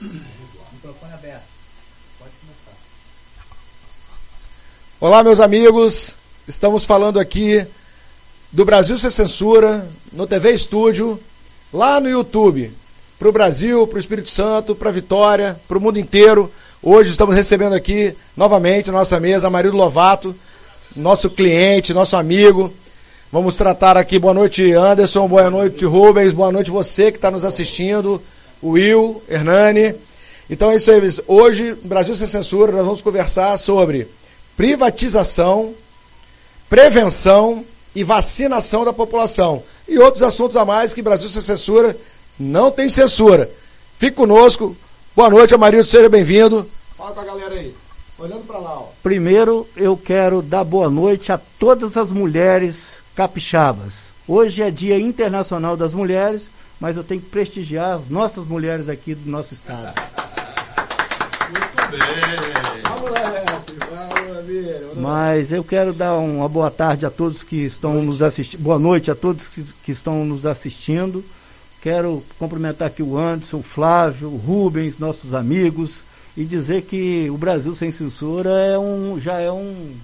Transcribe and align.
Microfone 0.00 1.12
aberto. 1.12 1.42
Pode 2.20 2.30
começar. 2.40 2.76
Olá, 5.00 5.24
meus 5.24 5.40
amigos. 5.40 6.16
Estamos 6.46 6.84
falando 6.84 7.18
aqui 7.18 7.66
do 8.52 8.64
Brasil 8.64 8.96
Sem 8.96 9.10
Censura, 9.10 9.88
no 10.12 10.24
TV 10.24 10.52
Estúdio, 10.52 11.18
lá 11.72 12.00
no 12.00 12.08
YouTube. 12.08 12.72
Para 13.18 13.28
o 13.28 13.32
Brasil, 13.32 13.84
para 13.88 13.96
o 13.96 14.00
Espírito 14.00 14.30
Santo, 14.30 14.76
para 14.76 14.92
Vitória, 14.92 15.60
para 15.66 15.76
o 15.76 15.80
mundo 15.80 15.98
inteiro. 15.98 16.50
Hoje 16.80 17.10
estamos 17.10 17.34
recebendo 17.34 17.72
aqui 17.72 18.14
novamente 18.36 18.92
na 18.92 18.98
nossa 18.98 19.18
mesa 19.18 19.50
Marido 19.50 19.76
Lovato, 19.76 20.32
nosso 20.94 21.28
cliente, 21.28 21.92
nosso 21.92 22.16
amigo. 22.16 22.72
Vamos 23.32 23.56
tratar 23.56 23.96
aqui, 23.96 24.16
boa 24.16 24.32
noite 24.32 24.72
Anderson, 24.72 25.26
boa 25.26 25.50
noite 25.50 25.84
Rubens, 25.84 26.32
boa 26.32 26.52
noite 26.52 26.70
você 26.70 27.10
que 27.10 27.18
está 27.18 27.32
nos 27.32 27.44
assistindo, 27.44 28.22
Will, 28.62 29.22
Hernani. 29.28 29.94
Então 30.50 30.70
é 30.70 30.76
isso 30.76 30.90
aí, 30.90 31.00
hoje, 31.26 31.74
Brasil 31.82 32.14
Sem 32.14 32.26
Censura, 32.26 32.72
nós 32.72 32.84
vamos 32.84 33.02
conversar 33.02 33.56
sobre 33.58 34.08
privatização, 34.56 35.74
prevenção 36.68 37.64
e 37.94 38.02
vacinação 38.02 38.84
da 38.84 38.92
população. 38.92 39.62
E 39.86 39.98
outros 39.98 40.22
assuntos 40.22 40.56
a 40.56 40.64
mais 40.64 40.92
que 40.92 41.02
Brasil 41.02 41.28
Sem 41.28 41.42
Censura 41.42 41.96
não 42.38 42.70
tem 42.70 42.88
censura. 42.88 43.50
Fique 43.98 44.16
conosco, 44.16 44.76
Boa 45.18 45.30
noite, 45.30 45.52
Amarildo, 45.52 45.84
seja 45.84 46.08
bem-vindo. 46.08 46.64
Fala 46.96 47.10
com 47.10 47.18
a 47.18 47.24
galera 47.24 47.52
aí. 47.52 47.74
Olhando 48.20 48.46
para 48.46 48.58
lá, 48.58 48.78
ó. 48.78 48.84
Primeiro, 49.02 49.66
eu 49.76 49.96
quero 49.96 50.40
dar 50.40 50.62
boa 50.62 50.88
noite 50.88 51.32
a 51.32 51.40
todas 51.58 51.96
as 51.96 52.12
mulheres 52.12 53.02
capixabas. 53.16 53.94
Hoje 54.28 54.62
é 54.62 54.70
Dia 54.70 54.96
Internacional 54.96 55.76
das 55.76 55.92
Mulheres, 55.92 56.48
mas 56.80 56.96
eu 56.96 57.04
tenho 57.04 57.20
que 57.20 57.28
prestigiar 57.28 57.96
as 57.96 58.08
nossas 58.08 58.46
mulheres 58.46 58.88
aqui 58.88 59.14
do 59.14 59.30
nosso 59.30 59.54
estado. 59.54 60.00
Muito 61.50 61.90
bem. 61.90 62.00
Vamos 62.88 63.10
lá, 63.10 63.48
Vamos, 63.90 64.98
Mas 64.98 65.52
eu 65.52 65.64
quero 65.64 65.92
dar 65.92 66.16
uma 66.18 66.48
boa 66.48 66.70
tarde 66.70 67.06
a 67.06 67.10
todos 67.10 67.42
que 67.42 67.56
estão 67.56 68.02
nos 68.02 68.22
assistindo. 68.22 68.60
Boa 68.60 68.78
noite 68.78 69.10
a 69.10 69.14
todos 69.14 69.48
que, 69.48 69.62
que 69.84 69.92
estão 69.92 70.24
nos 70.24 70.46
assistindo. 70.46 71.24
Quero 71.80 72.22
cumprimentar 72.38 72.88
aqui 72.88 73.02
o 73.02 73.16
Anderson, 73.16 73.58
o 73.58 73.62
Flávio, 73.62 74.28
o 74.28 74.36
Rubens, 74.36 74.98
nossos 74.98 75.32
amigos, 75.32 75.92
e 76.36 76.44
dizer 76.44 76.82
que 76.82 77.28
o 77.30 77.38
Brasil 77.38 77.74
Sem 77.74 77.90
Censura 77.90 78.50
é 78.50 78.78
um, 78.78 79.18
já 79.20 79.40
é 79.40 79.50
um, 79.50 79.94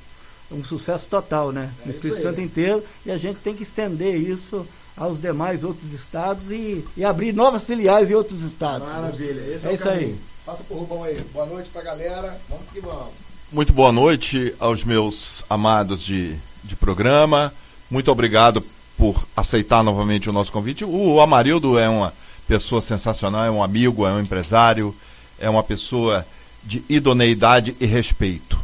um 0.53 0.65
sucesso 0.65 1.07
total, 1.09 1.53
né? 1.53 1.71
É 1.83 1.87
no 1.87 1.91
Espírito 1.93 2.23
Santo 2.23 2.41
inteiro, 2.41 2.83
e 3.05 3.11
a 3.11 3.19
gente 3.19 3.41
tem 3.41 3.55
que 3.55 3.65
estender 3.65 4.17
isso 4.17 4.67
aos 4.97 5.21
demais 5.21 5.65
outros 5.65 5.93
estados 5.93 6.51
e, 6.51 6.85
e 6.97 7.05
abrir 7.05 7.33
novas 7.33 7.67
filiais 7.67 8.11
em 8.11 8.15
outros 8.15 8.43
estados. 8.43 8.87
Maravilha, 8.87 9.55
esse 9.55 9.67
é, 9.67 9.71
é 9.71 9.75
isso 9.75 9.85
caminho. 9.85 10.07
aí. 10.09 10.19
Passa 10.47 10.63
por 10.65 10.79
Rubão 10.79 11.05
aí. 11.05 11.19
Boa 11.33 11.47
noite 11.47 11.71
pra 11.71 11.83
galera. 11.83 12.39
Vamos 12.49 12.67
que 12.73 12.81
vamos. 12.81 13.13
Muito 13.51 13.73
boa 13.73 13.93
noite 13.93 14.55
aos 14.59 14.85
meus 14.85 15.45
amados 15.49 16.03
de, 16.03 16.37
de 16.63 16.77
programa. 16.77 17.53
Muito 17.91 18.11
obrigado 18.11 18.63
por 18.97 19.27
aceitar 19.37 19.83
novamente 19.83 20.29
o 20.29 20.33
nosso 20.33 20.53
convite. 20.53 20.85
O 20.85 21.21
Amarildo 21.21 21.79
é 21.79 21.89
uma 21.89 22.13
pessoa 22.47 22.81
sensacional, 22.81 23.45
é 23.45 23.51
um 23.51 23.63
amigo, 23.63 24.07
é 24.07 24.13
um 24.13 24.21
empresário, 24.21 24.95
é 25.39 25.49
uma 25.49 25.63
pessoa 25.63 26.27
de 26.63 26.85
idoneidade 26.89 27.77
e 27.81 27.87
respeito. 27.87 28.64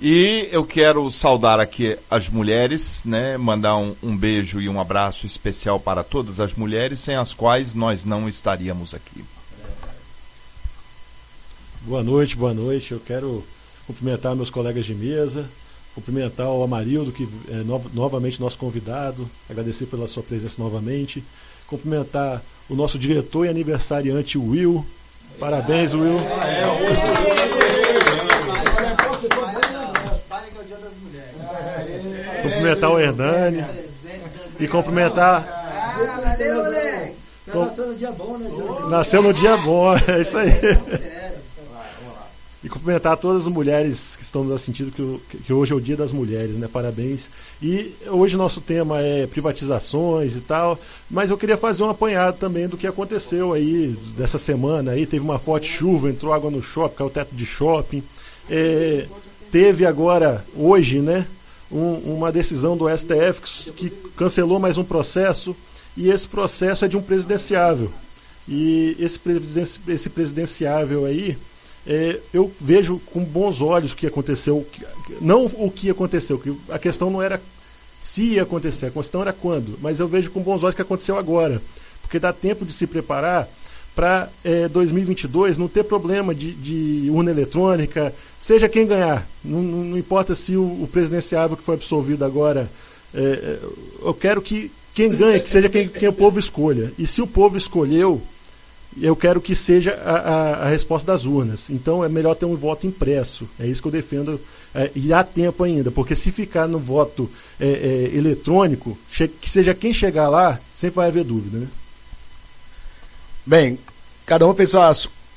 E 0.00 0.48
eu 0.50 0.64
quero 0.64 1.08
saudar 1.10 1.60
aqui 1.60 1.96
as 2.10 2.28
mulheres, 2.28 3.04
né, 3.04 3.36
mandar 3.36 3.76
um, 3.76 3.94
um, 4.02 4.16
beijo 4.16 4.60
e 4.60 4.68
um 4.68 4.80
abraço 4.80 5.24
especial 5.24 5.78
para 5.78 6.02
todas 6.02 6.40
as 6.40 6.54
mulheres, 6.54 6.98
sem 6.98 7.14
as 7.14 7.32
quais 7.32 7.74
nós 7.74 8.04
não 8.04 8.28
estaríamos 8.28 8.92
aqui. 8.92 9.24
Boa 11.82 12.02
noite, 12.02 12.36
boa 12.36 12.52
noite. 12.52 12.92
Eu 12.92 13.00
quero 13.00 13.44
cumprimentar 13.86 14.34
meus 14.34 14.50
colegas 14.50 14.84
de 14.84 14.94
mesa, 14.94 15.48
cumprimentar 15.94 16.48
o 16.48 16.64
Amarildo, 16.64 17.12
que 17.12 17.28
é 17.48 17.56
no, 17.62 17.80
novamente 17.92 18.40
nosso 18.40 18.58
convidado, 18.58 19.30
agradecer 19.48 19.86
pela 19.86 20.08
sua 20.08 20.24
presença 20.24 20.60
novamente, 20.60 21.22
cumprimentar 21.68 22.42
o 22.68 22.74
nosso 22.74 22.98
diretor 22.98 23.46
e 23.46 23.48
aniversariante 23.48 24.38
Will. 24.38 24.84
Parabéns, 25.38 25.94
Will. 25.94 26.18
Cumprimentar 32.44 32.90
o 32.90 33.00
Hernani 33.00 33.64
e 34.60 34.68
cumprimentar. 34.68 35.64
Nasceu 37.46 37.86
no 37.86 37.94
dia 37.94 38.12
bom, 38.12 38.38
né? 38.38 38.50
Nasceu 38.90 39.22
no 39.22 39.32
dia 39.32 39.56
bom, 39.56 39.94
é 40.08 40.20
isso 40.20 40.36
aí 40.36 40.50
e 42.64 42.68
cumprimentar 42.68 43.18
todas 43.18 43.42
as 43.42 43.48
mulheres 43.48 44.16
que 44.16 44.22
estão 44.22 44.42
nos 44.42 44.54
assistindo 44.54 44.90
que, 44.90 45.36
que 45.36 45.52
hoje 45.52 45.74
é 45.74 45.76
o 45.76 45.80
Dia 45.80 45.98
das 45.98 46.14
Mulheres, 46.14 46.56
né? 46.56 46.66
Parabéns. 46.66 47.28
E 47.62 47.94
hoje 48.06 48.38
nosso 48.38 48.58
tema 48.58 49.02
é 49.02 49.26
privatizações 49.26 50.34
e 50.34 50.40
tal, 50.40 50.78
mas 51.10 51.28
eu 51.28 51.36
queria 51.36 51.58
fazer 51.58 51.82
um 51.82 51.90
apanhado 51.90 52.38
também 52.38 52.66
do 52.66 52.78
que 52.78 52.86
aconteceu 52.86 53.52
aí 53.52 53.94
dessa 54.16 54.38
semana. 54.38 54.92
Aí 54.92 55.04
teve 55.04 55.22
uma 55.22 55.38
forte 55.38 55.66
chuva, 55.66 56.08
entrou 56.08 56.32
água 56.32 56.50
no 56.50 56.62
shopping, 56.62 56.96
caiu 56.96 57.08
o 57.08 57.10
teto 57.10 57.34
de 57.34 57.44
shopping. 57.44 58.02
É, 58.48 59.06
teve 59.52 59.84
agora 59.84 60.42
hoje, 60.56 61.00
né? 61.00 61.26
Um, 61.70 62.14
uma 62.16 62.30
decisão 62.30 62.76
do 62.76 62.86
STF 62.88 63.72
que, 63.72 63.90
que 63.90 63.90
cancelou 64.16 64.58
mais 64.58 64.78
um 64.78 64.84
processo 64.84 65.56
e 65.96 66.10
esse 66.10 66.28
processo 66.28 66.84
é 66.84 66.88
de 66.88 66.96
um 66.96 67.02
presidenciável. 67.02 67.90
E 68.46 68.96
esse, 68.98 69.18
esse 69.88 70.10
presidenciável 70.10 71.06
aí 71.06 71.38
é, 71.86 72.18
eu 72.32 72.50
vejo 72.60 72.98
com 73.06 73.24
bons 73.24 73.60
olhos 73.60 73.92
o 73.92 73.96
que 73.96 74.06
aconteceu. 74.06 74.66
Não 75.20 75.46
o 75.46 75.70
que 75.70 75.90
aconteceu, 75.90 76.38
que 76.38 76.56
a 76.68 76.78
questão 76.78 77.10
não 77.10 77.20
era 77.20 77.40
se 78.00 78.22
ia 78.22 78.42
acontecer, 78.42 78.86
a 78.86 78.90
questão 78.90 79.22
era 79.22 79.32
quando. 79.32 79.78
Mas 79.80 80.00
eu 80.00 80.08
vejo 80.08 80.30
com 80.30 80.40
bons 80.40 80.62
olhos 80.62 80.74
o 80.74 80.76
que 80.76 80.82
aconteceu 80.82 81.18
agora. 81.18 81.60
Porque 82.02 82.18
dá 82.18 82.32
tempo 82.32 82.64
de 82.64 82.72
se 82.72 82.86
preparar 82.86 83.48
para 83.94 84.28
é, 84.44 84.68
2022 84.68 85.56
não 85.56 85.68
ter 85.68 85.84
problema 85.84 86.34
de, 86.34 86.52
de, 86.52 87.10
urna 87.10 87.30
eletrônica, 87.30 88.12
seja 88.38 88.68
quem 88.68 88.86
ganhar. 88.86 89.26
Não, 89.44 89.62
não 89.62 89.98
importa 89.98 90.34
se 90.34 90.56
o, 90.56 90.62
o, 90.62 90.88
presidenciável 90.90 91.56
que 91.56 91.62
foi 91.62 91.74
absolvido 91.74 92.24
agora. 92.24 92.68
É, 93.14 93.20
é 93.20 93.58
eu 94.02 94.14
quero 94.14 94.42
que 94.42 94.70
quem 94.92 95.10
ganhe, 95.10 95.40
que 95.40 95.50
seja 95.50 95.68
quem, 95.68 95.88
quem 95.88 96.08
o 96.08 96.12
povo 96.12 96.38
escolha. 96.38 96.92
E 96.98 97.06
se 97.06 97.22
o 97.22 97.26
povo 97.26 97.56
escolheu 97.56 98.20
eu 99.00 99.16
quero 99.16 99.40
que 99.40 99.54
seja 99.54 99.94
a, 100.04 100.16
a, 100.16 100.54
a, 100.64 100.68
resposta 100.68 101.10
das 101.10 101.24
urnas. 101.24 101.68
Então 101.70 102.04
é 102.04 102.08
melhor 102.08 102.34
ter 102.34 102.46
um 102.46 102.54
voto 102.54 102.86
impresso. 102.86 103.48
É 103.58 103.66
isso 103.66 103.82
que 103.82 103.88
eu 103.88 103.92
defendo. 103.92 104.40
É, 104.74 104.90
e 104.94 105.12
há 105.12 105.24
tempo 105.24 105.64
ainda, 105.64 105.90
porque 105.90 106.14
se 106.14 106.30
ficar 106.30 106.66
no 106.66 106.78
voto 106.78 107.28
é, 107.58 107.68
é, 107.68 108.16
eletrônico, 108.16 108.96
que 109.40 109.50
seja 109.50 109.74
quem 109.74 109.92
chegar 109.92 110.28
lá, 110.28 110.60
sempre 110.74 110.96
vai 110.96 111.08
haver 111.08 111.24
dúvida. 111.24 111.58
Né? 111.58 111.68
Bem, 113.46 113.78
cada 114.24 114.46
um 114.46 114.54
fez 114.54 114.70
sua, 114.70 114.90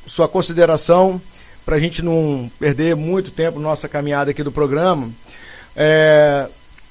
sua 0.06 0.28
consideração 0.30 1.22
para 1.66 1.76
a 1.76 1.80
gente 1.80 2.02
não 2.02 2.50
perder 2.58 2.96
muito 2.96 3.32
tempo 3.32 3.60
nossa 3.60 3.90
caminhada 3.90 4.32
aqui 4.32 4.42
do 4.42 4.52
programa. 4.52 5.12
É, 5.76 6.48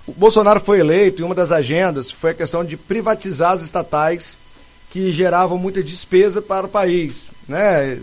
o 0.07 0.13
Bolsonaro 0.13 0.61
foi 0.61 0.79
eleito 0.79 1.23
e 1.23 1.25
uma 1.25 1.35
das 1.35 1.53
agendas 1.53 2.11
foi 2.11 2.33
a 2.33 2.35
questão 2.35 2.63
de 2.63 2.77
privatizar 2.77 3.53
as 3.53 3.63
estatais 3.63 4.37
que 4.91 5.11
geravam 5.11 5.57
muita 5.57 5.83
despesa 5.83 6.43
para 6.43 6.67
o 6.67 6.69
país, 6.69 7.31
né? 7.49 7.99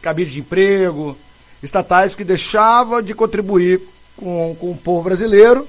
Cabide 0.00 0.30
de 0.30 0.38
emprego, 0.38 1.16
estatais 1.64 2.14
que 2.14 2.22
deixavam 2.22 3.02
de 3.02 3.12
contribuir 3.12 3.80
com, 4.16 4.56
com 4.60 4.70
o 4.70 4.76
povo 4.76 5.02
brasileiro. 5.02 5.66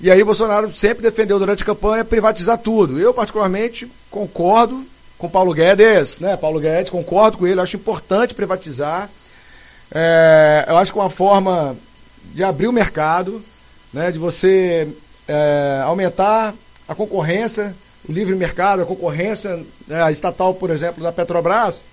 E 0.00 0.10
aí 0.10 0.24
Bolsonaro 0.24 0.72
sempre 0.72 1.02
defendeu 1.02 1.38
durante 1.38 1.62
a 1.62 1.66
campanha 1.66 2.02
privatizar 2.02 2.56
tudo. 2.56 2.98
Eu, 2.98 3.12
particularmente, 3.12 3.90
concordo 4.10 4.86
com 5.20 5.28
Paulo 5.28 5.54
Guedes, 5.54 6.18
né? 6.18 6.36
Paulo 6.36 6.58
Guedes, 6.58 6.90
concordo 6.90 7.38
com 7.38 7.46
ele, 7.46 7.60
acho 7.60 7.76
importante 7.76 8.34
privatizar. 8.34 9.08
É, 9.92 10.64
eu 10.66 10.76
acho 10.76 10.92
que 10.92 10.98
é 10.98 11.02
uma 11.02 11.10
forma 11.10 11.76
de 12.34 12.42
abrir 12.42 12.66
o 12.66 12.72
mercado, 12.72 13.44
né? 13.92 14.10
de 14.10 14.18
você 14.18 14.88
é, 15.28 15.82
aumentar 15.84 16.54
a 16.88 16.94
concorrência 16.94 17.74
o 18.08 18.12
livre 18.12 18.34
mercado, 18.34 18.82
a 18.82 18.86
concorrência, 18.86 19.64
né, 19.86 20.02
a 20.02 20.10
estatal, 20.10 20.54
por 20.54 20.70
exemplo, 20.70 21.02
da 21.02 21.12
Petrobras, 21.12 21.84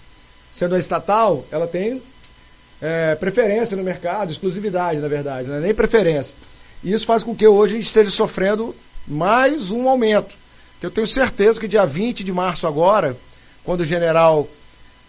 sendo 0.54 0.76
a 0.76 0.80
estatal, 0.80 1.46
ela 1.52 1.68
tem 1.68 2.02
é, 2.82 3.16
preferência 3.16 3.76
no 3.76 3.84
mercado, 3.84 4.32
exclusividade, 4.32 5.00
na 5.00 5.08
verdade, 5.08 5.48
não 5.48 5.58
é 5.58 5.60
nem 5.60 5.74
preferência. 5.74 6.34
E 6.84 6.94
isso 6.94 7.06
faz 7.06 7.24
com 7.24 7.36
que 7.36 7.48
hoje 7.48 7.74
a 7.74 7.76
gente 7.76 7.88
esteja 7.88 8.10
sofrendo 8.10 8.76
mais 9.08 9.72
um 9.72 9.88
aumento. 9.88 10.36
Eu 10.82 10.92
tenho 10.92 11.08
certeza 11.08 11.60
que 11.60 11.68
dia 11.68 11.86
20 11.86 12.24
de 12.24 12.32
março 12.32 12.68
agora, 12.68 13.18
quando 13.64 13.82
o 13.82 13.86
general 13.86 14.48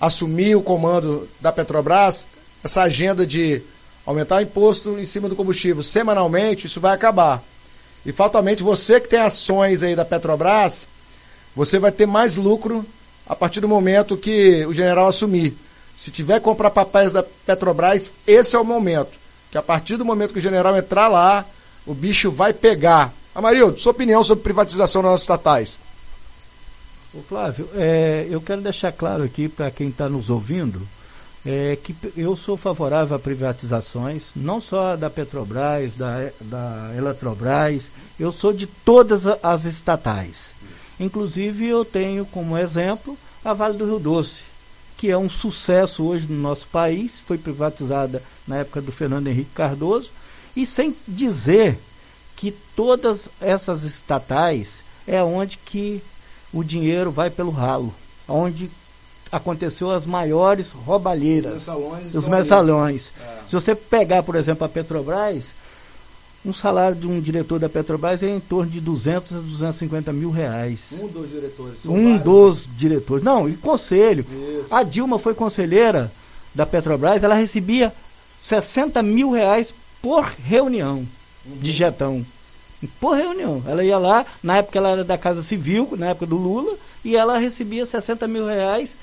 assumir 0.01 0.55
o 0.55 0.63
comando 0.63 1.29
da 1.41 1.53
Petrobras, 1.53 2.27
essa 2.65 2.83
agenda 2.83 3.27
de 3.27 3.61
aumentar 4.07 4.37
o 4.37 4.41
imposto 4.41 4.99
em 4.99 5.05
cima 5.05 5.29
do 5.29 5.37
combustível 5.37 5.83
semanalmente, 5.83 6.67
isso 6.67 6.81
vai 6.81 6.95
acabar. 6.95 7.43
E 8.07 8.13
fatalmente 8.13 8.63
você 8.63 8.99
que 8.99 9.09
tem 9.09 9.19
ações 9.19 9.83
aí 9.83 9.95
da 9.95 10.05
Petrobras, 10.05 10.87
você 11.55 11.79
vai 11.79 11.93
ter 11.93 12.07
mais 12.07 12.37
lucro 12.37 12.85
a 13.27 13.37
partir 13.37 13.61
do 13.61 13.69
momento 13.69 14.17
que 14.17 14.65
o 14.65 14.73
general 14.73 15.09
assumir. 15.09 15.55
Se 15.99 16.11
tiver 16.11 16.39
que 16.39 16.45
comprar 16.45 16.71
papéis 16.71 17.13
da 17.13 17.23
Petrobras, 17.23 18.11
esse 18.27 18.57
é 18.57 18.59
o 18.59 18.65
momento. 18.65 19.19
Que 19.51 19.59
a 19.59 19.63
partir 19.63 19.97
do 19.97 20.05
momento 20.05 20.33
que 20.33 20.39
o 20.39 20.43
general 20.43 20.77
entrar 20.77 21.09
lá, 21.09 21.45
o 21.85 21.93
bicho 21.93 22.31
vai 22.31 22.55
pegar. 22.55 23.13
Amarildo, 23.39 23.79
sua 23.79 23.93
opinião 23.93 24.25
sobre 24.25 24.43
privatização 24.43 25.01
das 25.01 25.21
estatais? 25.21 25.79
Ô 27.15 27.21
Flávio, 27.21 27.69
é, 27.73 28.27
eu 28.29 28.41
quero 28.41 28.61
deixar 28.61 28.91
claro 28.91 29.23
aqui 29.23 29.49
para 29.49 29.71
quem 29.71 29.91
está 29.91 30.09
nos 30.09 30.29
ouvindo 30.29 30.83
é, 31.47 31.79
que 31.81 31.95
eu 32.17 32.37
sou 32.37 32.57
favorável 32.57 33.15
a 33.15 33.19
privatizações, 33.21 34.31
não 34.35 34.61
só 34.61 34.97
da 34.97 35.09
Petrobras, 35.09 35.95
da, 35.95 36.33
da 36.41 36.93
Eletrobras, 36.97 37.93
eu 38.19 38.33
sou 38.33 38.53
de 38.53 38.67
todas 38.67 39.25
as 39.25 39.65
estatais. 39.65 40.51
Inclusive, 40.99 41.65
eu 41.65 41.85
tenho 41.85 42.27
como 42.27 42.59
exemplo 42.59 43.17
a 43.45 43.55
Vale 43.55 43.79
do 43.79 43.87
Rio 43.87 44.01
Doce, 44.01 44.43
que 44.97 45.13
é 45.13 45.17
um 45.17 45.31
sucesso 45.31 46.03
hoje 46.03 46.27
no 46.27 46.41
nosso 46.41 46.67
país, 46.67 47.21
foi 47.21 47.39
privatizada 47.39 48.21
na 48.49 48.57
época 48.57 48.83
do 48.83 48.91
Fernando 48.91 49.29
Henrique 49.29 49.53
Cardoso, 49.55 50.11
e 50.57 50.67
sem 50.67 50.97
dizer 51.07 51.79
que 52.39 52.53
todas 52.77 53.29
essas 53.41 53.83
estatais 53.83 54.81
é 55.09 55.21
onde 55.21 55.59
que 55.59 56.01
o 56.53 56.63
dinheiro 56.63 57.11
vai 57.11 57.31
pelo 57.31 57.51
ralo, 57.51 57.93
onde 58.29 58.71
aconteceu 59.31 59.91
as 59.91 60.07
maiores 60.07 60.71
roubalheiras, 60.71 61.55
os 61.55 61.67
mensalões. 61.67 62.15
Os 62.15 62.29
mensalões. 62.29 63.13
É. 63.21 63.49
Se 63.49 63.55
você 63.57 63.75
pegar, 63.75 64.23
por 64.23 64.37
exemplo, 64.37 64.65
a 64.65 64.69
Petrobras, 64.69 65.47
um 66.47 66.53
salário 66.53 66.95
de 66.95 67.09
um 67.09 67.21
diretor 67.21 67.59
da 67.59 67.69
Petrobras 67.69 68.23
é 68.23 68.29
em 68.29 68.39
torno 68.39 68.71
de 68.71 68.81
200 68.81 69.35
a 69.35 69.41
250 69.41 70.13
mil 70.13 70.31
reais. 70.31 70.93
Um 70.93 71.09
dos 71.09 71.29
diretores. 71.29 71.79
Um 71.85 72.05
vários. 72.05 72.23
dos 72.23 72.69
diretores. 72.77 73.25
Não, 73.25 73.49
e 73.49 73.57
conselho. 73.57 74.25
Isso. 74.31 74.73
A 74.73 74.85
Dilma 74.85 75.19
foi 75.19 75.35
conselheira 75.35 76.11
da 76.55 76.65
Petrobras, 76.65 77.25
ela 77.25 77.35
recebia 77.35 77.93
60 78.41 79.03
mil 79.03 79.33
reais 79.33 79.75
por 80.01 80.25
reunião 80.25 81.05
de 81.61 81.73
jetão. 81.73 82.25
Por 83.01 83.17
reunião. 83.17 83.63
Ela 83.67 83.85
ia 83.85 83.99
lá, 83.99 84.25
na 84.43 84.59
época 84.59 84.79
ela 84.79 84.91
era 84.91 85.05
da 85.05 85.19
Casa 85.19 85.43
Civil, 85.43 85.95
na 85.99 86.11
época 86.11 86.27
do 86.27 86.37
Lula, 86.37 86.77
e 87.05 87.17
ela 87.17 87.39
recebia 87.39 87.85
60 87.85 88.27
mil 88.29 88.47
reais 88.47 88.97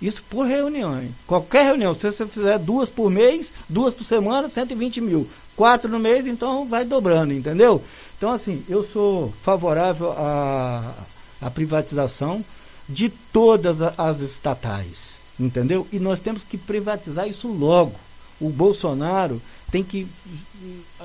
isso 0.00 0.22
por 0.30 0.46
reunião. 0.46 1.00
Hein? 1.00 1.14
Qualquer 1.26 1.64
reunião, 1.64 1.94
se 1.94 2.10
você 2.10 2.26
fizer 2.26 2.58
duas 2.58 2.88
por 2.88 3.10
mês, 3.10 3.52
duas 3.68 3.92
por 3.92 4.04
semana, 4.04 4.48
120 4.48 5.00
mil. 5.00 5.28
Quatro 5.54 5.90
no 5.90 5.98
mês, 5.98 6.26
então 6.26 6.66
vai 6.66 6.84
dobrando, 6.84 7.34
entendeu? 7.34 7.82
Então, 8.16 8.32
assim, 8.32 8.64
eu 8.68 8.82
sou 8.82 9.32
favorável 9.42 10.12
à, 10.12 10.94
à 11.40 11.50
privatização 11.50 12.42
de 12.88 13.10
todas 13.10 13.82
as 13.82 14.20
estatais, 14.20 14.98
entendeu? 15.38 15.86
E 15.92 15.98
nós 15.98 16.18
temos 16.18 16.42
que 16.42 16.56
privatizar 16.56 17.28
isso 17.28 17.48
logo. 17.48 17.94
O 18.40 18.48
Bolsonaro 18.48 19.40
tem 19.70 19.82
que 19.82 20.06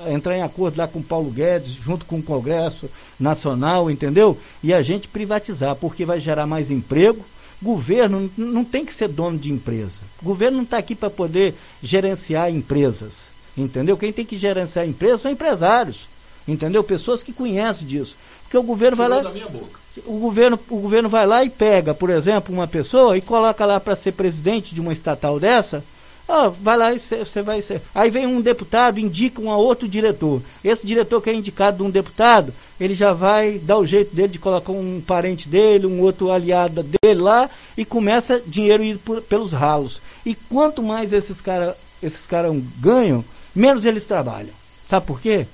entrar 0.08 0.36
em 0.36 0.42
acordo 0.42 0.78
lá 0.78 0.88
com 0.88 0.98
o 0.98 1.04
Paulo 1.04 1.30
Guedes, 1.30 1.72
junto 1.72 2.04
com 2.04 2.18
o 2.18 2.22
Congresso 2.22 2.88
Nacional, 3.18 3.90
entendeu? 3.90 4.36
E 4.62 4.74
a 4.74 4.82
gente 4.82 5.08
privatizar, 5.08 5.76
porque 5.76 6.04
vai 6.04 6.20
gerar 6.20 6.46
mais 6.46 6.70
emprego, 6.70 7.24
Governo 7.62 8.30
não 8.36 8.64
tem 8.64 8.84
que 8.84 8.92
ser 8.92 9.08
dono 9.08 9.38
de 9.38 9.50
empresa. 9.50 10.00
O 10.20 10.24
governo 10.24 10.58
não 10.58 10.64
está 10.64 10.76
aqui 10.76 10.94
para 10.94 11.08
poder 11.08 11.54
gerenciar 11.82 12.50
empresas. 12.50 13.28
Entendeu? 13.56 13.96
Quem 13.96 14.12
tem 14.12 14.26
que 14.26 14.36
gerenciar 14.36 14.86
empresas 14.86 15.22
são 15.22 15.30
empresários. 15.30 16.06
Entendeu? 16.46 16.84
Pessoas 16.84 17.22
que 17.22 17.32
conhecem 17.32 17.86
disso. 17.88 18.14
Porque 18.42 18.58
o 18.58 18.62
governo 18.62 18.96
Tirou 18.96 19.08
vai 19.10 19.22
lá. 19.22 19.32
O 20.04 20.18
governo, 20.18 20.60
o 20.68 20.76
governo 20.78 21.08
vai 21.08 21.26
lá 21.26 21.42
e 21.42 21.48
pega, 21.48 21.94
por 21.94 22.10
exemplo, 22.10 22.54
uma 22.54 22.68
pessoa 22.68 23.16
e 23.16 23.22
coloca 23.22 23.64
lá 23.64 23.80
para 23.80 23.96
ser 23.96 24.12
presidente 24.12 24.74
de 24.74 24.80
uma 24.80 24.92
estatal 24.92 25.40
dessa 25.40 25.82
Oh, 26.28 26.50
vai 26.50 26.76
lá 26.76 26.92
e 26.92 26.98
você 26.98 27.40
vai 27.42 27.62
ser. 27.62 27.80
Aí 27.94 28.10
vem 28.10 28.26
um 28.26 28.40
deputado, 28.40 28.98
indica 28.98 29.40
um 29.40 29.50
a 29.50 29.56
outro 29.56 29.86
diretor. 29.86 30.42
Esse 30.64 30.86
diretor 30.86 31.20
que 31.20 31.30
é 31.30 31.34
indicado 31.34 31.76
de 31.76 31.82
um 31.84 31.90
deputado, 31.90 32.52
ele 32.80 32.94
já 32.94 33.12
vai 33.12 33.58
dar 33.58 33.78
o 33.78 33.86
jeito 33.86 34.14
dele 34.14 34.32
de 34.32 34.38
colocar 34.38 34.72
um 34.72 35.00
parente 35.00 35.48
dele, 35.48 35.86
um 35.86 36.00
outro 36.00 36.32
aliado 36.32 36.82
dele 36.82 37.20
lá, 37.20 37.48
e 37.76 37.84
começa 37.84 38.42
dinheiro 38.44 38.82
ir 38.82 38.98
por, 38.98 39.22
pelos 39.22 39.52
ralos. 39.52 40.00
E 40.24 40.34
quanto 40.34 40.82
mais 40.82 41.12
esses 41.12 41.40
caras 41.40 41.76
esses 42.02 42.26
cara 42.26 42.50
ganham, 42.78 43.24
menos 43.54 43.84
eles 43.84 44.04
trabalham. 44.06 44.50
Sabe 44.88 45.06
por 45.06 45.20
quê? 45.20 45.46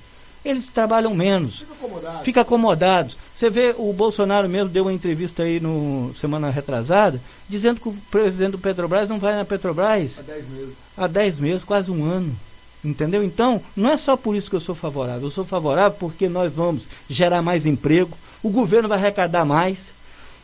Eles 0.43 0.67
trabalham 0.67 1.13
menos. 1.13 1.59
Fica 1.59 1.73
acomodado. 1.73 2.23
Fica 2.23 2.41
acomodados. 2.41 3.17
Você 3.33 3.49
vê, 3.49 3.73
o 3.77 3.93
Bolsonaro 3.93 4.49
mesmo 4.49 4.69
deu 4.69 4.83
uma 4.83 4.93
entrevista 4.93 5.43
aí 5.43 5.59
no 5.59 6.13
semana 6.15 6.49
retrasada, 6.49 7.21
dizendo 7.47 7.79
que 7.79 7.89
o 7.89 7.95
presidente 8.11 8.51
do 8.51 8.59
Petrobras 8.59 9.07
não 9.07 9.19
vai 9.19 9.35
na 9.35 9.45
Petrobras 9.45 10.19
há 10.19 10.21
10 10.21 10.49
meses. 10.49 10.75
Há 10.97 11.07
10 11.07 11.39
meses, 11.39 11.63
quase 11.63 11.91
um 11.91 12.03
ano. 12.03 12.35
Entendeu? 12.83 13.23
Então, 13.23 13.61
não 13.75 13.89
é 13.89 13.97
só 13.97 14.17
por 14.17 14.35
isso 14.35 14.49
que 14.49 14.55
eu 14.55 14.59
sou 14.59 14.75
favorável. 14.75 15.23
Eu 15.23 15.29
sou 15.29 15.45
favorável 15.45 15.97
porque 15.97 16.27
nós 16.27 16.51
vamos 16.51 16.87
gerar 17.09 17.41
mais 17.41 17.65
emprego, 17.65 18.17
o 18.41 18.49
governo 18.49 18.89
vai 18.89 18.97
arrecadar 18.97 19.45
mais. 19.45 19.93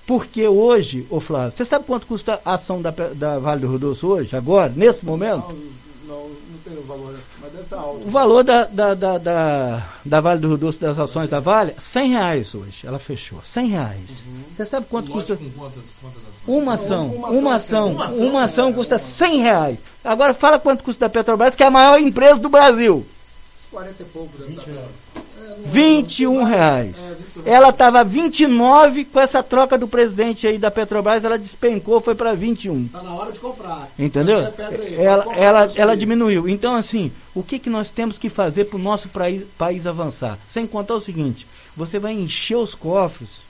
Porque 0.07 0.47
hoje, 0.47 1.05
ô 1.09 1.19
Flávio, 1.19 1.53
você 1.55 1.63
sabe 1.63 1.85
quanto 1.85 2.07
custa 2.07 2.41
a 2.43 2.55
ação 2.55 2.81
da, 2.81 2.89
da 2.89 3.37
Vale 3.37 3.61
do 3.61 3.69
Rio 3.69 3.77
Doce 3.77 4.03
hoje, 4.03 4.35
agora, 4.35 4.73
nesse 4.75 5.05
momento? 5.05 5.55
Não, 6.07 6.15
não, 6.15 6.29
o 6.77 6.83
valor, 6.83 7.15
mas 7.41 7.51
deve 7.51 7.63
estar 7.63 7.77
alto. 7.77 8.07
O 8.07 8.09
valor 8.09 8.43
da, 8.43 8.65
da, 8.65 8.93
da, 8.93 9.17
da, 9.17 9.89
da 10.05 10.21
Vale 10.21 10.39
do 10.39 10.47
Rio 10.49 10.57
Doce, 10.57 10.79
das 10.79 10.99
ações 10.99 11.29
da 11.29 11.39
Vale, 11.39 11.75
100 11.79 12.09
reais 12.11 12.55
hoje. 12.55 12.85
Ela 12.85 12.99
fechou. 12.99 13.41
100 13.45 13.67
reais. 13.67 14.09
Uhum. 14.27 14.43
Você 14.55 14.65
sabe 14.65 14.85
quanto 14.89 15.11
custa? 15.11 15.35
Quantas, 15.35 15.93
quantas 16.01 16.23
uma 16.47 16.73
ação. 16.73 17.07
Uma, 17.07 17.29
uma 17.29 17.55
ação. 17.55 17.91
Uma 17.91 18.05
ação, 18.05 18.27
uma 18.27 18.43
ação 18.43 18.73
custa 18.73 18.97
100 18.97 19.39
reais. 19.41 19.79
Agora 20.03 20.33
fala 20.33 20.59
quanto 20.59 20.83
custa 20.83 21.05
a 21.05 21.09
Petrobras, 21.09 21.55
que 21.55 21.63
é 21.63 21.67
a 21.67 21.71
maior 21.71 21.99
empresa 21.99 22.39
do 22.39 22.49
Brasil. 22.49 23.05
40 23.71 24.01
e 24.01 24.05
pouco. 24.05 24.29
20 24.37 24.65
reais. 24.65 24.89
21 25.65 26.43
reais. 26.43 26.95
Ela 27.45 27.69
estava 27.69 28.03
29 28.03 29.05
com 29.05 29.19
essa 29.19 29.41
troca 29.41 29.77
do 29.77 29.87
presidente 29.87 30.47
aí 30.47 30.57
da 30.57 30.69
Petrobras, 30.69 31.23
ela 31.23 31.37
despencou, 31.37 32.01
foi 32.01 32.15
para 32.15 32.33
21. 32.33 32.85
Está 32.85 33.01
na 33.03 33.13
hora 33.13 33.31
de 33.31 33.39
comprar. 33.39 33.89
Entendeu? 33.97 34.39
ela, 34.97 35.35
ela, 35.35 35.71
ela 35.75 35.97
diminuiu. 35.97 36.47
Então, 36.47 36.75
assim, 36.75 37.11
o 37.33 37.43
que, 37.43 37.59
que 37.59 37.69
nós 37.69 37.91
temos 37.91 38.17
que 38.17 38.29
fazer 38.29 38.65
para 38.65 38.77
o 38.77 38.81
nosso 38.81 39.09
país, 39.09 39.43
país 39.57 39.87
avançar? 39.87 40.37
Sem 40.49 40.67
contar 40.67 40.95
o 40.95 41.01
seguinte: 41.01 41.47
você 41.75 41.99
vai 41.99 42.13
encher 42.13 42.57
os 42.57 42.75
cofres 42.75 43.49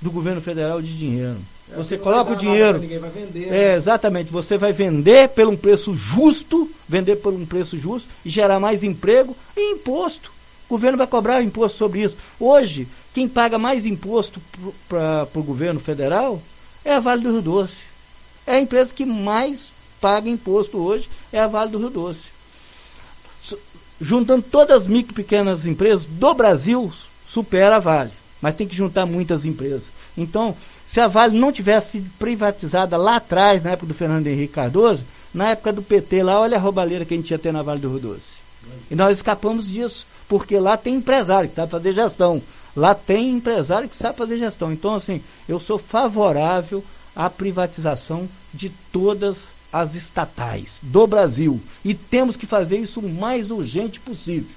do 0.00 0.10
governo 0.10 0.40
federal 0.40 0.80
de 0.80 0.96
dinheiro. 0.96 1.36
É, 1.72 1.76
você 1.76 1.96
coloca 1.96 2.32
o 2.32 2.36
dinheiro. 2.36 2.78
Vender, 2.78 3.46
é, 3.46 3.50
né? 3.50 3.74
exatamente. 3.76 4.32
Você 4.32 4.56
vai 4.56 4.72
vender 4.72 5.28
por 5.28 5.46
um 5.46 5.56
preço 5.56 5.94
justo, 5.94 6.70
vender 6.88 7.16
por 7.16 7.32
um 7.32 7.46
preço 7.46 7.78
justo 7.78 8.08
e 8.24 8.30
gerar 8.30 8.58
mais 8.58 8.82
emprego 8.82 9.36
e 9.56 9.72
imposto. 9.72 10.32
O 10.70 10.74
governo 10.74 10.96
vai 10.96 11.06
cobrar 11.08 11.42
imposto 11.42 11.76
sobre 11.76 12.02
isso. 12.02 12.16
Hoje, 12.38 12.86
quem 13.12 13.28
paga 13.28 13.58
mais 13.58 13.86
imposto 13.86 14.40
para 14.88 15.26
o 15.34 15.42
governo 15.42 15.80
federal 15.80 16.40
é 16.84 16.94
a 16.94 17.00
Vale 17.00 17.22
do 17.22 17.32
Rio 17.32 17.42
Doce. 17.42 17.82
É 18.46 18.54
a 18.54 18.60
empresa 18.60 18.94
que 18.94 19.04
mais 19.04 19.64
paga 20.00 20.28
imposto 20.28 20.78
hoje, 20.78 21.10
é 21.32 21.40
a 21.40 21.48
Vale 21.48 21.72
do 21.72 21.78
Rio 21.78 21.90
Doce. 21.90 22.30
Juntando 24.00 24.44
todas 24.48 24.84
as 24.84 24.86
micro 24.86 25.12
e 25.12 25.16
pequenas 25.16 25.66
empresas 25.66 26.04
do 26.04 26.34
Brasil, 26.34 26.92
supera 27.28 27.76
a 27.76 27.80
Vale. 27.80 28.12
Mas 28.40 28.54
tem 28.54 28.68
que 28.68 28.76
juntar 28.76 29.06
muitas 29.06 29.44
empresas. 29.44 29.90
Então, 30.16 30.56
se 30.86 31.00
a 31.00 31.08
Vale 31.08 31.36
não 31.36 31.50
tivesse 31.50 31.90
sido 31.90 32.10
privatizada 32.16 32.96
lá 32.96 33.16
atrás, 33.16 33.60
na 33.60 33.72
época 33.72 33.88
do 33.88 33.94
Fernando 33.94 34.28
Henrique 34.28 34.54
Cardoso, 34.54 35.04
na 35.34 35.50
época 35.50 35.72
do 35.72 35.82
PT 35.82 36.22
lá, 36.22 36.38
olha 36.40 36.56
a 36.56 36.60
roubalheira 36.60 37.04
que 37.04 37.12
a 37.12 37.16
gente 37.16 37.30
ia 37.32 37.38
ter 37.40 37.52
na 37.52 37.60
Vale 37.60 37.80
do 37.80 37.90
Rio 37.90 37.98
Doce. 37.98 38.39
E 38.90 38.94
nós 38.94 39.18
escapamos 39.18 39.68
disso 39.68 40.06
porque 40.28 40.58
lá 40.58 40.76
tem 40.76 40.94
empresário 40.94 41.48
que 41.48 41.56
sabe 41.56 41.70
fazer 41.72 41.92
gestão. 41.92 42.42
Lá 42.76 42.94
tem 42.94 43.32
empresário 43.32 43.88
que 43.88 43.96
sabe 43.96 44.16
fazer 44.16 44.38
gestão. 44.38 44.72
Então, 44.72 44.94
assim, 44.94 45.20
eu 45.48 45.58
sou 45.58 45.76
favorável 45.76 46.84
à 47.16 47.28
privatização 47.28 48.28
de 48.54 48.70
todas 48.92 49.52
as 49.72 49.96
estatais 49.96 50.78
do 50.82 51.04
Brasil. 51.06 51.60
E 51.84 51.94
temos 51.94 52.36
que 52.36 52.46
fazer 52.46 52.78
isso 52.78 53.00
o 53.00 53.08
mais 53.08 53.50
urgente 53.50 53.98
possível. 53.98 54.54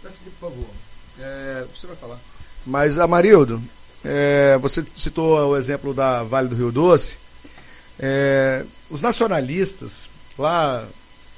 Por 0.00 0.10
favor. 0.40 0.66
É, 1.18 1.64
você 1.74 1.88
vai 1.88 1.96
falar. 1.96 2.18
Mas, 2.64 2.98
Amarildo, 2.98 3.60
é, 4.04 4.56
você 4.58 4.84
citou 4.96 5.36
o 5.50 5.56
exemplo 5.56 5.92
da 5.92 6.22
Vale 6.22 6.48
do 6.48 6.54
Rio 6.54 6.70
Doce. 6.70 7.16
É, 7.98 8.64
os 8.88 9.00
nacionalistas, 9.00 10.08
lá, 10.38 10.86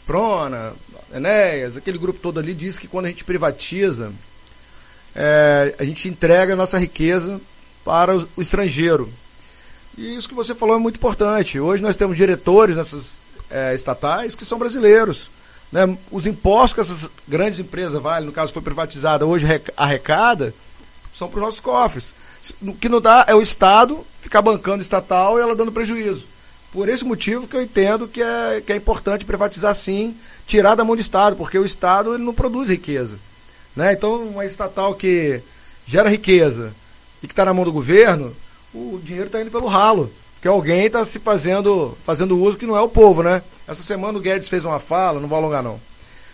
Prona, 0.06 0.74
Enéas, 1.12 1.76
aquele 1.76 1.98
grupo 1.98 2.18
todo 2.18 2.40
ali, 2.40 2.54
diz 2.54 2.78
que 2.78 2.88
quando 2.88 3.06
a 3.06 3.08
gente 3.08 3.24
privatiza, 3.24 4.12
é, 5.14 5.74
a 5.78 5.84
gente 5.84 6.08
entrega 6.08 6.54
a 6.54 6.56
nossa 6.56 6.78
riqueza 6.78 7.40
para 7.84 8.16
o 8.16 8.28
estrangeiro. 8.38 9.12
E 9.96 10.16
isso 10.16 10.28
que 10.28 10.34
você 10.34 10.54
falou 10.54 10.76
é 10.76 10.78
muito 10.78 10.96
importante. 10.96 11.60
Hoje 11.60 11.82
nós 11.82 11.96
temos 11.96 12.16
diretores 12.16 12.76
nessas 12.76 13.12
é, 13.50 13.74
estatais 13.74 14.34
que 14.34 14.44
são 14.44 14.58
brasileiros. 14.58 15.30
Né? 15.70 15.96
Os 16.10 16.26
impostos 16.26 16.74
que 16.74 16.80
essas 16.80 17.10
grandes 17.28 17.58
empresas, 17.58 18.00
Vale, 18.00 18.26
no 18.26 18.32
caso 18.32 18.52
foi 18.52 18.62
privatizada, 18.62 19.26
hoje 19.26 19.46
arrecada, 19.76 20.54
são 21.18 21.28
para 21.28 21.38
os 21.38 21.44
nossos 21.44 21.60
cofres. 21.60 22.14
O 22.62 22.74
que 22.74 22.88
não 22.88 23.00
dá 23.00 23.24
é 23.28 23.34
o 23.34 23.42
Estado 23.42 24.04
ficar 24.20 24.40
bancando 24.40 24.82
estatal 24.82 25.38
e 25.38 25.42
ela 25.42 25.54
dando 25.54 25.72
prejuízo. 25.72 26.24
Por 26.72 26.88
esse 26.88 27.04
motivo 27.04 27.46
que 27.46 27.54
eu 27.54 27.62
entendo 27.62 28.08
que 28.08 28.22
é, 28.22 28.62
que 28.64 28.72
é 28.72 28.76
importante 28.76 29.26
privatizar 29.26 29.74
sim, 29.74 30.16
tirar 30.46 30.74
da 30.74 30.84
mão 30.84 30.96
do 30.96 31.00
Estado, 31.02 31.36
porque 31.36 31.58
o 31.58 31.64
Estado 31.64 32.14
ele 32.14 32.22
não 32.22 32.34
produz 32.34 32.68
riqueza. 32.68 33.18
Né? 33.74 33.92
Então, 33.92 34.16
uma 34.28 34.44
estatal 34.44 34.94
que 34.94 35.40
gera 35.86 36.08
riqueza 36.08 36.72
e 37.22 37.26
que 37.26 37.32
está 37.32 37.44
na 37.44 37.54
mão 37.54 37.64
do 37.64 37.72
governo, 37.72 38.34
o 38.74 39.00
dinheiro 39.02 39.26
está 39.26 39.40
indo 39.40 39.50
pelo 39.50 39.66
ralo. 39.66 40.12
Porque 40.34 40.48
alguém 40.48 40.86
está 40.86 41.04
se 41.04 41.20
fazendo, 41.20 41.96
fazendo 42.04 42.36
uso 42.36 42.58
que 42.58 42.66
não 42.66 42.76
é 42.76 42.80
o 42.80 42.88
povo, 42.88 43.22
né? 43.22 43.40
Essa 43.66 43.82
semana 43.82 44.18
o 44.18 44.20
Guedes 44.20 44.48
fez 44.48 44.64
uma 44.64 44.80
fala, 44.80 45.20
não 45.20 45.28
vou 45.28 45.38
alongar 45.38 45.62
não. 45.62 45.80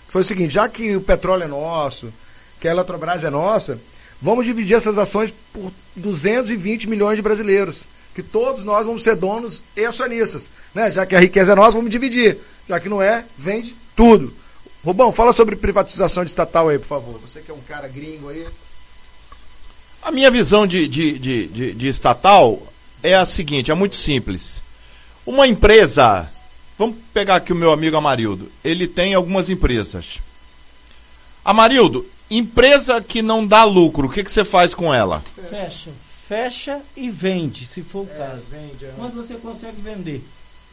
Foi 0.08 0.22
o 0.22 0.24
seguinte, 0.24 0.54
já 0.54 0.66
que 0.66 0.96
o 0.96 1.00
petróleo 1.02 1.42
é 1.42 1.46
nosso, 1.46 2.12
que 2.58 2.66
a 2.66 2.70
Eletrobras 2.70 3.22
é 3.22 3.28
nossa, 3.28 3.78
vamos 4.20 4.46
dividir 4.46 4.76
essas 4.76 4.96
ações 4.96 5.32
por 5.52 5.70
220 5.94 6.88
milhões 6.88 7.16
de 7.16 7.22
brasileiros. 7.22 7.84
Que 8.14 8.22
todos 8.22 8.64
nós 8.64 8.86
vamos 8.86 9.02
ser 9.02 9.14
donos 9.14 9.62
e 9.76 9.84
acionistas. 9.84 10.50
Né? 10.74 10.90
Já 10.90 11.04
que 11.04 11.14
a 11.14 11.20
riqueza 11.20 11.52
é 11.52 11.54
nossa, 11.54 11.72
vamos 11.72 11.90
dividir. 11.90 12.38
Já 12.66 12.80
que 12.80 12.88
não 12.88 13.02
é, 13.02 13.26
vende 13.36 13.76
tudo. 13.98 14.32
Rubão, 14.84 15.10
fala 15.10 15.32
sobre 15.32 15.56
privatização 15.56 16.22
de 16.24 16.30
estatal 16.30 16.68
aí, 16.68 16.78
por 16.78 16.86
favor. 16.86 17.18
Você 17.20 17.40
que 17.40 17.50
é 17.50 17.54
um 17.54 17.60
cara 17.60 17.88
gringo 17.88 18.28
aí. 18.28 18.46
A 20.00 20.12
minha 20.12 20.30
visão 20.30 20.68
de, 20.68 20.86
de, 20.86 21.18
de, 21.18 21.46
de, 21.48 21.74
de 21.74 21.88
estatal 21.88 22.62
é 23.02 23.16
a 23.16 23.26
seguinte, 23.26 23.72
é 23.72 23.74
muito 23.74 23.96
simples. 23.96 24.62
Uma 25.26 25.48
empresa, 25.48 26.30
vamos 26.78 26.96
pegar 27.12 27.36
aqui 27.36 27.52
o 27.52 27.56
meu 27.56 27.72
amigo 27.72 27.96
Amarildo, 27.96 28.48
ele 28.62 28.86
tem 28.86 29.14
algumas 29.14 29.50
empresas. 29.50 30.20
Amarildo, 31.44 32.06
empresa 32.30 33.00
que 33.02 33.20
não 33.20 33.44
dá 33.44 33.64
lucro, 33.64 34.06
o 34.06 34.10
que, 34.10 34.22
que 34.22 34.30
você 34.30 34.44
faz 34.44 34.74
com 34.76 34.94
ela? 34.94 35.24
Fecha. 35.50 35.90
Fecha 36.28 36.80
e 36.96 37.10
vende, 37.10 37.66
se 37.66 37.82
for 37.82 38.04
o 38.06 38.10
É, 38.12 38.16
caso. 38.18 38.42
vende, 38.50 38.84
é. 38.84 38.92
Quando 38.96 39.14
você 39.16 39.34
consegue 39.34 39.80
vender? 39.80 40.22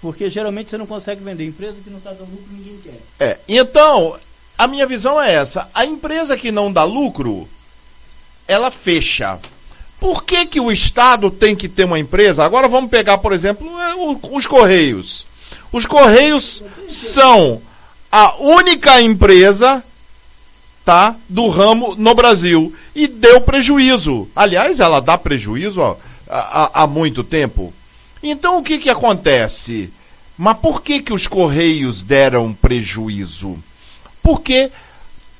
Porque 0.05 0.29
geralmente 0.29 0.69
você 0.69 0.77
não 0.77 0.85
consegue 0.85 1.23
vender. 1.23 1.47
Empresa 1.47 1.77
que 1.83 1.89
não 1.89 1.97
está 1.97 2.11
dando 2.11 2.29
lucro, 2.29 2.45
ninguém 2.51 2.77
quer. 2.83 2.99
É, 3.19 3.39
então, 3.47 4.15
a 4.55 4.67
minha 4.67 4.85
visão 4.85 5.19
é 5.19 5.33
essa. 5.33 5.67
A 5.73 5.83
empresa 5.83 6.37
que 6.37 6.51
não 6.51 6.71
dá 6.71 6.83
lucro, 6.83 7.49
ela 8.47 8.69
fecha. 8.69 9.39
Por 9.99 10.23
que, 10.23 10.45
que 10.45 10.59
o 10.59 10.71
Estado 10.71 11.31
tem 11.31 11.55
que 11.55 11.67
ter 11.67 11.85
uma 11.85 11.97
empresa? 11.97 12.45
Agora 12.45 12.67
vamos 12.67 12.91
pegar, 12.91 13.17
por 13.17 13.33
exemplo, 13.33 13.67
é, 13.81 13.95
os 14.31 14.45
Correios. 14.45 15.25
Os 15.71 15.87
Correios 15.87 16.61
são 16.87 17.59
a 18.11 18.35
única 18.41 19.01
empresa 19.01 19.83
tá, 20.85 21.15
do 21.27 21.47
ramo 21.47 21.95
no 21.95 22.13
Brasil. 22.13 22.71
E 22.93 23.07
deu 23.07 23.41
prejuízo. 23.41 24.29
Aliás, 24.35 24.79
ela 24.79 24.99
dá 24.99 25.17
prejuízo 25.17 25.81
ó, 25.81 25.95
há- 26.29 26.83
há 26.83 26.85
muito 26.85 27.23
tempo. 27.23 27.73
Então 28.29 28.57
o 28.57 28.63
que, 28.63 28.77
que 28.77 28.89
acontece? 28.89 29.91
Mas 30.37 30.57
por 30.57 30.81
que, 30.81 31.01
que 31.01 31.13
os 31.13 31.27
Correios 31.27 32.01
deram 32.01 32.53
prejuízo? 32.53 33.57
Porque 34.21 34.71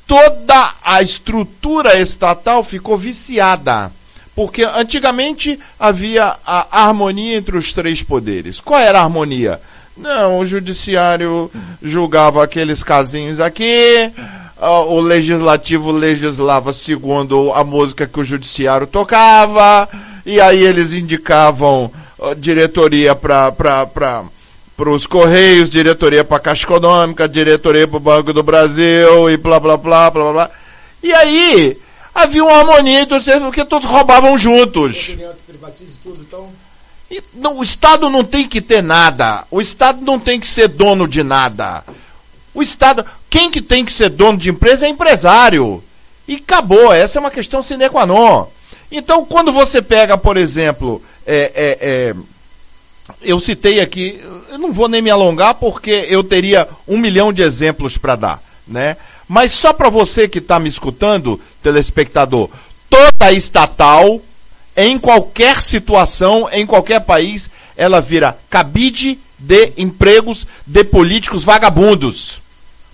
toda 0.08 0.74
a 0.84 1.02
estrutura 1.02 2.00
estatal 2.00 2.64
ficou 2.64 2.98
viciada. 2.98 3.92
Porque 4.36 4.64
antigamente 4.64 5.60
havia 5.80 6.36
a 6.46 6.86
harmonia 6.86 7.38
entre 7.38 7.58
os 7.58 7.74
três 7.74 8.04
poderes. 8.04 8.60
Qual 8.60 8.80
era 8.80 9.00
a 9.00 9.04
harmonia? 9.04 9.62
Não, 9.98 10.40
o 10.40 10.46
judiciário 10.46 11.50
julgava 11.82 12.44
aqueles 12.44 12.84
casinhos 12.84 13.40
aqui, 13.40 14.12
o 14.60 15.00
legislativo 15.00 15.90
legislava 15.90 16.74
segundo 16.74 17.54
a 17.54 17.64
música 17.64 18.06
que 18.06 18.20
o 18.20 18.26
judiciário 18.26 18.86
tocava, 18.88 19.88
e 20.26 20.42
aí 20.42 20.62
eles 20.62 20.92
indicavam 20.92 21.90
diretoria 22.34 23.16
para 23.16 24.26
os 24.88 25.06
Correios, 25.06 25.70
diretoria 25.70 26.24
para 26.24 26.38
a 26.38 26.40
Caixa 26.40 26.64
Econômica, 26.64 27.28
diretoria 27.28 27.88
para 27.88 27.98
o 27.98 28.00
Banco 28.00 28.34
do 28.34 28.42
Brasil 28.42 29.30
e 29.30 29.38
blá 29.38 29.60
blá 29.60 29.78
blá 29.78 30.10
blá 30.10 30.32
blá. 30.32 30.52
E 31.04 31.14
aí 31.14 31.78
havia 32.14 32.44
uma 32.44 32.58
harmonia 32.58 33.02
entre 33.02 33.20
três, 33.20 33.40
porque 33.40 33.66
todos 33.66 33.88
roubavam 33.88 34.38
juntos. 34.38 35.16
Tudo, 36.04 36.22
então. 36.22 36.50
E 37.12 37.22
não, 37.34 37.60
o 37.60 37.64
Estado 37.64 38.10
não 38.10 38.24
tem 38.24 38.48
que 38.48 38.62
ter 38.62 38.82
nada. 38.82 39.46
O 39.52 39.62
Estado 39.62 40.02
não 40.02 40.20
tem 40.20 40.40
que 40.40 40.48
ser 40.48 40.68
dono 40.68 41.08
de 41.08 41.22
nada. 41.22 41.84
O 42.54 42.62
Estado, 42.64 43.06
quem 43.30 43.52
que 43.52 43.62
tem 43.62 43.86
que 43.86 43.94
ser 43.94 44.10
dono 44.10 44.38
de 44.38 44.50
empresa 44.50 44.88
é 44.88 44.90
empresário. 44.90 45.84
E 46.28 46.36
acabou. 46.36 46.92
Essa 46.92 47.20
é 47.20 47.22
uma 47.22 47.30
questão 47.30 47.62
sine 47.62 47.90
qua 47.90 48.06
non. 48.06 48.48
Então, 48.92 49.26
quando 49.26 49.52
você 49.52 49.82
pega, 49.82 50.18
por 50.18 50.38
exemplo, 50.38 51.02
é, 51.26 51.52
é, 51.56 51.78
é, 51.82 52.16
eu 53.22 53.40
citei 53.40 53.80
aqui, 53.80 54.20
eu 54.52 54.58
não 54.58 54.72
vou 54.72 54.88
nem 54.88 55.02
me 55.02 55.10
alongar 55.10 55.56
porque 55.56 56.06
eu 56.10 56.24
teria 56.24 56.68
um 56.88 56.98
milhão 56.98 57.32
de 57.34 57.42
exemplos 57.42 57.98
para 57.98 58.16
dar, 58.16 58.44
né? 58.68 58.98
Mas 59.28 59.52
só 59.52 59.74
para 59.74 59.90
você 59.90 60.28
que 60.28 60.40
está 60.40 60.60
me 60.60 60.70
escutando, 60.70 61.40
telespectador, 61.64 62.50
toda 62.90 63.32
estatal, 63.32 64.22
em 64.78 65.00
qualquer 65.00 65.62
situação, 65.62 66.48
em 66.52 66.66
qualquer 66.66 67.02
país, 67.02 67.50
ela 67.76 68.02
vira 68.02 68.38
cabide 68.50 69.20
de 69.40 69.72
empregos 69.78 70.46
de 70.66 70.84
políticos 70.84 71.44
vagabundos. 71.44 72.42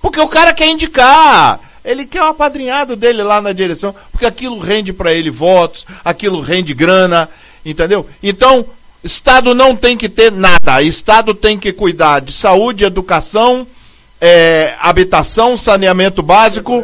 Porque 0.02 0.20
o 0.20 0.28
cara 0.28 0.54
quer 0.54 0.68
indicar. 0.68 1.60
Ele 1.84 2.06
quer 2.06 2.22
o 2.22 2.28
apadrinhado 2.28 2.96
dele 2.96 3.24
lá 3.24 3.42
na 3.42 3.52
direção, 3.52 3.94
porque 4.12 4.26
aquilo 4.26 4.60
rende 4.60 4.94
para 4.94 5.14
ele 5.14 5.32
votos, 5.32 5.86
aquilo 6.06 6.40
rende 6.40 6.76
grana, 6.76 7.28
entendeu? 7.66 8.08
Então, 8.22 8.66
Estado 9.04 9.54
não 9.56 9.76
tem 9.76 9.98
que 9.98 10.08
ter 10.08 10.32
nada. 10.32 10.82
Estado 10.82 11.34
tem 11.34 11.58
que 11.58 11.74
cuidar 11.74 12.20
de 12.22 12.32
saúde, 12.32 12.84
educação, 12.86 13.66
é, 14.20 14.76
habitação, 14.80 15.58
saneamento 15.58 16.22
básico 16.22 16.84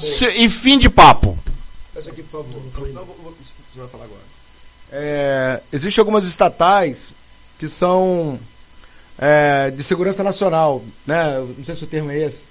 e 0.00 0.04
se- 0.04 0.28
e 0.44 0.48
fim 0.48 0.78
de 0.78 0.88
papo. 0.90 1.38
Essa 1.96 2.10
aqui, 2.10 2.22
por 2.24 2.42
favor. 2.42 2.62
Não, 2.92 3.04
vou- 3.04 3.16
vou- 3.22 3.34
você 3.72 3.78
vai 3.80 3.88
falar 3.88 4.04
agora. 4.04 4.20
É, 4.90 5.60
Existem 5.72 6.02
algumas 6.02 6.24
estatais 6.24 7.08
que 7.58 7.68
são 7.68 8.38
é, 9.18 9.70
de 9.70 9.84
segurança 9.84 10.24
nacional, 10.24 10.82
né? 11.06 11.38
Não 11.56 11.64
sei 11.64 11.76
se 11.76 11.84
o 11.84 11.86
termo 11.86 12.10
é 12.10 12.18
esse. 12.18 12.44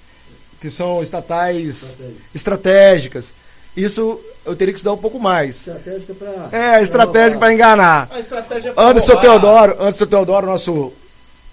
Que 0.60 0.70
são 0.70 1.02
estatais 1.02 1.96
estratégicas. 2.34 3.34
Isso 3.76 4.20
eu 4.44 4.54
teria 4.54 4.72
que 4.72 4.78
estudar 4.78 4.92
um 4.94 4.98
pouco 4.98 5.18
mais. 5.18 5.56
Estratégica 5.66 6.14
para. 6.14 6.48
É, 6.76 6.82
estratégica 6.82 7.38
para 7.38 7.54
enganar. 7.54 8.08
A 8.10 8.20
estratégia 8.20 8.68
é 8.70 8.72
pra 8.72 8.84
Anderson 8.88 9.12
roubar. 9.14 9.22
Teodoro, 9.22 9.72
Anderson 9.82 10.06
Teodoro, 10.06 10.46
nosso 10.46 10.92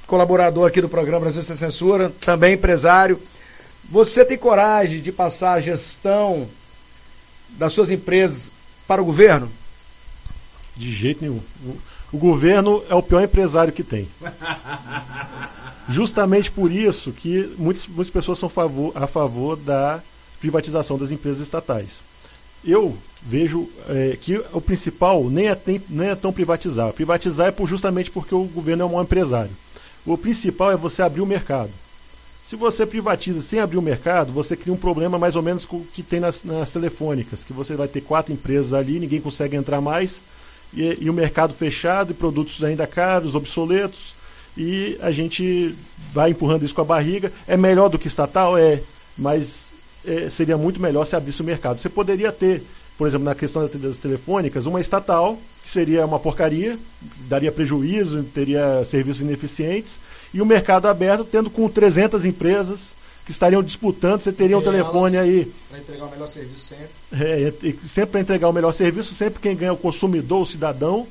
colaborador 0.05 0.67
aqui 0.67 0.81
do 0.81 0.89
programa 0.89 1.21
Brasil 1.21 1.43
Sem 1.43 1.55
Censura, 1.55 2.11
também 2.21 2.55
empresário. 2.55 3.19
Você 3.89 4.25
tem 4.25 4.37
coragem 4.37 5.01
de 5.01 5.11
passar 5.11 5.53
a 5.53 5.61
gestão 5.61 6.47
das 7.51 7.71
suas 7.73 7.89
empresas 7.89 8.51
para 8.87 9.01
o 9.01 9.05
governo? 9.05 9.49
De 10.75 10.91
jeito 10.93 11.21
nenhum. 11.21 11.39
O, 11.65 11.77
o 12.13 12.17
governo 12.17 12.83
é 12.89 12.95
o 12.95 13.01
pior 13.01 13.21
empresário 13.23 13.71
que 13.71 13.83
tem. 13.83 14.07
Justamente 15.89 16.51
por 16.51 16.71
isso 16.71 17.11
que 17.11 17.53
muitas, 17.57 17.87
muitas 17.87 18.11
pessoas 18.11 18.37
são 18.37 18.49
favor- 18.49 18.91
a 18.95 19.07
favor 19.07 19.55
da 19.55 19.99
privatização 20.39 20.97
das 20.97 21.11
empresas 21.11 21.41
estatais. 21.41 21.99
Eu 22.63 22.95
vejo 23.21 23.67
eh, 23.87 24.17
que 24.19 24.37
o 24.53 24.61
principal 24.61 25.29
nem 25.29 25.47
é, 25.47 25.55
tem- 25.55 25.81
nem 25.89 26.09
é 26.09 26.15
tão 26.15 26.31
privatizar. 26.33 26.91
Privatizar 26.93 27.47
é 27.47 27.51
por- 27.51 27.67
justamente 27.67 28.11
porque 28.11 28.33
o 28.35 28.43
governo 28.45 28.83
é 28.83 28.85
um 28.85 28.91
mau 28.93 29.01
empresário. 29.03 29.51
O 30.05 30.17
principal 30.17 30.71
é 30.71 30.75
você 30.77 31.01
abrir 31.01 31.21
o 31.21 31.25
mercado. 31.25 31.69
Se 32.43 32.55
você 32.55 32.85
privatiza 32.85 33.41
sem 33.41 33.59
abrir 33.59 33.77
o 33.77 33.81
mercado, 33.81 34.31
você 34.31 34.55
cria 34.57 34.73
um 34.73 34.77
problema 34.77 35.19
mais 35.19 35.35
ou 35.35 35.41
menos 35.43 35.65
com 35.65 35.77
o 35.77 35.85
que 35.85 36.01
tem 36.01 36.19
nas, 36.19 36.43
nas 36.43 36.71
telefônicas, 36.71 37.43
que 37.43 37.53
você 37.53 37.75
vai 37.75 37.87
ter 37.87 38.01
quatro 38.01 38.33
empresas 38.33 38.73
ali, 38.73 38.99
ninguém 38.99 39.21
consegue 39.21 39.55
entrar 39.55 39.79
mais, 39.81 40.21
e, 40.73 40.97
e 41.01 41.09
o 41.09 41.13
mercado 41.13 41.53
fechado, 41.53 42.11
e 42.11 42.15
produtos 42.15 42.63
ainda 42.63 42.87
caros, 42.87 43.35
obsoletos, 43.35 44.15
e 44.57 44.97
a 44.99 45.11
gente 45.11 45.75
vai 46.11 46.31
empurrando 46.31 46.65
isso 46.65 46.73
com 46.73 46.81
a 46.81 46.85
barriga. 46.85 47.31
É 47.47 47.55
melhor 47.55 47.87
do 47.87 47.99
que 47.99 48.07
estatal? 48.07 48.57
É, 48.57 48.81
mas 49.15 49.69
é, 50.05 50.29
seria 50.29 50.57
muito 50.57 50.81
melhor 50.81 51.05
se 51.05 51.15
abrisse 51.15 51.41
o 51.41 51.45
mercado. 51.45 51.77
Você 51.77 51.89
poderia 51.89 52.31
ter, 52.31 52.63
por 52.97 53.07
exemplo, 53.07 53.25
na 53.25 53.35
questão 53.35 53.67
das, 53.67 53.97
telefônicas, 53.97 54.65
uma 54.65 54.81
estatal, 54.81 55.37
que 55.63 55.69
seria 55.69 56.05
uma 56.05 56.19
porcaria, 56.19 56.77
daria 57.27 57.51
prejuízo, 57.51 58.23
teria 58.23 58.83
serviços 58.85 59.21
ineficientes, 59.21 59.99
e 60.33 60.41
o 60.41 60.45
mercado 60.45 60.87
aberto, 60.87 61.23
tendo 61.23 61.49
com 61.49 61.67
300 61.67 62.25
empresas 62.25 62.95
que 63.25 63.31
estariam 63.31 63.61
disputando, 63.61 64.21
você 64.21 64.31
teria 64.31 64.57
um 64.57 64.61
telefone 64.61 65.15
aí 65.15 65.51
Para 65.69 65.77
entregar 65.77 66.05
o 66.05 66.09
melhor 66.09 66.27
serviço 66.27 66.59
sempre. 66.59 66.89
é, 67.11 67.53
sempre 67.85 68.11
para 68.11 68.21
entregar 68.21 68.49
o 68.49 68.53
melhor 68.53 68.71
serviço, 68.71 69.13
sempre 69.13 69.39
quem 69.39 69.55
ganha 69.55 69.69
é 69.69 69.71
o 69.71 69.77
consumidor, 69.77 70.41
o 70.41 70.45
cidadão, 70.45 71.05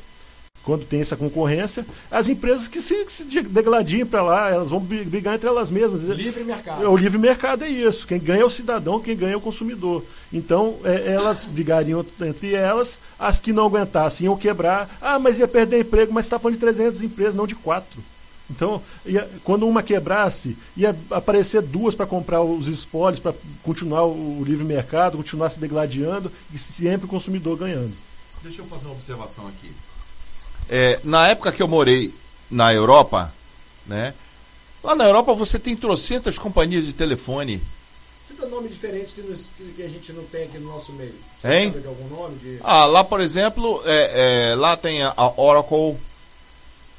quando 0.68 0.84
tem 0.84 1.00
essa 1.00 1.16
concorrência. 1.16 1.86
As 2.10 2.28
empresas 2.28 2.68
que 2.68 2.82
se, 2.82 3.06
que 3.06 3.10
se 3.10 3.24
degladiem 3.24 4.04
para 4.04 4.20
lá, 4.22 4.50
elas 4.50 4.68
vão 4.68 4.78
bri- 4.80 5.02
brigar 5.04 5.34
entre 5.34 5.48
elas 5.48 5.70
mesmas. 5.70 6.02
Livre 6.04 6.44
mercado. 6.44 6.86
O 6.90 6.94
livre 6.94 7.16
mercado 7.18 7.64
é 7.64 7.68
isso. 7.70 8.06
Quem 8.06 8.18
ganha 8.18 8.42
é 8.42 8.44
o 8.44 8.50
cidadão, 8.50 9.00
quem 9.00 9.16
ganha 9.16 9.32
é 9.32 9.36
o 9.36 9.40
consumidor. 9.40 10.04
Então, 10.30 10.76
é, 10.84 11.14
elas 11.14 11.46
brigariam 11.46 12.04
entre 12.20 12.52
elas, 12.52 12.98
as 13.18 13.40
que 13.40 13.50
não 13.50 13.64
aguentassem 13.64 14.26
iam 14.26 14.36
quebrar. 14.36 14.90
Ah, 15.00 15.18
mas 15.18 15.38
ia 15.38 15.48
perder 15.48 15.80
emprego, 15.80 16.12
mas 16.12 16.26
está 16.26 16.38
falando 16.38 16.56
de 16.56 16.60
300 16.60 17.02
empresas, 17.02 17.34
não 17.34 17.46
de 17.46 17.54
quatro. 17.54 18.02
Então, 18.50 18.82
ia, 19.06 19.26
quando 19.44 19.66
uma 19.66 19.82
quebrasse, 19.82 20.54
ia 20.76 20.94
aparecer 21.10 21.62
duas 21.62 21.94
para 21.94 22.06
comprar 22.06 22.42
os 22.42 22.68
espólios, 22.68 23.20
para 23.20 23.32
continuar 23.62 24.04
o 24.04 24.42
livre 24.44 24.64
mercado, 24.66 25.16
continuar 25.16 25.48
se 25.48 25.58
degladiando 25.58 26.30
e 26.52 26.58
sempre 26.58 27.06
o 27.06 27.08
consumidor 27.08 27.56
ganhando. 27.56 27.92
Deixa 28.42 28.60
eu 28.60 28.66
fazer 28.66 28.84
uma 28.84 28.92
observação 28.94 29.46
aqui. 29.48 29.70
É, 30.68 31.00
na 31.02 31.28
época 31.28 31.52
que 31.52 31.62
eu 31.62 31.68
morei 31.68 32.12
na 32.50 32.72
Europa, 32.72 33.32
né? 33.86 34.14
Lá 34.82 34.94
na 34.94 35.04
Europa 35.04 35.34
você 35.34 35.58
tem 35.58 35.76
trocentas 35.76 36.38
companhias 36.38 36.84
de 36.84 36.92
telefone. 36.92 37.60
Cita 38.26 38.46
nome 38.46 38.68
diferente 38.68 39.14
que, 39.14 39.82
a 39.82 39.88
gente 39.88 40.12
não 40.12 40.22
tem 40.24 40.44
aqui 40.44 40.58
no 40.58 40.68
nosso 40.68 40.92
meio. 40.92 41.14
Você 41.40 41.54
hein? 41.54 41.70
de 41.70 41.86
algum 41.86 42.08
nome? 42.08 42.36
De... 42.36 42.58
Ah, 42.62 42.84
lá 42.84 43.02
por 43.02 43.20
exemplo, 43.20 43.82
é, 43.84 44.50
é, 44.52 44.54
lá 44.54 44.76
tem 44.76 45.02
a, 45.02 45.14
Oracle, 45.36 45.96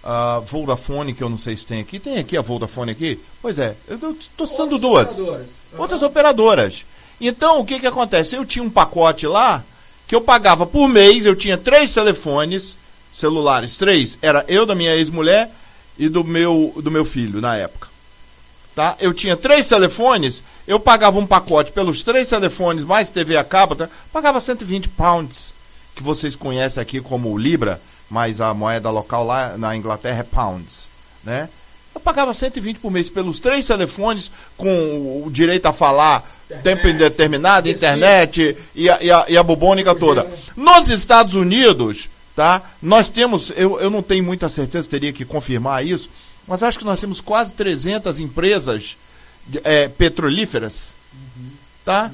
a 0.04 0.40
Vodafone, 0.40 1.14
que 1.14 1.24
eu 1.24 1.30
não 1.30 1.38
sei 1.38 1.56
se 1.56 1.66
tem 1.66 1.80
aqui. 1.80 2.00
Tem 2.00 2.18
aqui 2.18 2.36
a 2.36 2.42
Vodafone 2.42 2.92
aqui? 2.92 3.20
Pois 3.42 3.60
é, 3.60 3.76
eu 3.88 3.96
estou 4.12 4.48
citando 4.48 4.76
Outras 4.76 4.82
duas. 4.82 5.20
Operadoras. 5.20 5.48
Outras 5.78 6.04
operadoras. 6.04 6.86
Então, 7.22 7.60
o 7.60 7.66
que 7.66 7.80
que 7.80 7.88
acontece? 7.88 8.36
Eu 8.36 8.46
tinha 8.46 8.64
um 8.64 8.70
pacote 8.70 9.28
lá 9.28 9.64
que 10.08 10.16
eu 10.16 10.22
pagava 10.22 10.66
por 10.66 10.88
mês, 10.88 11.26
eu 11.26 11.36
tinha 11.36 11.58
três 11.58 11.94
telefones 11.94 12.76
celulares, 13.14 13.76
três. 13.76 14.18
Era 14.22 14.46
eu 14.48 14.66
da 14.66 14.76
minha 14.76 14.96
ex-mulher 14.96 15.52
e 15.98 16.08
do 16.10 16.24
meu, 16.24 16.74
do 16.82 16.90
meu 16.90 17.04
filho 17.04 17.42
na 17.42 17.56
época. 17.56 17.88
Tá? 18.76 18.96
Eu 19.00 19.14
tinha 19.14 19.36
três 19.36 19.68
telefones, 19.68 20.44
eu 20.68 20.80
pagava 20.80 21.20
um 21.20 21.26
pacote 21.26 21.72
pelos 21.72 22.04
três 22.04 22.30
telefones, 22.30 22.86
mais 22.86 23.10
TV 23.10 23.36
a 23.36 23.44
cabo, 23.44 23.76
tá? 23.76 23.90
pagava 24.14 24.40
120 24.40 24.90
pounds, 24.90 25.54
que 25.96 26.02
vocês 26.02 26.36
conhecem 26.36 26.82
aqui 26.82 27.02
como 27.02 27.38
Libra, 27.38 27.82
mas 28.10 28.40
a 28.40 28.54
moeda 28.54 28.90
local 28.90 29.26
lá 29.26 29.58
na 29.58 29.76
Inglaterra 29.76 30.20
é 30.20 30.24
pounds, 30.24 30.88
né? 31.24 31.50
Eu 31.94 32.00
pagava 32.00 32.34
120 32.34 32.80
por 32.80 32.92
mês 32.92 33.10
pelos 33.10 33.40
três 33.40 33.66
telefones, 33.68 34.32
com 34.56 35.24
o 35.26 35.30
direito 35.30 35.66
a 35.66 35.74
falar 35.74 36.24
internet, 36.46 36.64
tempo 36.64 36.88
indeterminado, 36.88 37.70
internet 37.70 38.58
e 38.74 38.90
a, 38.90 39.04
e, 39.04 39.12
a, 39.12 39.26
e 39.30 39.38
a 39.38 39.44
bubônica 39.44 39.94
toda. 39.96 40.28
Nos 40.56 40.90
Estados 40.90 41.34
Unidos, 41.34 42.10
tá? 42.40 42.62
Nós 42.82 43.10
temos, 43.10 43.52
eu, 43.54 43.82
eu 43.82 43.90
não 43.90 44.02
tenho 44.02 44.24
muita 44.24 44.48
certeza, 44.48 44.88
teria 44.88 45.12
que 45.12 45.26
confirmar 45.26 45.86
isso, 45.86 46.10
mas 46.48 46.64
acho 46.64 46.80
que 46.80 46.86
nós 46.86 46.98
temos 46.98 47.20
quase 47.20 47.54
300 47.54 48.18
empresas 48.22 48.98
é, 49.62 49.90
petrolíferas, 49.90 50.94
tá? 51.84 52.10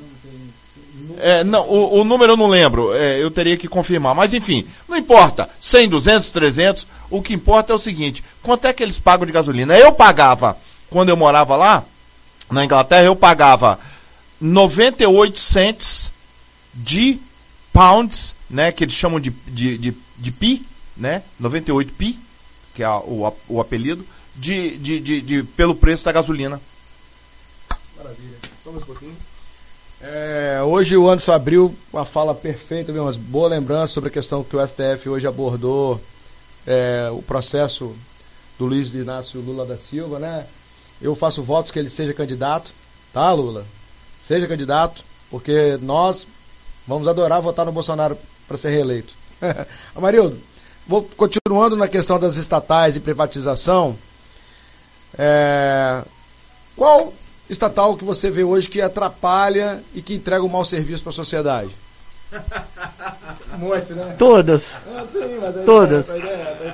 É, 1.19 1.43
não, 1.43 1.69
o, 1.69 1.99
o, 1.99 2.03
número 2.03 2.33
eu 2.33 2.37
não 2.37 2.47
lembro, 2.47 2.91
é, 2.95 3.21
eu 3.21 3.29
teria 3.29 3.55
que 3.55 3.67
confirmar. 3.67 4.15
Mas 4.15 4.33
enfim, 4.33 4.65
não 4.89 4.97
importa, 4.97 5.47
100, 5.61 5.89
200, 5.89 6.31
300, 6.31 6.87
o 7.11 7.21
que 7.21 7.35
importa 7.35 7.71
é 7.71 7.75
o 7.75 7.79
seguinte, 7.79 8.23
quanto 8.41 8.65
é 8.65 8.73
que 8.73 8.81
eles 8.81 8.99
pagam 8.99 9.27
de 9.27 9.31
gasolina? 9.31 9.77
Eu 9.77 9.91
pagava, 9.91 10.57
quando 10.89 11.09
eu 11.09 11.15
morava 11.15 11.55
lá, 11.55 11.83
na 12.49 12.65
Inglaterra, 12.65 13.05
eu 13.05 13.15
pagava 13.15 13.79
98 14.41 15.37
cents 15.37 16.11
de 16.73 17.19
pounds, 17.71 18.34
né, 18.49 18.71
que 18.71 18.83
eles 18.83 18.93
chamam 18.93 19.19
de, 19.19 19.29
de, 19.29 19.77
de, 19.77 19.97
de 20.17 20.31
pi, 20.31 20.65
né, 20.95 21.23
98 21.39 21.93
pi, 21.93 22.19
que 22.73 22.83
é 22.83 22.89
o, 22.89 23.33
o 23.47 23.61
apelido, 23.61 24.05
de, 24.35 24.77
de, 24.77 24.99
de, 24.99 25.21
de, 25.21 25.43
pelo 25.43 25.75
preço 25.75 26.05
da 26.05 26.11
gasolina. 26.11 26.61
Maravilha. 27.97 28.37
Só 28.63 28.71
mais 28.71 28.83
um 28.83 28.85
pouquinho. 28.85 29.15
É, 30.01 30.59
hoje 30.63 30.97
o 30.97 31.09
Anderson 31.09 31.31
abriu 31.31 31.75
uma 31.91 32.05
fala 32.05 32.35
perfeita, 32.35 32.91
viu? 32.91 33.03
umas 33.03 33.17
boa 33.17 33.47
lembrança 33.47 33.93
sobre 33.93 34.09
a 34.09 34.13
questão 34.13 34.43
que 34.43 34.55
o 34.55 34.67
STF 34.67 35.07
hoje 35.07 35.25
abordou 35.25 35.99
é, 36.67 37.09
o 37.11 37.21
processo 37.21 37.95
do 38.59 38.65
Luiz 38.65 38.93
Inácio 38.93 39.39
Lula 39.41 39.65
da 39.65 39.77
Silva, 39.77 40.19
né? 40.19 40.45
Eu 41.01 41.15
faço 41.15 41.41
votos 41.41 41.71
que 41.71 41.79
ele 41.79 41.89
seja 41.89 42.13
candidato, 42.13 42.71
tá, 43.13 43.31
Lula? 43.31 43.65
Seja 44.19 44.47
candidato, 44.47 45.03
porque 45.29 45.77
nós 45.81 46.27
vamos 46.87 47.07
adorar 47.07 47.41
votar 47.41 47.65
no 47.65 47.71
Bolsonaro 47.71 48.17
para 48.47 48.57
ser 48.57 48.69
reeleito. 48.69 49.13
Amarildo, 49.95 50.39
vou 50.87 51.07
continuando 51.17 51.75
na 51.75 51.87
questão 51.87 52.19
das 52.19 52.37
estatais 52.37 52.95
e 52.95 52.99
privatização. 52.99 53.97
É, 55.17 56.03
qual 56.75 57.13
estatal 57.49 57.95
que 57.95 58.03
você 58.03 58.29
vê 58.29 58.43
hoje 58.43 58.69
que 58.69 58.81
atrapalha 58.81 59.83
e 59.93 60.01
que 60.01 60.15
entrega 60.15 60.43
um 60.43 60.49
mau 60.49 60.65
serviço 60.65 61.03
para 61.03 61.11
a 61.11 61.13
sociedade? 61.13 61.69
Muito, 63.57 63.93
né? 63.93 64.15
Todas. 64.17 64.75
Ah, 64.87 65.05
sim, 65.09 65.19
todas. 65.65 66.09
É, 66.09 66.15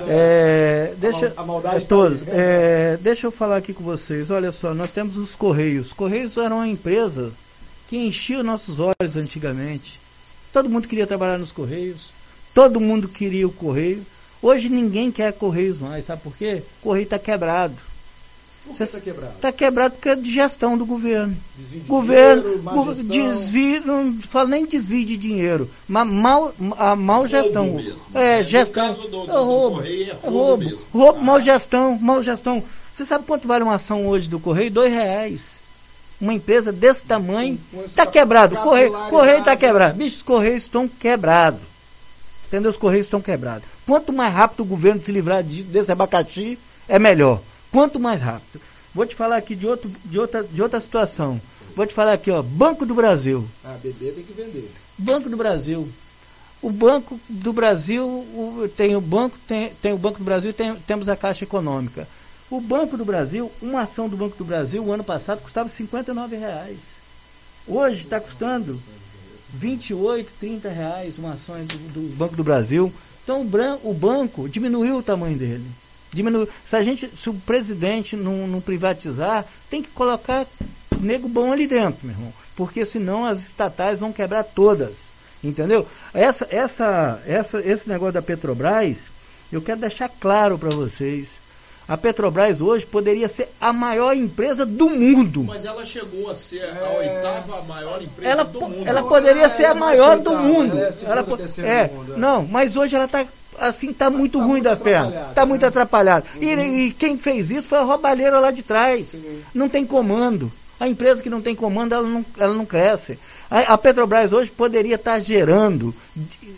é, 0.08 0.94
deixa, 0.98 1.32
a, 1.36 1.44
maldade 1.44 1.76
é, 1.76 1.80
tá 1.80 1.86
todas. 1.86 2.20
Tá 2.20 2.26
é, 2.28 2.98
deixa 3.00 3.26
eu 3.26 3.30
falar 3.30 3.58
aqui 3.58 3.72
com 3.72 3.84
vocês. 3.84 4.30
Olha 4.30 4.50
só, 4.50 4.74
nós 4.74 4.90
temos 4.90 5.16
os 5.16 5.36
Correios. 5.36 5.88
Os 5.88 5.92
Correios 5.92 6.36
eram 6.36 6.56
uma 6.56 6.66
empresa 6.66 7.30
que 7.88 7.96
enchia 7.96 8.42
nossos 8.42 8.80
olhos 8.80 9.16
antigamente. 9.16 10.01
Todo 10.52 10.68
mundo 10.68 10.86
queria 10.88 11.06
trabalhar 11.06 11.38
nos 11.38 11.52
Correios. 11.52 12.12
Todo 12.54 12.80
mundo 12.80 13.08
queria 13.08 13.46
o 13.46 13.52
Correio. 13.52 14.04
Hoje 14.42 14.68
ninguém 14.68 15.10
quer 15.10 15.32
Correios 15.32 15.78
mais. 15.78 16.06
Sabe 16.06 16.22
por 16.22 16.36
quê? 16.36 16.62
O 16.80 16.82
Correio 16.82 17.04
está 17.04 17.18
quebrado. 17.18 17.74
Por 18.64 18.76
que 18.76 18.82
está 18.84 19.00
quebrado? 19.00 19.34
Está 19.34 19.52
quebrado 19.52 19.94
porque 19.94 20.08
é 20.08 20.14
de 20.14 20.30
gestão 20.30 20.78
do 20.78 20.86
governo. 20.86 21.36
Desvio 21.56 21.80
de 21.80 21.88
governo, 21.88 22.42
dinheiro, 22.94 23.34
desvio, 23.34 23.82
não 23.84 24.18
falo 24.20 24.48
nem 24.50 24.64
desvio 24.64 25.04
de 25.04 25.16
dinheiro, 25.16 25.68
mas 25.88 26.06
mal, 26.06 26.54
a 26.78 26.94
mal 26.94 27.26
gestão. 27.26 27.74
Mesmo, 27.74 28.00
é, 28.14 28.38
né? 28.38 28.44
gestão. 28.44 28.88
No 28.88 28.94
caso 28.94 29.08
do, 29.08 29.26
do, 29.26 29.32
é 29.32 29.34
roubo, 29.34 29.70
do 29.70 29.82
Correio, 29.82 30.10
é 30.10 30.12
roubo, 30.12 30.38
roubo, 30.38 30.64
mesmo. 30.64 30.80
roubo 30.92 31.20
mal 31.20 31.40
gestão, 31.40 31.98
mal 31.98 32.22
gestão. 32.22 32.62
Você 32.94 33.04
sabe 33.04 33.24
quanto 33.26 33.48
vale 33.48 33.64
uma 33.64 33.74
ação 33.74 34.06
hoje 34.06 34.28
do 34.28 34.38
Correio? 34.38 34.70
Dois 34.70 34.92
reais. 34.92 35.61
Uma 36.22 36.34
empresa 36.34 36.70
desse 36.70 37.02
tamanho 37.02 37.58
está 37.84 38.06
quebrado. 38.06 38.54
Correio, 38.54 38.92
Correio 39.10 39.40
está 39.40 39.56
quebrado. 39.56 39.98
Bicho, 39.98 40.18
os 40.18 40.22
Correios 40.22 40.62
estão 40.62 40.86
quebrados. 40.86 41.58
Entendeu? 42.46 42.70
Os 42.70 42.76
Correios 42.76 43.06
estão 43.06 43.20
quebrados. 43.20 43.64
Quanto 43.84 44.12
mais 44.12 44.32
rápido 44.32 44.60
o 44.60 44.64
governo 44.64 45.04
se 45.04 45.10
livrar 45.10 45.42
de, 45.42 45.64
desse 45.64 45.90
abacaxi, 45.90 46.56
é 46.88 46.96
melhor. 46.96 47.40
Quanto 47.72 47.98
mais 47.98 48.22
rápido. 48.22 48.60
Vou 48.94 49.04
te 49.04 49.16
falar 49.16 49.36
aqui 49.36 49.56
de, 49.56 49.66
outro, 49.66 49.90
de, 50.04 50.16
outra, 50.16 50.44
de 50.44 50.62
outra 50.62 50.78
situação. 50.78 51.40
Vou 51.74 51.86
te 51.86 51.94
falar 51.94 52.12
aqui, 52.12 52.30
ó, 52.30 52.40
Banco 52.40 52.86
do 52.86 52.94
Brasil. 52.94 53.44
Ah, 53.64 53.76
bebê 53.82 54.12
tem 54.12 54.22
que 54.22 54.32
vender. 54.32 54.70
Banco 54.96 55.28
do 55.28 55.36
Brasil. 55.36 55.88
O 56.60 56.70
Banco 56.70 57.18
do 57.28 57.52
Brasil 57.52 58.06
o, 58.06 58.70
tem 58.76 58.94
o 58.94 59.00
Banco, 59.00 59.36
tem, 59.48 59.72
tem 59.82 59.92
o 59.92 59.98
Banco 59.98 60.18
do 60.18 60.24
Brasil 60.24 60.52
tem, 60.52 60.76
temos 60.86 61.08
a 61.08 61.16
Caixa 61.16 61.42
Econômica. 61.42 62.06
O 62.52 62.60
Banco 62.60 62.98
do 62.98 63.04
Brasil, 63.06 63.50
uma 63.62 63.80
ação 63.80 64.10
do 64.10 64.14
Banco 64.14 64.36
do 64.36 64.44
Brasil, 64.44 64.84
o 64.84 64.92
ano 64.92 65.02
passado 65.02 65.40
custava 65.40 65.70
R$ 65.70 66.36
reais. 66.36 66.76
Hoje 67.66 68.04
está 68.04 68.20
custando 68.20 68.78
28, 69.54 70.30
30 70.38 70.68
reais 70.68 71.16
uma 71.16 71.32
ação 71.32 71.56
do, 71.64 71.78
do 71.78 72.14
Banco 72.14 72.36
do 72.36 72.44
Brasil. 72.44 72.92
Então 73.24 73.40
o, 73.40 73.90
o 73.90 73.94
banco 73.94 74.50
diminuiu 74.50 74.98
o 74.98 75.02
tamanho 75.02 75.38
dele. 75.38 75.64
Diminuiu. 76.12 76.46
Se 76.66 76.76
a 76.76 76.82
gente, 76.82 77.08
se 77.16 77.30
o 77.30 77.34
presidente 77.34 78.16
não, 78.16 78.46
não 78.46 78.60
privatizar, 78.60 79.46
tem 79.70 79.82
que 79.82 79.88
colocar 79.88 80.46
nego 81.00 81.30
bom 81.30 81.52
ali 81.52 81.66
dentro, 81.66 82.00
meu 82.06 82.14
irmão. 82.14 82.34
Porque 82.54 82.84
senão 82.84 83.24
as 83.24 83.40
estatais 83.40 83.98
vão 83.98 84.12
quebrar 84.12 84.44
todas. 84.44 84.92
Entendeu? 85.42 85.88
Essa, 86.12 86.46
essa, 86.50 87.22
essa, 87.26 87.60
esse 87.62 87.88
negócio 87.88 88.12
da 88.12 88.20
Petrobras, 88.20 89.04
eu 89.50 89.62
quero 89.62 89.80
deixar 89.80 90.10
claro 90.10 90.58
para 90.58 90.68
vocês. 90.68 91.40
A 91.88 91.96
Petrobras 91.96 92.60
hoje 92.60 92.86
poderia 92.86 93.28
ser 93.28 93.48
a 93.60 93.72
maior 93.72 94.16
empresa 94.16 94.64
do 94.64 94.88
mundo. 94.88 95.44
Mas 95.44 95.64
ela 95.64 95.84
chegou 95.84 96.30
a 96.30 96.34
ser 96.36 96.64
a 96.64 96.90
oitava 96.98 97.62
maior 97.62 98.00
empresa 98.00 98.30
ela, 98.30 98.44
do 98.44 98.60
mundo. 98.60 98.88
Ela 98.88 99.02
poderia 99.02 99.50
ser 99.50 99.66
a 99.66 99.74
maior 99.74 100.18
do 100.18 100.32
mundo. 100.32 100.78
Ela 100.78 101.26
é, 101.66 101.90
não, 102.16 102.46
mas 102.46 102.76
hoje 102.76 102.94
ela 102.94 103.06
está 103.06 103.26
assim 103.58 103.90
está 103.90 104.10
tá, 104.10 104.16
muito 104.16 104.38
tá 104.38 104.44
ruim 104.44 104.52
muito 104.52 104.64
das 104.64 104.78
pernas. 104.78 105.28
Está 105.28 105.44
muito 105.44 105.66
atrapalhado. 105.66 106.26
Uhum. 106.36 106.42
E, 106.42 106.86
e, 106.86 106.90
quem 106.92 107.18
fez 107.18 107.50
isso 107.50 107.68
foi 107.68 107.78
a 107.78 107.82
roubalheira 107.82 108.38
lá 108.38 108.50
de 108.50 108.62
trás. 108.62 109.08
Sim. 109.10 109.42
Não 109.54 109.68
tem 109.68 109.84
comando. 109.84 110.50
A 110.80 110.88
empresa 110.88 111.22
que 111.22 111.30
não 111.30 111.40
tem 111.40 111.54
comando, 111.54 111.94
ela 111.94 112.08
não, 112.08 112.24
ela 112.38 112.54
não 112.54 112.66
cresce. 112.66 113.18
A, 113.50 113.74
a 113.74 113.78
Petrobras 113.78 114.32
hoje 114.32 114.50
poderia 114.50 114.96
estar 114.96 115.12
tá 115.12 115.20
gerando, 115.20 115.94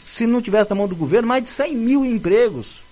se 0.00 0.26
não 0.26 0.40
tivesse 0.40 0.70
na 0.70 0.76
mão 0.76 0.88
do 0.88 0.96
governo, 0.96 1.28
mais 1.28 1.42
de 1.42 1.50
100 1.50 1.76
mil 1.76 2.04
empregos. 2.04 2.83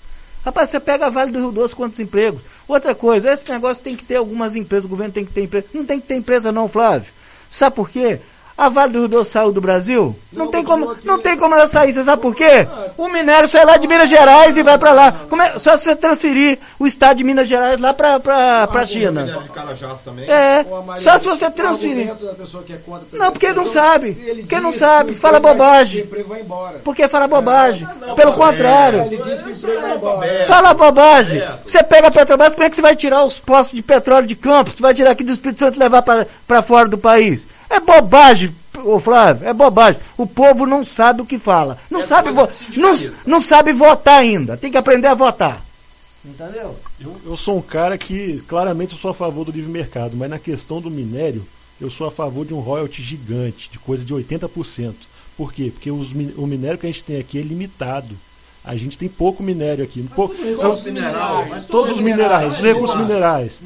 Rapaz, 0.45 0.71
você 0.71 0.81
pega 0.81 1.07
a 1.07 1.11
Vale 1.11 1.31
do 1.31 1.39
Rio 1.39 1.53
Doce, 1.53 1.75
quantos 1.75 2.01
empregos? 2.01 2.43
Outra 2.67 2.95
coisa, 2.95 3.33
esse 3.33 3.49
negócio 3.51 3.83
tem 3.83 3.95
que 3.95 4.05
ter 4.05 4.17
algumas 4.17 4.57
empresas, 4.57 4.85
o 4.85 4.89
governo 4.89 5.13
tem 5.13 5.25
que 5.25 5.33
ter 5.33 5.45
empresa. 5.45 5.67
Não 5.73 5.85
tem 5.85 6.01
que 6.01 6.07
ter 6.07 6.17
empresa 6.17 6.51
não, 6.51 6.69
Flávio. 6.69 7.13
Sabe 7.51 7.77
por 7.77 7.89
quê? 7.89 8.19
A 8.57 8.69
Vale 8.69 8.93
do 8.93 9.07
Rio 9.07 9.25
saiu 9.25 9.51
do 9.51 9.61
Brasil? 9.61 10.15
Não, 10.33 10.49
tem 10.49 10.63
como, 10.63 10.97
não 11.05 11.19
tem 11.19 11.37
como 11.37 11.55
ela 11.55 11.69
sair. 11.69 11.93
Você 11.93 12.03
sabe 12.03 12.23
por 12.23 12.35
quê? 12.35 12.67
O 12.97 13.09
minério 13.09 13.49
sai 13.49 13.65
lá 13.65 13.77
de 13.77 13.87
Minas 13.87 14.09
Gerais 14.09 14.57
e 14.57 14.63
vai 14.63 14.79
para 14.79 14.93
lá. 14.93 15.13
Como 15.29 15.43
é, 15.43 15.59
só 15.59 15.77
se 15.77 15.85
você 15.85 15.97
transferir 15.97 16.59
o 16.79 16.87
estado 16.87 17.19
de 17.19 17.25
Minas 17.25 17.49
Gerais 17.49 17.81
lá 17.81 17.93
para 17.93 18.69
a 18.73 18.87
China. 18.87 19.43
É, 20.27 20.65
só 20.99 21.19
se 21.19 21.25
você 21.25 21.51
transferir. 21.51 22.13
Não, 23.13 23.33
porque 23.33 23.53
não 23.53 23.67
sabe. 23.67 24.13
Porque 24.41 24.61
não 24.61 24.73
sabe. 24.73 25.15
Fala 25.15 25.41
bobagem. 25.41 26.07
Porque 26.85 27.09
fala 27.09 27.27
bobagem. 27.27 27.87
Pelo 28.17 28.33
contrário. 28.33 29.11
Fala 30.47 30.75
bobagem. 30.75 31.43
Você 31.67 31.83
pega 31.83 32.09
a 32.09 32.11
Petrobras, 32.11 32.55
como 32.55 32.67
é 32.67 32.71
que 32.71 32.77
você 32.77 32.83
vai 32.83 32.97
tirar 32.97 33.25
os 33.25 33.39
postos 33.39 33.77
de 33.77 33.83
petróleo 33.83 34.27
de 34.27 34.37
Campos? 34.37 34.75
Você 34.75 34.83
vai 34.83 34.95
tirar 34.95 35.11
aqui 35.11 35.25
do 35.25 35.33
Espírito 35.33 35.61
Santo 35.61 35.77
e 35.77 35.79
levar 35.79 36.03
para 36.03 36.63
fora 36.63 36.89
do 36.89 36.99
país? 36.99 37.47
É 37.73 37.81
bobagem, 37.81 38.55
ô 38.85 39.01
Flávio, 39.01 39.49
é 39.49 39.55
bobagem. 39.55 39.99
O 40.19 40.27
povo 40.27 40.67
não 40.67 40.85
sabe 40.85 41.23
o 41.23 41.27
que 41.27 41.39
fala. 41.39 41.79
Não, 41.91 42.01
é 42.01 42.05
sabe, 42.05 42.31
vo 42.31 42.47
não, 42.77 42.93
não 43.25 43.41
sabe 43.41 43.73
votar 43.73 44.21
ainda. 44.21 44.59
Tem 44.59 44.71
que 44.71 44.77
aprender 44.77 45.07
a 45.07 45.15
votar. 45.15 45.65
Entendeu? 46.23 46.77
Eu, 47.01 47.17
eu 47.25 47.37
sou 47.37 47.57
um 47.57 47.63
cara 47.63 47.97
que 47.97 48.45
claramente 48.47 48.93
eu 48.93 48.99
sou 48.99 49.11
a 49.11 49.15
favor 49.15 49.47
do 49.47 49.53
livre 49.53 49.71
mercado, 49.71 50.15
mas 50.19 50.29
na 50.29 50.39
questão 50.39 50.83
do 50.83 50.91
minério, 50.91 51.47
eu 51.81 51.89
sou 51.89 52.07
a 52.07 52.11
favor 52.11 52.45
de 52.45 52.53
um 52.53 52.61
royalty 52.61 53.03
gigante, 53.03 53.71
de 53.71 53.79
coisa 53.79 54.05
de 54.05 54.15
80%. 54.15 54.95
Por 55.35 55.51
quê? 55.51 55.71
Porque 55.73 55.91
os, 55.91 56.13
o 56.37 56.47
minério 56.47 56.79
que 56.79 56.87
a 56.87 56.91
gente 56.91 57.05
tem 57.05 57.19
aqui 57.19 57.39
é 57.39 57.43
limitado. 57.43 58.15
A 58.63 58.77
gente 58.77 58.99
tem 58.99 59.09
pouco 59.09 59.43
minério 59.43 59.83
aqui. 59.83 60.07
Pouco, 60.15 60.35
todos, 60.37 60.79
os 60.81 60.85
minerais, 60.85 61.67
todos 61.67 61.91
os 61.93 62.01
minerais, 62.01 62.53
os 62.53 62.61
recursos 62.61 63.01
minerais. 63.01 63.61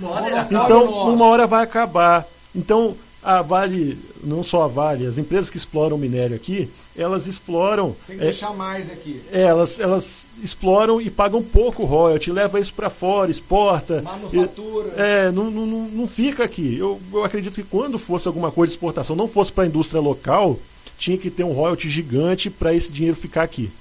Então, 0.48 1.12
uma 1.12 1.26
hora 1.26 1.46
vai 1.46 1.64
acabar. 1.64 2.24
Então, 2.54 2.96
a 3.26 3.42
Vale, 3.42 3.98
não 4.22 4.40
só 4.44 4.62
a 4.62 4.68
Vale, 4.68 5.04
as 5.04 5.18
empresas 5.18 5.50
que 5.50 5.56
exploram 5.56 5.98
minério 5.98 6.36
aqui, 6.36 6.70
elas 6.96 7.26
exploram. 7.26 7.96
Tem 8.06 8.16
que 8.16 8.22
é, 8.22 8.26
deixar 8.26 8.54
mais 8.54 8.88
aqui. 8.88 9.20
É, 9.32 9.42
elas, 9.42 9.80
elas 9.80 10.28
exploram 10.40 11.00
e 11.00 11.10
pagam 11.10 11.42
pouco 11.42 11.84
royalty, 11.84 12.30
leva 12.30 12.60
isso 12.60 12.72
para 12.72 12.88
fora, 12.88 13.28
exporta. 13.28 14.00
Manufatura. 14.00 14.94
E, 14.96 15.00
é, 15.00 15.32
não, 15.32 15.50
não, 15.50 15.66
não 15.66 16.06
fica 16.06 16.44
aqui. 16.44 16.78
Eu, 16.78 17.00
eu 17.12 17.24
acredito 17.24 17.54
que 17.54 17.64
quando 17.64 17.98
fosse 17.98 18.28
alguma 18.28 18.52
coisa 18.52 18.70
de 18.70 18.76
exportação, 18.76 19.16
não 19.16 19.26
fosse 19.26 19.52
para 19.52 19.64
a 19.64 19.66
indústria 19.66 20.00
local, 20.00 20.56
tinha 20.96 21.18
que 21.18 21.28
ter 21.28 21.42
um 21.42 21.52
royalty 21.52 21.90
gigante 21.90 22.48
para 22.48 22.72
esse 22.72 22.92
dinheiro 22.92 23.16
ficar 23.16 23.42
aqui. 23.42 23.72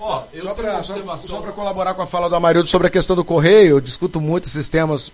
Oh, 0.00 0.22
só 1.18 1.40
para 1.40 1.50
colaborar 1.50 1.94
com 1.94 2.02
a 2.02 2.06
fala 2.06 2.28
do 2.28 2.36
Amarildo 2.36 2.68
sobre 2.68 2.86
a 2.86 2.90
questão 2.90 3.16
do 3.16 3.24
correio, 3.24 3.70
eu 3.70 3.80
discuto 3.80 4.20
muito 4.20 4.46
esses 4.46 4.68
temas 4.68 5.10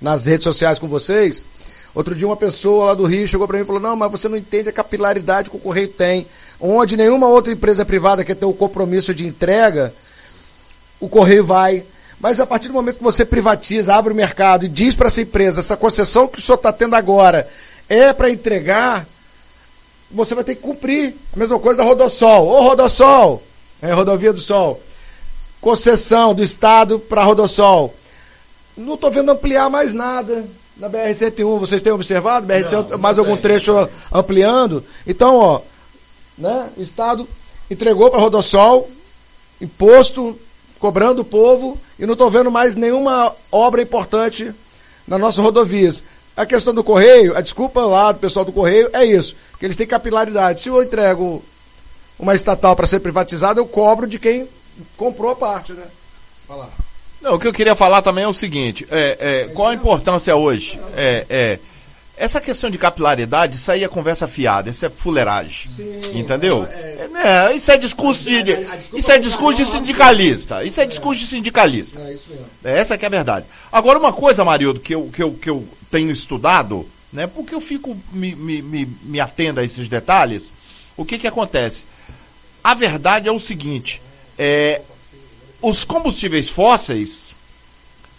nas 0.00 0.24
redes 0.24 0.44
sociais 0.44 0.78
com 0.78 0.88
vocês. 0.88 1.44
Outro 1.94 2.14
dia 2.14 2.26
uma 2.26 2.36
pessoa 2.36 2.86
lá 2.86 2.94
do 2.94 3.04
Rio 3.04 3.28
chegou 3.28 3.46
para 3.46 3.58
mim 3.58 3.64
e 3.64 3.66
falou: 3.66 3.80
Não, 3.80 3.94
mas 3.94 4.10
você 4.10 4.28
não 4.28 4.36
entende 4.36 4.68
a 4.68 4.72
capilaridade 4.72 5.50
que 5.50 5.56
o 5.56 5.60
Correio 5.60 5.88
tem. 5.88 6.26
Onde 6.58 6.96
nenhuma 6.96 7.28
outra 7.28 7.52
empresa 7.52 7.84
privada 7.84 8.24
quer 8.24 8.34
ter 8.34 8.46
o 8.46 8.52
compromisso 8.54 9.14
de 9.14 9.26
entrega, 9.26 9.92
o 10.98 11.08
Correio 11.08 11.44
vai. 11.44 11.84
Mas 12.18 12.40
a 12.40 12.46
partir 12.46 12.68
do 12.68 12.74
momento 12.74 12.96
que 12.96 13.02
você 13.02 13.26
privatiza, 13.26 13.94
abre 13.94 14.12
o 14.12 14.16
mercado 14.16 14.64
e 14.64 14.68
diz 14.68 14.94
para 14.94 15.08
essa 15.08 15.20
empresa: 15.20 15.60
essa 15.60 15.76
concessão 15.76 16.26
que 16.26 16.38
o 16.38 16.42
senhor 16.42 16.56
está 16.56 16.72
tendo 16.72 16.96
agora 16.96 17.46
é 17.88 18.10
para 18.14 18.30
entregar, 18.30 19.06
você 20.10 20.34
vai 20.34 20.44
ter 20.44 20.54
que 20.54 20.62
cumprir. 20.62 21.14
A 21.34 21.38
mesma 21.38 21.58
coisa 21.58 21.82
da 21.82 21.84
Rodossol. 21.88 22.46
Ô 22.46 22.62
Rodossol, 22.62 23.42
é 23.82 23.92
Rodovia 23.92 24.32
do 24.32 24.40
Sol. 24.40 24.80
Concessão 25.60 26.34
do 26.34 26.42
Estado 26.42 26.98
para 26.98 27.22
Rodossol. 27.22 27.94
Não 28.78 28.94
estou 28.94 29.10
vendo 29.10 29.30
ampliar 29.30 29.68
mais 29.68 29.92
nada 29.92 30.46
na 30.76 30.88
BR-101, 30.88 31.58
vocês 31.58 31.82
têm 31.82 31.92
observado? 31.92 32.46
BR-101, 32.46 32.98
mais 32.98 33.18
algum 33.18 33.36
trecho 33.36 33.88
ampliando? 34.10 34.84
Então, 35.06 35.36
ó, 35.36 35.60
né? 36.36 36.70
O 36.76 36.82
Estado 36.82 37.28
entregou 37.70 38.10
para 38.10 38.20
Rodossol, 38.20 38.90
imposto, 39.60 40.38
cobrando 40.78 41.22
o 41.22 41.24
povo, 41.24 41.78
e 41.98 42.06
não 42.06 42.14
estou 42.14 42.30
vendo 42.30 42.50
mais 42.50 42.74
nenhuma 42.74 43.34
obra 43.50 43.82
importante 43.82 44.52
nas 45.06 45.20
nossas 45.20 45.44
rodovias. 45.44 46.02
A 46.36 46.46
questão 46.46 46.72
do 46.74 46.82
Correio, 46.82 47.36
a 47.36 47.40
desculpa 47.40 47.82
lá 47.82 48.10
do 48.10 48.18
pessoal 48.18 48.44
do 48.44 48.52
Correio 48.52 48.88
é 48.92 49.04
isso, 49.04 49.36
que 49.58 49.66
eles 49.66 49.76
têm 49.76 49.86
capilaridade. 49.86 50.62
Se 50.62 50.68
eu 50.68 50.82
entrego 50.82 51.42
uma 52.18 52.34
estatal 52.34 52.74
para 52.74 52.86
ser 52.86 53.00
privatizada, 53.00 53.60
eu 53.60 53.66
cobro 53.66 54.06
de 54.06 54.18
quem 54.18 54.48
comprou 54.96 55.30
a 55.30 55.36
parte, 55.36 55.72
né? 55.72 55.84
Falar. 56.48 56.70
Não, 57.22 57.34
o 57.34 57.38
que 57.38 57.46
eu 57.46 57.52
queria 57.52 57.76
falar 57.76 58.02
também 58.02 58.24
é 58.24 58.28
o 58.28 58.32
seguinte: 58.32 58.86
é, 58.90 59.16
é, 59.20 59.48
qual 59.54 59.68
a 59.68 59.74
importância 59.74 60.34
hoje? 60.34 60.78
É, 60.96 61.24
é, 61.30 61.58
essa 62.16 62.40
questão 62.40 62.68
de 62.68 62.76
capilaridade, 62.76 63.56
isso 63.56 63.70
aí 63.70 63.84
é 63.84 63.88
conversa 63.88 64.28
fiada, 64.28 64.68
isso 64.68 64.84
é 64.84 64.90
fuleiragem. 64.90 65.70
Sim, 65.74 66.18
entendeu? 66.18 66.66
É, 66.70 67.08
é, 67.14 67.56
isso 67.56 67.70
é 67.70 67.76
discurso 67.76 68.24
de. 68.24 68.42
de 68.42 68.66
isso 68.94 69.10
é 69.10 69.18
discurso 69.18 69.58
de 69.58 69.64
sindicalista. 69.64 70.64
Isso 70.64 70.80
é 70.80 70.84
discurso 70.84 71.20
de 71.20 71.26
sindicalista. 71.26 71.98
É. 72.64 72.78
Essa 72.78 72.98
que 72.98 73.04
é 73.04 73.08
a 73.08 73.10
verdade. 73.10 73.46
Agora, 73.70 73.98
uma 73.98 74.12
coisa, 74.12 74.44
Marildo, 74.44 74.80
que 74.80 74.94
eu, 74.94 75.08
que 75.12 75.22
eu, 75.22 75.32
que 75.32 75.48
eu 75.48 75.66
tenho 75.90 76.10
estudado, 76.10 76.86
né, 77.12 77.26
porque 77.26 77.54
eu 77.54 77.60
fico 77.60 77.96
me, 78.12 78.34
me, 78.34 78.62
me, 78.62 78.88
me 79.02 79.20
atendo 79.20 79.60
a 79.60 79.64
esses 79.64 79.88
detalhes, 79.88 80.52
o 80.96 81.04
que, 81.04 81.18
que 81.18 81.26
acontece? 81.26 81.84
A 82.64 82.74
verdade 82.74 83.28
é 83.28 83.32
o 83.32 83.38
seguinte: 83.38 84.02
é, 84.38 84.80
os 85.62 85.84
combustíveis 85.84 86.50
fósseis 86.50 87.34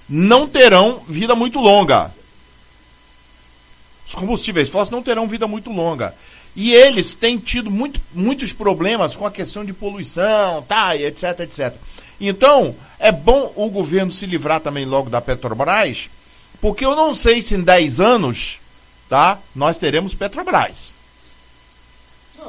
não 0.07 0.47
terão 0.47 0.99
vida 1.07 1.35
muito 1.35 1.59
longa. 1.59 2.13
Os 4.05 4.15
combustíveis 4.15 4.69
fósseis 4.69 4.91
não 4.91 5.03
terão 5.03 5.27
vida 5.27 5.47
muito 5.47 5.71
longa. 5.71 6.15
E 6.55 6.73
eles 6.73 7.15
têm 7.15 7.37
tido 7.37 7.69
muito, 7.69 7.99
muitos 8.13 8.53
problemas 8.53 9.15
com 9.15 9.25
a 9.25 9.31
questão 9.31 9.65
de 9.65 9.73
poluição, 9.73 10.61
tá, 10.63 10.95
etc, 10.95 11.39
etc. 11.41 11.73
Então, 12.21 12.75
é 12.99 13.11
bom 13.11 13.51
o 13.55 13.69
governo 13.69 14.11
se 14.11 14.25
livrar 14.25 14.59
também 14.59 14.85
logo 14.85 15.09
da 15.09 15.19
Petrobras, 15.19 16.09
porque 16.61 16.85
eu 16.85 16.95
não 16.95 17.13
sei 17.13 17.41
se 17.41 17.55
em 17.55 17.61
10 17.61 17.99
anos, 17.99 18.59
tá, 19.09 19.39
nós 19.55 19.77
teremos 19.77 20.13
Petrobras. 20.13 20.93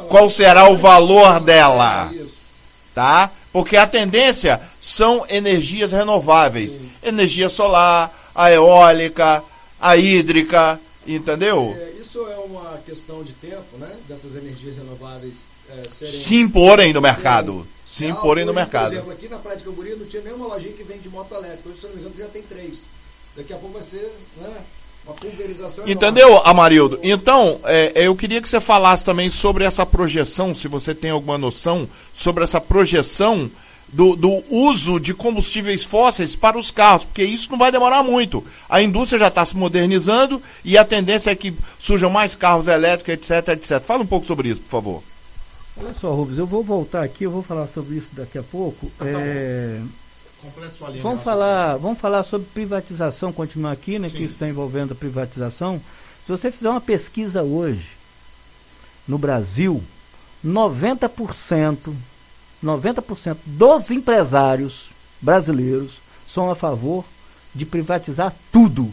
Qual 0.08 0.28
será 0.28 0.68
o 0.68 0.76
valor 0.76 1.40
dela? 1.40 2.12
Tá? 2.94 3.30
Porque 3.54 3.76
a 3.76 3.86
tendência 3.86 4.60
são 4.80 5.24
energias 5.28 5.92
renováveis. 5.92 6.72
Sim. 6.72 6.90
Energia 7.00 7.48
solar, 7.48 8.12
a 8.34 8.50
eólica, 8.50 9.44
a 9.80 9.96
hídrica, 9.96 10.80
entendeu? 11.06 11.72
É, 11.78 11.92
isso 12.00 12.18
é 12.26 12.36
uma 12.38 12.78
questão 12.84 13.22
de 13.22 13.32
tempo, 13.34 13.78
né? 13.78 13.88
Dessas 14.08 14.34
energias 14.34 14.76
renováveis 14.76 15.34
é, 15.70 15.88
serem... 15.88 16.12
Se 16.12 16.34
imporem 16.34 16.92
no 16.92 17.00
mercado. 17.00 17.64
Se 17.86 18.04
imporem 18.04 18.44
no 18.44 18.52
mercado. 18.52 18.86
Por 18.86 18.94
exemplo, 18.94 19.12
aqui 19.12 19.28
na 19.28 19.38
Praia 19.38 19.56
de 19.56 19.62
Camboriú 19.62 19.98
não 19.98 20.06
tinha 20.06 20.22
nenhuma 20.22 20.48
lojinha 20.48 20.72
que 20.72 20.82
vende 20.82 21.08
moto 21.08 21.32
elétrica. 21.32 21.68
Hoje, 21.68 21.78
se 21.78 21.86
não 21.86 21.94
me 21.94 22.00
engano, 22.00 22.14
já 22.18 22.26
tem 22.26 22.42
três. 22.42 22.80
Daqui 23.36 23.52
a 23.52 23.56
pouco 23.56 23.74
vai 23.74 23.84
ser, 23.84 24.12
né? 24.36 24.56
Uma 25.06 25.14
pulverização 25.14 25.86
Entendeu. 25.86 26.38
Amarildo? 26.44 26.98
Então, 27.02 27.60
é, 27.64 27.92
eu 27.94 28.16
queria 28.16 28.40
que 28.40 28.48
você 28.48 28.60
falasse 28.60 29.04
também 29.04 29.28
sobre 29.28 29.64
essa 29.64 29.84
projeção, 29.84 30.54
se 30.54 30.66
você 30.66 30.94
tem 30.94 31.10
alguma 31.10 31.36
noção, 31.36 31.86
sobre 32.14 32.42
essa 32.42 32.60
projeção 32.60 33.50
do, 33.88 34.16
do, 34.16 34.42
uso 34.50 34.98
de 34.98 35.12
combustíveis 35.12 35.84
fósseis 35.84 36.34
para 36.34 36.58
os 36.58 36.70
carros, 36.70 37.04
porque 37.04 37.22
isso 37.24 37.50
não 37.50 37.58
vai 37.58 37.70
demorar 37.70 38.02
muito. 38.02 38.42
A 38.68 38.82
indústria 38.82 39.18
já 39.18 39.28
está 39.28 39.44
se 39.44 39.56
modernizando 39.56 40.42
e 40.64 40.78
a 40.78 40.84
tendência 40.84 41.30
é 41.30 41.34
que 41.34 41.54
surjam 41.78 42.10
mais 42.10 42.34
carros 42.34 42.66
elétricos, 42.66 43.30
etc, 43.30 43.48
etc. 43.48 43.80
Fala 43.82 44.02
um 44.02 44.06
pouco 44.06 44.26
sobre 44.26 44.48
isso, 44.48 44.62
por 44.62 44.70
favor. 44.70 45.02
Olha 45.76 45.94
só, 46.00 46.12
Rubens, 46.12 46.38
eu 46.38 46.46
vou 46.46 46.62
voltar 46.62 47.02
aqui, 47.02 47.24
eu 47.24 47.30
vou 47.30 47.42
falar 47.42 47.66
sobre 47.66 47.96
isso 47.96 48.08
daqui 48.12 48.38
a 48.38 48.42
pouco. 48.42 48.90
Ah, 48.98 49.04
tá 49.04 49.10
é... 49.10 49.80
Vamos 51.02 51.22
falar, 51.22 51.76
vamos 51.76 51.98
falar 51.98 52.22
sobre 52.24 52.46
privatização, 52.52 53.32
continuar 53.32 53.72
aqui, 53.72 53.98
né, 53.98 54.08
Sim. 54.08 54.18
que 54.18 54.24
está 54.24 54.48
envolvendo 54.48 54.92
a 54.92 54.94
privatização. 54.94 55.80
Se 56.22 56.30
você 56.30 56.50
fizer 56.50 56.70
uma 56.70 56.80
pesquisa 56.80 57.42
hoje, 57.42 57.92
no 59.06 59.18
Brasil, 59.18 59.82
90%, 60.44 61.94
90% 62.62 63.36
dos 63.44 63.90
empresários 63.90 64.90
brasileiros 65.20 66.00
são 66.26 66.50
a 66.50 66.54
favor 66.54 67.04
de 67.54 67.64
privatizar 67.64 68.34
tudo. 68.50 68.92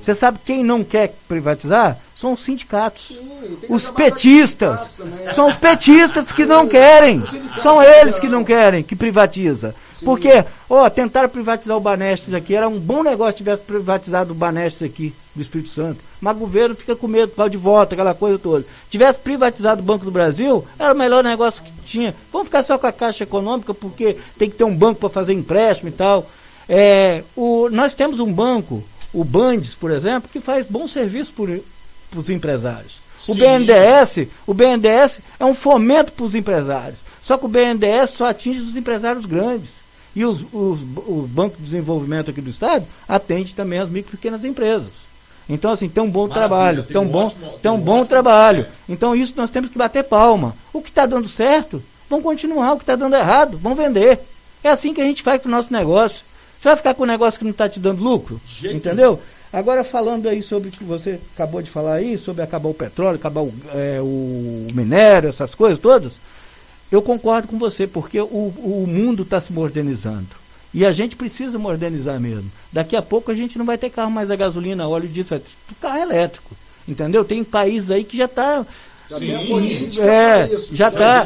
Você 0.00 0.14
sabe 0.14 0.38
quem 0.44 0.64
não 0.64 0.82
quer 0.82 1.14
privatizar? 1.28 1.98
São 2.14 2.32
os 2.32 2.40
sindicatos. 2.40 3.08
Sim, 3.08 3.58
os 3.68 3.90
petistas. 3.90 4.98
São 5.34 5.46
os 5.46 5.56
petistas 5.56 6.32
que 6.32 6.46
não 6.46 6.66
querem. 6.66 7.22
São 7.62 7.82
eles 7.82 8.18
que 8.18 8.28
não 8.28 8.42
querem 8.42 8.82
que 8.82 8.96
privatiza. 8.96 9.74
Porque, 10.04 10.44
ó, 10.68 10.88
tentaram 10.88 11.28
privatizar 11.28 11.76
o 11.76 11.80
Banestes 11.80 12.32
aqui, 12.32 12.54
era 12.54 12.68
um 12.68 12.78
bom 12.78 13.02
negócio 13.02 13.32
se 13.32 13.38
tivesse 13.38 13.62
privatizado 13.62 14.32
o 14.32 14.34
Banestes 14.34 14.82
aqui 14.82 15.14
do 15.34 15.42
Espírito 15.42 15.70
Santo. 15.70 16.00
Mas 16.20 16.36
o 16.36 16.40
governo 16.40 16.74
fica 16.74 16.96
com 16.96 17.06
medo, 17.06 17.32
pau 17.32 17.48
de 17.48 17.56
volta, 17.56 17.94
aquela 17.94 18.14
coisa 18.14 18.38
toda. 18.38 18.64
Tivesse 18.88 19.18
privatizado 19.20 19.80
o 19.80 19.84
Banco 19.84 20.04
do 20.04 20.10
Brasil, 20.10 20.64
era 20.78 20.94
o 20.94 20.96
melhor 20.96 21.22
negócio 21.22 21.62
que 21.62 21.72
tinha. 21.84 22.14
Vamos 22.32 22.48
ficar 22.48 22.62
só 22.62 22.78
com 22.78 22.86
a 22.86 22.92
Caixa 22.92 23.24
Econômica, 23.24 23.74
porque 23.74 24.16
tem 24.38 24.50
que 24.50 24.56
ter 24.56 24.64
um 24.64 24.76
banco 24.76 25.00
para 25.00 25.08
fazer 25.08 25.32
empréstimo 25.32 25.88
e 25.88 25.92
tal. 25.92 26.26
É, 26.68 27.22
o, 27.36 27.68
nós 27.70 27.94
temos 27.94 28.20
um 28.20 28.32
banco, 28.32 28.82
o 29.12 29.24
Bandes, 29.24 29.74
por 29.74 29.90
exemplo, 29.90 30.30
que 30.32 30.40
faz 30.40 30.66
bom 30.66 30.86
serviço 30.86 31.32
para 31.32 32.18
os 32.18 32.30
empresários. 32.30 33.00
O 33.28 33.34
BNDES, 33.34 34.28
o 34.46 34.54
BNDES 34.54 35.20
é 35.38 35.44
um 35.44 35.54
fomento 35.54 36.12
para 36.12 36.24
os 36.24 36.34
empresários. 36.34 36.98
Só 37.22 37.36
que 37.36 37.44
o 37.44 37.48
BNDES 37.48 38.10
só 38.10 38.26
atinge 38.26 38.60
os 38.60 38.76
empresários 38.76 39.26
grandes. 39.26 39.74
E 40.14 40.24
os, 40.24 40.40
os, 40.52 40.80
o 40.80 41.28
Banco 41.30 41.56
de 41.56 41.62
Desenvolvimento 41.62 42.30
aqui 42.30 42.40
do 42.40 42.50
Estado 42.50 42.84
atende 43.08 43.54
também 43.54 43.78
as 43.78 43.88
micro 43.88 44.12
e 44.14 44.16
pequenas 44.16 44.44
empresas. 44.44 44.90
Então, 45.48 45.70
assim, 45.72 45.88
tem 45.88 46.02
um 46.02 46.10
bom 46.10 46.28
Maravilha, 46.28 46.48
trabalho, 46.48 46.82
tem 46.84 46.96
um 47.00 47.06
bom, 47.08 47.26
ótimo- 47.26 47.52
tem 47.62 47.70
um 47.72 47.78
bom 47.80 47.92
ótimo- 47.92 48.06
trabalho. 48.08 48.66
Então, 48.88 49.14
isso 49.16 49.34
nós 49.36 49.50
temos 49.50 49.70
que 49.70 49.78
bater 49.78 50.04
palma. 50.04 50.54
O 50.72 50.80
que 50.80 50.88
está 50.90 51.06
dando 51.06 51.26
certo, 51.28 51.82
vamos 52.08 52.24
continuar. 52.24 52.72
O 52.72 52.76
que 52.76 52.82
está 52.84 52.94
dando 52.96 53.16
errado, 53.16 53.58
vamos 53.60 53.78
vender. 53.78 54.20
É 54.62 54.68
assim 54.68 54.92
que 54.94 55.00
a 55.00 55.04
gente 55.04 55.22
faz 55.22 55.40
com 55.42 55.48
o 55.48 55.50
nosso 55.50 55.72
negócio. 55.72 56.24
Você 56.58 56.68
vai 56.68 56.76
ficar 56.76 56.94
com 56.94 57.02
um 57.02 57.06
negócio 57.06 57.38
que 57.38 57.44
não 57.44 57.50
está 57.52 57.68
te 57.68 57.80
dando 57.80 58.02
lucro? 58.04 58.40
Jeito 58.46 58.76
Entendeu? 58.76 59.20
Agora, 59.52 59.82
falando 59.82 60.28
aí 60.28 60.40
sobre 60.42 60.68
o 60.68 60.72
que 60.72 60.84
você 60.84 61.18
acabou 61.34 61.60
de 61.62 61.70
falar 61.70 61.94
aí, 61.94 62.16
sobre 62.16 62.42
acabar 62.42 62.68
o 62.68 62.74
petróleo, 62.74 63.16
acabar 63.16 63.40
o, 63.40 63.52
é, 63.74 63.98
o 64.00 64.68
minério, 64.72 65.28
essas 65.28 65.54
coisas 65.56 65.78
todas, 65.78 66.20
eu 66.90 67.00
concordo 67.02 67.48
com 67.48 67.58
você, 67.58 67.86
porque 67.86 68.20
o, 68.20 68.26
o 68.26 68.84
mundo 68.88 69.22
está 69.22 69.40
se 69.40 69.52
modernizando. 69.52 70.28
E 70.72 70.86
a 70.86 70.92
gente 70.92 71.16
precisa 71.16 71.58
modernizar 71.58 72.20
mesmo. 72.20 72.50
Daqui 72.72 72.94
a 72.96 73.02
pouco 73.02 73.30
a 73.30 73.34
gente 73.34 73.58
não 73.58 73.64
vai 73.64 73.76
ter 73.76 73.90
carro 73.90 74.10
mais 74.10 74.30
a 74.30 74.36
gasolina, 74.36 74.88
óleo 74.88 75.08
disso, 75.08 75.30
ter 75.30 75.74
carro 75.80 75.98
elétrico. 75.98 76.54
Entendeu? 76.86 77.24
Tem 77.24 77.42
países 77.42 77.90
aí 77.90 78.04
que 78.04 78.16
já 78.16 78.26
está. 78.26 78.64
Já 79.08 79.18
Sim. 79.18 79.26
tem 79.26 79.36
a 79.36 79.46
política 79.46 80.02
É, 80.04 80.50
já 80.72 80.88
está. 80.88 81.24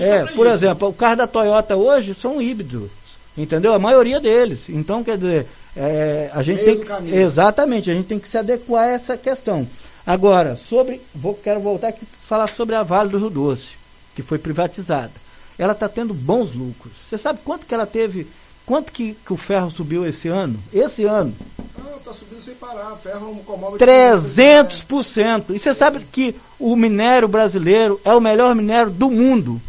É, 0.00 0.24
por 0.26 0.46
isso. 0.46 0.54
exemplo, 0.54 0.88
o 0.88 0.92
carro 0.94 1.16
da 1.16 1.26
Toyota 1.26 1.76
hoje 1.76 2.14
são 2.14 2.40
híbridos. 2.40 2.90
Entendeu? 3.36 3.74
A 3.74 3.78
maioria 3.78 4.18
deles. 4.18 4.70
Então, 4.70 5.04
quer 5.04 5.18
dizer, 5.18 5.46
é, 5.76 6.30
a 6.32 6.42
gente 6.42 6.62
Meio 6.62 6.66
tem 6.66 6.80
que. 6.80 6.86
caminho. 6.86 7.16
Exatamente, 7.20 7.90
a 7.90 7.94
gente 7.94 8.06
tem 8.06 8.18
que 8.18 8.28
se 8.28 8.38
adequar 8.38 8.84
a 8.84 8.92
essa 8.92 9.16
questão. 9.16 9.68
Agora, 10.06 10.56
sobre. 10.56 11.02
Vou, 11.14 11.34
quero 11.34 11.60
voltar 11.60 11.88
aqui 11.88 12.06
falar 12.26 12.46
sobre 12.46 12.74
a 12.74 12.82
Vale 12.82 13.10
do 13.10 13.18
Rio 13.18 13.28
Doce, 13.28 13.74
que 14.16 14.22
foi 14.22 14.38
privatizada. 14.38 15.12
Ela 15.58 15.74
está 15.74 15.88
tendo 15.88 16.14
bons 16.14 16.52
lucros. 16.52 16.92
Você 17.06 17.18
sabe 17.18 17.38
quanto 17.44 17.66
que 17.66 17.74
ela 17.74 17.86
teve. 17.86 18.26
Quanto 18.64 18.90
que, 18.90 19.14
que 19.24 19.32
o 19.32 19.36
ferro 19.36 19.70
subiu 19.70 20.04
esse 20.04 20.26
ano? 20.26 20.58
Esse 20.72 21.04
ano, 21.04 21.32
Não, 21.78 21.98
tá 22.00 22.12
subindo 22.12 22.42
sem 22.42 22.54
parar. 22.54 22.96
Ferro 22.96 23.28
é 23.28 23.30
um 23.30 23.38
commodity. 23.38 23.84
300%. 23.84 25.54
E 25.54 25.58
você 25.58 25.72
sabe 25.72 26.00
que 26.10 26.34
o 26.58 26.74
minério 26.74 27.28
brasileiro 27.28 28.00
é 28.04 28.12
o 28.12 28.20
melhor 28.20 28.56
minério 28.56 28.90
do 28.90 29.08
mundo. 29.08 29.60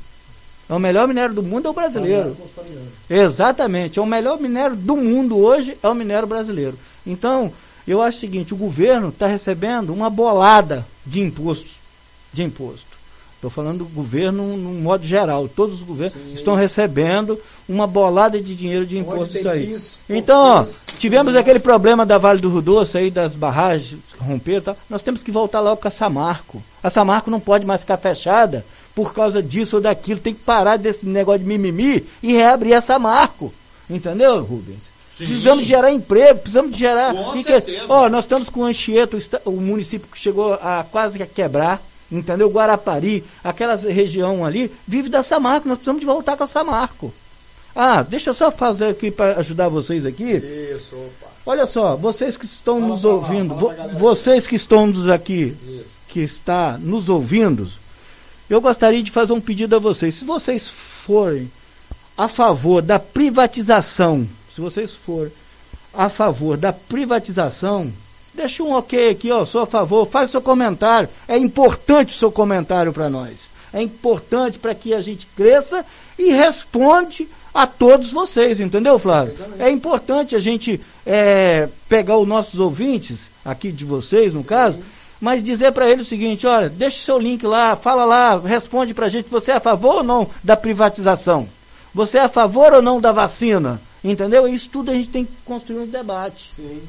É 0.68 0.74
o 0.74 0.80
melhor 0.80 1.08
minério 1.08 1.36
do 1.36 1.44
mundo 1.44 1.68
é 1.68 1.70
o 1.70 1.74
brasileiro. 1.74 2.36
Exatamente. 3.10 4.00
É 4.00 4.02
o 4.02 4.06
melhor 4.06 4.40
minério 4.40 4.76
do 4.76 4.98
mundo 4.98 5.38
hoje 5.38 5.78
é 5.84 5.88
o 5.88 5.94
minério 5.94 6.28
brasileiro. 6.28 6.78
Então, 7.06 7.54
eu 7.88 8.02
acho 8.02 8.18
o 8.18 8.22
seguinte, 8.22 8.54
o 8.54 8.58
governo 8.58 9.10
está 9.10 9.28
recebendo 9.28 9.94
uma 9.94 10.10
bolada 10.10 10.86
de 11.06 11.22
imposto. 11.22 11.70
De 12.34 12.44
imposto. 12.44 12.97
Estou 13.38 13.52
falando 13.52 13.80
do 13.80 13.86
governo 13.86 14.58
no 14.58 14.74
modo 14.82 15.06
geral. 15.06 15.48
Todos 15.48 15.76
os 15.76 15.84
governos 15.84 16.18
Sim. 16.20 16.34
estão 16.34 16.56
recebendo 16.56 17.40
uma 17.70 17.86
bolada 17.86 18.42
de 18.42 18.56
dinheiro 18.56 18.84
de 18.84 18.98
Onde 18.98 19.08
imposto 19.08 19.32
tem 19.34 19.42
isso 19.42 19.50
aí. 19.50 19.66
bis, 19.68 20.00
Então, 20.10 20.40
ó, 20.40 20.66
tivemos 20.98 21.34
bis. 21.34 21.40
aquele 21.42 21.60
problema 21.60 22.04
da 22.04 22.18
Vale 22.18 22.42
do 22.42 22.50
Rio 22.50 22.62
Doce 22.64 22.98
aí, 22.98 23.12
das 23.12 23.36
barragens 23.36 24.00
romper 24.20 24.58
e 24.58 24.62
tal. 24.62 24.78
Nós 24.90 25.04
temos 25.04 25.22
que 25.22 25.32
voltar 25.32 25.60
logo 25.60 25.80
com 25.80 25.88
a 25.88 25.92
Samarco. 25.92 26.64
A 26.82 26.90
Samarco 26.90 27.30
não 27.30 27.40
pode 27.40 27.64
mais 27.64 27.82
ficar 27.82 27.98
fechada 27.98 28.66
por 28.96 29.14
causa 29.14 29.44
disso 29.44 29.76
ou 29.76 29.82
daquilo. 29.84 30.20
Tem 30.20 30.34
que 30.34 30.42
parar 30.44 30.78
desse 30.78 31.06
negócio 31.06 31.42
de 31.42 31.46
mimimi 31.46 32.04
e 32.24 32.34
reabrir 32.34 32.74
a 32.74 32.82
Samarco. 32.82 33.54
Entendeu, 33.88 34.42
Rubens? 34.44 34.90
Sim. 35.16 35.26
Precisamos 35.26 35.66
gerar 35.68 35.92
emprego, 35.92 36.40
precisamos 36.40 36.76
gerar. 36.76 37.14
Com. 37.14 37.34
Ó, 37.90 38.10
nós 38.10 38.24
estamos 38.24 38.50
com 38.50 38.62
o 38.62 38.66
Anchieta, 38.66 39.18
o 39.46 39.52
município 39.52 40.08
que 40.12 40.18
chegou 40.20 40.54
a 40.56 40.84
quase 40.92 41.22
a 41.22 41.26
quebrar, 41.28 41.82
entendeu? 42.12 42.50
Guarapari, 42.50 43.24
aquela 43.44 43.76
região 43.76 44.46
ali, 44.46 44.72
vive 44.88 45.10
da 45.10 45.24
Samarco. 45.24 45.68
Nós 45.68 45.78
precisamos 45.78 46.00
de 46.00 46.06
voltar 46.06 46.38
com 46.38 46.44
a 46.44 46.48
Samarco. 46.48 47.14
Ah, 47.76 48.02
deixa 48.02 48.32
eu 48.32 48.34
só 48.34 48.50
fazer 48.50 48.88
aqui 48.88 49.12
para 49.12 49.40
ajudar 49.40 49.70
vocês 49.70 50.06
aqui. 50.06 50.24
Isso, 50.76 50.96
opa. 50.96 51.28
Olha 51.46 51.66
só, 51.66 51.96
vocês 51.96 52.36
que 52.36 52.46
estão 52.46 52.80
Fala 52.80 52.94
nos 52.94 53.04
lá, 53.04 53.12
ouvindo, 53.12 53.56
fala 53.56 53.88
vocês 53.94 54.48
que 54.48 54.56
estão 54.56 54.88
nos 54.88 55.08
aqui, 55.08 55.56
Isso. 55.66 55.86
que 56.10 56.20
está 56.22 56.78
nos 56.78 57.08
ouvindo, 57.08 57.70
eu 58.50 58.60
gostaria 58.60 59.04
de 59.04 59.12
fazer 59.12 59.34
um 59.34 59.40
pedido 59.40 59.76
a 59.76 59.80
vocês. 59.80 60.16
Se 60.16 60.26
vocês 60.26 60.70
forem 60.70 61.52
a 62.18 62.28
favor 62.28 62.82
da 62.82 62.98
privatização, 62.98 64.28
se 64.54 64.60
vocês 64.60 64.94
forem 64.94 65.32
a 65.94 66.10
favor 66.10 66.58
da 66.58 66.74
privatização, 66.74 67.94
deixa 68.38 68.64
um 68.64 68.72
ok 68.72 69.10
aqui, 69.10 69.32
ó, 69.32 69.44
sou 69.44 69.62
a 69.62 69.66
favor, 69.66 70.08
faz 70.08 70.32
seu 70.32 70.42
comentário. 70.42 71.10
É 71.28 71.38
importante 71.38 72.14
o 72.14 72.18
seu 72.18 72.32
comentário 72.32 72.94
para 72.94 73.10
nós. 73.10 73.50
É 73.74 73.82
importante 73.82 74.60
para 74.60 74.74
que 74.74 74.94
a 74.94 75.02
gente 75.02 75.28
cresça 75.36 75.86
e 76.18 76.32
responde 76.32 77.28
a 77.54 77.66
todos 77.66 78.12
vocês, 78.12 78.60
entendeu, 78.60 78.98
Flávio? 79.00 79.36
É 79.60 79.70
importante 79.70 80.36
a 80.36 80.40
gente 80.40 80.80
é, 81.06 81.68
pegar 81.90 82.18
os 82.18 82.28
nossos 82.28 82.60
ouvintes, 82.60 83.32
aqui 83.44 83.72
de 83.72 83.84
vocês, 83.84 84.34
no 84.34 84.44
caso, 84.44 84.80
mas 85.20 85.44
dizer 85.44 85.72
para 85.72 85.90
eles 85.90 86.06
o 86.06 86.10
seguinte, 86.10 86.46
olha, 86.46 86.70
deixa 86.70 86.98
o 86.98 87.02
seu 87.02 87.20
link 87.20 87.44
lá, 87.46 87.76
fala 87.76 88.06
lá, 88.06 88.40
responde 88.40 88.94
para 88.94 89.08
a 89.08 89.10
gente, 89.10 89.30
você 89.30 89.52
é 89.52 89.56
a 89.56 89.60
favor 89.60 89.96
ou 89.96 90.04
não 90.04 90.30
da 90.44 90.56
privatização? 90.56 91.50
Você 91.94 92.20
é 92.20 92.22
a 92.22 92.30
favor 92.30 92.74
ou 92.74 92.82
não 92.82 93.02
da 93.02 93.12
vacina? 93.12 93.82
Entendeu? 94.04 94.48
Isso 94.48 94.70
tudo 94.70 94.92
a 94.92 94.94
gente 94.94 95.10
tem 95.10 95.26
que 95.26 95.32
construir 95.44 95.80
um 95.80 95.88
debate. 95.88 96.52
Sim. 96.56 96.82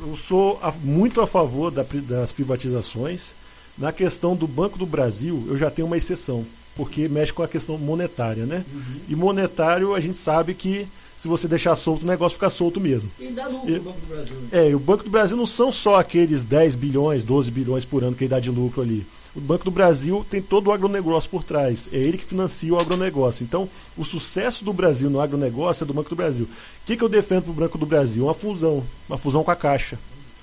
Eu 0.00 0.16
sou 0.16 0.58
a- 0.62 0.72
muito 0.82 1.20
a 1.20 1.26
favor 1.26 1.70
da 1.70 1.82
das 1.84 2.32
privatizações. 2.32 3.32
Na 3.78 3.92
questão 3.92 4.34
do 4.36 4.46
Banco 4.46 4.78
do 4.78 4.84
Brasil, 4.86 5.44
eu 5.48 5.56
já 5.56 5.70
tenho 5.70 5.86
uma 5.86 5.96
exceção, 5.96 6.44
porque 6.76 7.08
mexe 7.08 7.32
com 7.32 7.42
a 7.42 7.48
questão 7.48 7.78
monetária, 7.78 8.44
né? 8.44 8.64
E 9.08 9.14
monetário, 9.16 9.94
a 9.94 10.00
gente 10.00 10.16
sabe 10.16 10.54
que 10.54 10.86
se 11.16 11.28
você 11.28 11.46
deixar 11.46 11.76
solto, 11.76 12.02
o 12.02 12.06
negócio 12.06 12.34
fica 12.36 12.50
solto 12.50 12.80
mesmo. 12.80 13.10
E 13.18 13.28
dá 13.28 13.46
lucro 13.46 13.70
E- 13.70 13.78
no 13.78 13.82
Banco 13.84 14.00
do 14.00 14.06
Brasil. 14.06 14.36
É, 14.52 14.70
e 14.70 14.74
o 14.74 14.78
Banco 14.78 15.04
do 15.04 15.10
Brasil 15.10 15.36
não 15.36 15.46
são 15.46 15.70
só 15.70 15.96
aqueles 15.98 16.42
10 16.42 16.74
bilhões, 16.74 17.22
12 17.22 17.50
bilhões 17.50 17.84
por 17.84 18.02
ano 18.02 18.14
que 18.16 18.24
ele 18.24 18.30
dá 18.30 18.40
de 18.40 18.50
lucro 18.50 18.82
ali. 18.82 19.06
O 19.34 19.40
Banco 19.40 19.64
do 19.64 19.70
Brasil 19.70 20.26
tem 20.28 20.42
todo 20.42 20.68
o 20.68 20.72
agronegócio 20.72 21.30
por 21.30 21.44
trás. 21.44 21.88
É 21.92 21.96
ele 21.96 22.18
que 22.18 22.24
financia 22.24 22.74
o 22.74 22.80
agronegócio. 22.80 23.44
Então, 23.44 23.68
o 23.96 24.04
sucesso 24.04 24.64
do 24.64 24.72
Brasil 24.72 25.08
no 25.08 25.20
agronegócio 25.20 25.84
é 25.84 25.86
do 25.86 25.94
Banco 25.94 26.10
do 26.10 26.16
Brasil. 26.16 26.46
O 26.46 26.86
que, 26.86 26.96
que 26.96 27.04
eu 27.04 27.08
defendo 27.08 27.44
para 27.44 27.52
o 27.52 27.54
Banco 27.54 27.78
do 27.78 27.86
Brasil? 27.86 28.24
Uma 28.24 28.34
fusão. 28.34 28.82
Uma 29.08 29.18
fusão 29.18 29.44
com 29.44 29.50
a 29.50 29.56
Caixa. 29.56 29.98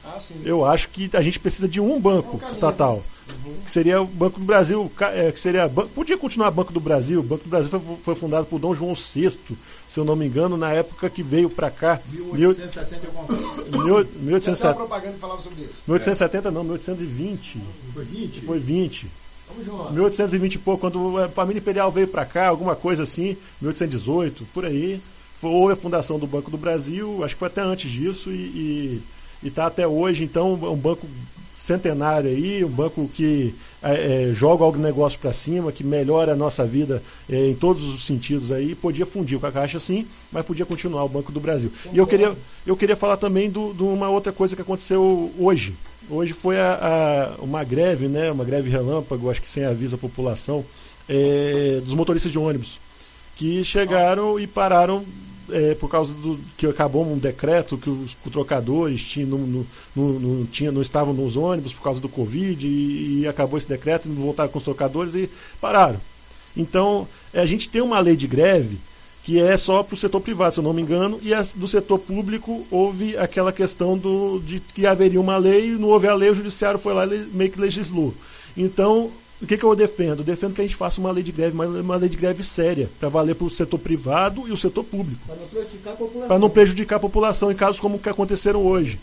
Ah. 0.05 0.19
Eu 0.43 0.63
acho 0.63 0.89
que 0.89 1.09
a 1.13 1.21
gente 1.21 1.39
precisa 1.39 1.67
de 1.67 1.81
um 1.81 1.99
banco 1.99 2.39
É 2.41 2.49
um 2.49 2.53
estatal. 2.53 3.03
Que 3.65 3.69
seria 3.69 4.01
o 4.01 4.05
Banco 4.07 4.39
do 4.39 4.45
Brasil, 4.45 4.89
é, 5.13 5.31
que 5.33 5.39
seria 5.39 5.67
podia 5.67 6.17
continuar 6.17 6.49
Banco 6.49 6.71
do 6.71 6.79
Brasil. 6.79 7.19
O 7.19 7.23
Banco 7.23 7.43
do 7.43 7.49
Brasil 7.49 7.69
foi, 7.69 7.97
foi 7.97 8.15
fundado 8.15 8.45
por 8.45 8.57
Dom 8.57 8.73
João 8.73 8.93
VI, 8.93 9.37
se 9.87 9.99
eu 9.99 10.05
não 10.05 10.15
me 10.15 10.25
engano, 10.27 10.57
na 10.57 10.71
época 10.71 11.09
que 11.09 11.23
veio 11.23 11.49
para 11.49 11.71
cá. 11.71 12.01
Mil- 12.11 12.33
1870 12.33 13.03
e 13.03 13.05
alguma 13.07 13.25
coisa. 13.25 13.41
mil- 13.43 13.69
Tinha 13.69 13.95
até 13.95 14.09
uma 14.09 14.21
1870, 14.23 14.73
propaganda 14.75 15.17
falava 15.17 15.41
sobre 15.41 15.61
isso. 15.63 15.73
1870 15.87 16.51
não, 16.51 16.63
1820. 16.63 17.61
Foi 17.93 18.05
20? 18.05 18.41
Foi 18.41 18.59
20. 18.59 19.07
Vamos 19.47 19.65
junto. 19.65 19.93
1820 19.93 20.55
e 20.55 20.59
pouco, 20.59 20.81
quando 20.81 21.17
a 21.17 21.29
família 21.29 21.59
imperial 21.59 21.91
veio 21.91 22.07
para 22.07 22.25
cá, 22.25 22.47
alguma 22.47 22.75
coisa 22.75 23.03
assim, 23.03 23.37
1818, 23.61 24.45
por 24.53 24.65
aí. 24.65 25.01
Foi 25.39 25.49
houve 25.51 25.73
a 25.73 25.77
fundação 25.77 26.17
do 26.17 26.25
Banco 26.27 26.49
do 26.51 26.57
Brasil, 26.57 27.23
acho 27.23 27.35
que 27.35 27.39
foi 27.39 27.47
até 27.47 27.61
antes 27.61 27.91
disso, 27.91 28.31
e 28.31 29.01
está 29.43 29.67
até 29.67 29.87
hoje, 29.87 30.23
então, 30.23 30.59
é 30.63 30.69
um 30.69 30.75
banco 30.75 31.07
centenário 31.55 32.29
aí, 32.29 32.63
um 32.65 32.69
banco 32.69 33.07
que 33.13 33.53
é, 33.93 34.29
é, 34.29 34.33
joga 34.33 34.65
o 34.65 34.75
negócio 34.77 35.19
para 35.19 35.31
cima, 35.33 35.71
que 35.71 35.83
melhora 35.83 36.33
a 36.33 36.35
nossa 36.35 36.65
vida 36.65 37.01
é, 37.29 37.49
em 37.49 37.55
todos 37.55 37.83
os 37.83 38.05
sentidos 38.05 38.51
aí, 38.51 38.75
podia 38.75 39.05
fundir 39.05 39.39
com 39.39 39.45
a 39.45 39.51
Caixa 39.51 39.79
sim, 39.79 40.05
mas 40.31 40.45
podia 40.45 40.65
continuar 40.65 41.03
o 41.03 41.09
Banco 41.09 41.31
do 41.31 41.39
Brasil. 41.39 41.71
E 41.93 41.97
eu 41.97 42.05
queria, 42.07 42.35
eu 42.65 42.75
queria 42.75 42.95
falar 42.95 43.17
também 43.17 43.49
de 43.49 43.57
uma 43.83 44.09
outra 44.09 44.31
coisa 44.31 44.55
que 44.55 44.61
aconteceu 44.61 45.31
hoje. 45.39 45.73
Hoje 46.09 46.33
foi 46.33 46.57
a, 46.59 47.35
a- 47.39 47.43
uma 47.43 47.63
greve, 47.63 48.07
né, 48.07 48.31
uma 48.31 48.45
greve 48.45 48.69
relâmpago, 48.69 49.29
acho 49.29 49.41
que 49.41 49.49
sem 49.49 49.65
aviso 49.65 49.95
à 49.95 49.99
população, 49.99 50.63
é, 51.09 51.79
dos 51.83 51.93
motoristas 51.93 52.31
de 52.31 52.39
ônibus, 52.39 52.79
que 53.35 53.63
chegaram 53.63 54.39
e 54.39 54.47
pararam 54.47 55.03
é, 55.51 55.75
por 55.75 55.89
causa 55.89 56.13
do 56.13 56.39
que 56.57 56.65
acabou 56.65 57.05
um 57.05 57.17
decreto 57.17 57.77
que 57.77 57.89
os 57.89 58.13
trocadores 58.31 59.01
tinham, 59.01 59.65
não, 59.95 60.45
tinha, 60.45 60.71
não 60.71 60.81
estavam 60.81 61.13
nos 61.13 61.35
ônibus 61.35 61.73
por 61.73 61.83
causa 61.83 62.01
do 62.01 62.09
Covid 62.09 62.67
e, 62.67 63.21
e 63.21 63.27
acabou 63.27 63.57
esse 63.57 63.67
decreto 63.67 64.07
e 64.07 64.11
voltaram 64.11 64.49
com 64.49 64.57
os 64.57 64.63
trocadores 64.63 65.15
e 65.15 65.29
pararam. 65.59 65.99
Então, 66.55 67.07
é, 67.33 67.41
a 67.41 67.45
gente 67.45 67.69
tem 67.69 67.81
uma 67.81 67.99
lei 67.99 68.15
de 68.15 68.27
greve 68.27 68.77
que 69.27 69.41
é 69.41 69.57
só 69.57 69.83
para 69.83 69.93
o 69.93 69.97
setor 69.97 70.21
privado, 70.21 70.53
se 70.53 70.59
eu 70.61 70.63
não 70.63 70.71
me 70.71 70.81
engano, 70.81 71.19
e 71.21 71.31
do 71.57 71.67
setor 71.67 71.99
público 71.99 72.65
houve 72.71 73.17
aquela 73.17 73.51
questão 73.51 73.97
do, 73.97 74.39
de 74.39 74.61
que 74.61 74.87
haveria 74.87 75.19
uma 75.19 75.35
lei, 75.35 75.71
não 75.71 75.89
houve 75.89 76.07
a 76.07 76.13
lei, 76.13 76.29
o 76.29 76.35
judiciário 76.35 76.79
foi 76.79 76.93
lá 76.93 77.05
e 77.05 77.27
meio 77.33 77.51
que 77.51 77.59
legislou. 77.59 78.13
Então, 78.55 79.11
o 79.41 79.45
que, 79.45 79.55
que 79.57 79.63
eu 79.63 79.75
defendo? 79.75 80.19
Eu 80.21 80.25
defendo 80.25 80.53
que 80.55 80.61
a 80.61 80.63
gente 80.63 80.75
faça 80.75 80.99
uma 80.99 81.11
lei 81.11 81.23
de 81.23 81.31
greve, 81.31 81.55
mas 81.55 81.69
uma 81.69 81.95
lei 81.95 82.09
de 82.09 82.17
greve 82.17 82.43
séria, 82.43 82.89
para 82.99 83.07
valer 83.09 83.35
para 83.35 83.45
o 83.45 83.49
setor 83.49 83.77
privado 83.77 84.47
e 84.47 84.51
o 84.51 84.57
setor 84.57 84.83
público 84.83 85.19
Para 85.27 85.35
não 85.37 85.47
prejudicar 85.49 85.91
a 85.91 85.95
população. 85.95 86.27
para 86.27 86.39
não 86.39 86.49
prejudicar 86.49 86.95
a 86.95 86.99
população 86.99 87.51
em 87.51 87.55
casos 87.55 87.79
como 87.79 87.97
o 87.97 87.99
que 87.99 88.09
aconteceram 88.09 88.65
hoje. 88.65 88.99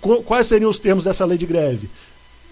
Qu- 0.00 0.22
Quais 0.22 0.46
seriam 0.46 0.70
os 0.70 0.78
termos 0.78 1.04
dessa 1.04 1.24
lei 1.24 1.36
de 1.38 1.44
greve? 1.46 1.88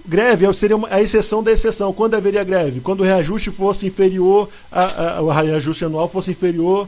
greve 0.06 0.52
seria 0.52 0.76
uma, 0.76 0.88
a 0.90 1.00
exceção 1.00 1.42
da 1.42 1.50
exceção. 1.50 1.90
Quando 1.92 2.12
haveria 2.14 2.44
greve? 2.44 2.80
Quando 2.80 3.00
o 3.00 3.04
reajuste 3.04 3.50
fosse 3.50 3.86
inferior, 3.86 4.50
a, 4.70 5.16
a, 5.16 5.22
o 5.22 5.30
reajuste 5.30 5.82
anual 5.86 6.06
fosse 6.08 6.32
inferior 6.32 6.86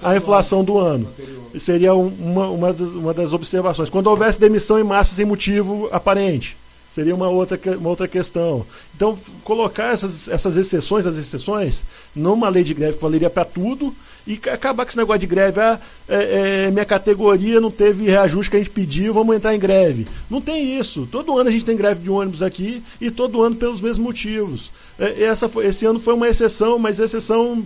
à 0.00 0.16
inflação 0.16 0.62
do 0.62 0.78
ano. 0.78 1.06
Do 1.16 1.22
ano. 1.54 1.60
Seria 1.60 1.92
uma, 1.92 2.46
uma, 2.50 2.72
das, 2.72 2.90
uma 2.90 3.12
das 3.12 3.32
observações. 3.32 3.90
Quando 3.90 4.06
houvesse 4.06 4.38
demissão 4.38 4.78
em 4.78 4.84
massa 4.84 5.12
sem 5.16 5.24
motivo 5.24 5.88
aparente 5.90 6.56
seria 6.92 7.14
uma 7.14 7.28
outra, 7.28 7.58
uma 7.78 7.88
outra 7.88 8.06
questão. 8.06 8.66
Então, 8.94 9.18
colocar 9.42 9.94
essas, 9.94 10.28
essas 10.28 10.58
exceções, 10.58 11.06
as 11.06 11.16
exceções, 11.16 11.84
numa 12.14 12.50
lei 12.50 12.62
de 12.62 12.74
greve 12.74 12.96
que 12.96 13.02
valeria 13.02 13.30
para 13.30 13.46
tudo, 13.46 13.94
e 14.26 14.34
acabar 14.34 14.84
com 14.84 14.90
esse 14.90 14.98
negócio 14.98 15.20
de 15.20 15.26
greve. 15.26 15.58
Ah, 15.58 15.80
é, 16.06 16.66
é, 16.66 16.70
minha 16.70 16.84
categoria 16.84 17.60
não 17.60 17.70
teve 17.70 18.04
reajuste 18.04 18.50
que 18.50 18.56
a 18.56 18.60
gente 18.60 18.70
pediu, 18.70 19.14
vamos 19.14 19.34
entrar 19.34 19.54
em 19.54 19.58
greve. 19.58 20.06
Não 20.28 20.40
tem 20.40 20.78
isso. 20.78 21.08
Todo 21.10 21.36
ano 21.36 21.48
a 21.48 21.52
gente 21.52 21.64
tem 21.64 21.76
greve 21.76 22.02
de 22.02 22.10
ônibus 22.10 22.42
aqui 22.42 22.82
e 23.00 23.10
todo 23.10 23.42
ano 23.42 23.56
pelos 23.56 23.80
mesmos 23.80 23.98
motivos. 23.98 24.70
É, 24.98 25.24
essa 25.24 25.48
foi, 25.48 25.66
esse 25.66 25.86
ano 25.86 25.98
foi 25.98 26.12
uma 26.12 26.28
exceção, 26.28 26.78
mas 26.78 27.00
exceção 27.00 27.64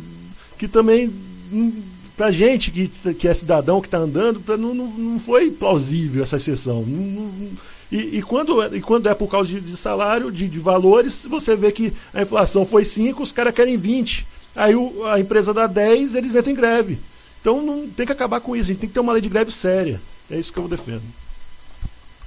que 0.57 0.69
também, 0.69 1.12
hum, 1.53 1.83
para 2.17 2.31
gente 2.31 2.71
que, 2.71 2.89
que 3.15 3.29
é 3.29 3.35
cidadão, 3.35 3.81
que 3.81 3.89
está 3.89 3.99
andando, 3.99 4.41
não, 4.57 4.75
não, 4.75 4.87
não, 4.87 5.19
foi 5.19 5.51
plausível 5.51 6.23
essa 6.23 6.37
exceção. 6.37 6.83
Não, 6.87 7.51
e, 7.90 8.18
e, 8.18 8.22
quando, 8.22 8.75
e 8.75 8.81
quando 8.81 9.09
é 9.09 9.14
por 9.14 9.29
causa 9.29 9.49
de, 9.49 9.61
de 9.61 9.77
salário, 9.77 10.33
de, 10.33 10.49
de, 10.49 10.59
valores, 10.59 11.27
você 11.29 11.55
vê 11.55 11.70
que 11.70 11.92
a 12.12 12.22
inflação 12.22 12.66
foi 12.66 12.85
5, 12.85 13.22
os 13.22 13.33
caras 13.33 13.55
querem 13.55 13.77
20. 13.77 14.27
Aí 14.57 14.75
o, 14.75 15.05
a 15.05 15.20
empresa 15.20 15.55
dá 15.55 15.66
10, 15.66 16.14
eles 16.14 16.35
entram 16.35 16.53
em 16.53 16.57
greve. 16.57 16.99
Então 17.40 17.62
não 17.62 17.88
tem 17.88 18.05
que 18.05 18.12
acabar 18.12 18.40
com 18.40 18.57
isso, 18.57 18.64
a 18.64 18.72
gente 18.72 18.81
tem 18.81 18.88
que 18.88 18.94
ter 18.94 19.01
uma 19.01 19.12
lei 19.12 19.22
de 19.22 19.29
greve 19.29 19.53
séria. 19.53 20.01
É 20.31 20.37
isso 20.37 20.53
que 20.53 20.59
eu 20.59 20.66
defendo. 20.66 21.03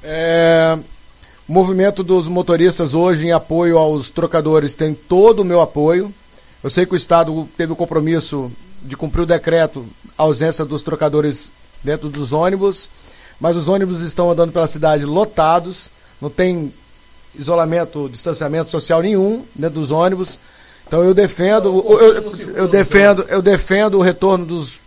É, 0.01 0.79
o 1.47 1.51
movimento 1.51 2.03
dos 2.03 2.29
motoristas 2.29 2.93
hoje 2.93 3.27
em 3.27 3.31
apoio 3.33 3.77
aos 3.77 4.09
trocadores 4.09 4.73
tem 4.73 4.93
todo 4.93 5.41
o 5.41 5.45
meu 5.45 5.59
apoio. 5.59 6.13
Eu 6.63 6.69
sei 6.69 6.85
que 6.85 6.93
o 6.93 6.97
Estado 6.97 7.49
teve 7.57 7.73
o 7.73 7.75
compromisso 7.75 8.49
de 8.81 8.95
cumprir 8.95 9.23
o 9.23 9.25
decreto, 9.25 9.85
a 10.17 10.23
ausência 10.23 10.63
dos 10.63 10.83
trocadores 10.83 11.51
dentro 11.83 12.07
dos 12.07 12.31
ônibus, 12.31 12.89
mas 13.39 13.55
os 13.55 13.69
ônibus 13.69 14.01
estão 14.01 14.29
andando 14.29 14.51
pela 14.51 14.67
cidade 14.67 15.05
lotados, 15.05 15.89
não 16.21 16.29
tem 16.29 16.73
isolamento, 17.35 18.09
distanciamento 18.09 18.69
social 18.69 19.01
nenhum 19.01 19.43
dentro 19.55 19.79
dos 19.79 19.91
ônibus. 19.91 20.39
Então 20.87 21.03
eu 21.03 21.13
defendo, 21.13 21.83
eu, 21.87 22.33
eu, 22.55 22.67
defendo, 22.67 23.21
eu 23.29 23.41
defendo 23.41 23.97
o 23.97 24.01
retorno 24.01 24.45
dos 24.45 24.79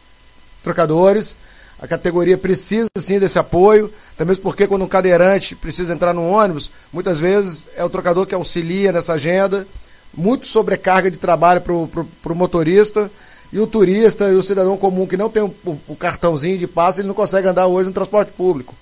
trocadores. 0.62 1.36
A 1.80 1.86
categoria 1.88 2.38
precisa 2.38 2.88
sim 2.98 3.18
desse 3.18 3.38
apoio, 3.38 3.92
até 4.14 4.24
mesmo 4.24 4.42
porque 4.42 4.68
quando 4.68 4.84
um 4.84 4.88
cadeirante 4.88 5.56
precisa 5.56 5.92
entrar 5.92 6.12
no 6.12 6.28
ônibus, 6.28 6.70
muitas 6.92 7.18
vezes 7.18 7.66
é 7.76 7.84
o 7.84 7.90
trocador 7.90 8.24
que 8.24 8.34
auxilia 8.34 8.92
nessa 8.92 9.14
agenda, 9.14 9.66
muito 10.14 10.46
sobrecarga 10.46 11.10
de 11.10 11.18
trabalho 11.18 11.60
para 11.60 12.32
o 12.32 12.36
motorista, 12.36 13.10
e 13.52 13.60
o 13.60 13.66
turista 13.66 14.28
e 14.28 14.34
o 14.34 14.42
cidadão 14.42 14.76
comum 14.78 15.06
que 15.06 15.16
não 15.16 15.28
tem 15.28 15.42
o, 15.42 15.54
o, 15.86 15.94
cartãozinho 15.94 16.56
de 16.56 16.66
passe, 16.66 17.00
ele 17.00 17.08
não 17.08 17.14
consegue 17.14 17.46
andar 17.46 17.66
hoje 17.66 17.88
no 17.88 17.94
transporte 17.94 18.32
público. 18.32 18.74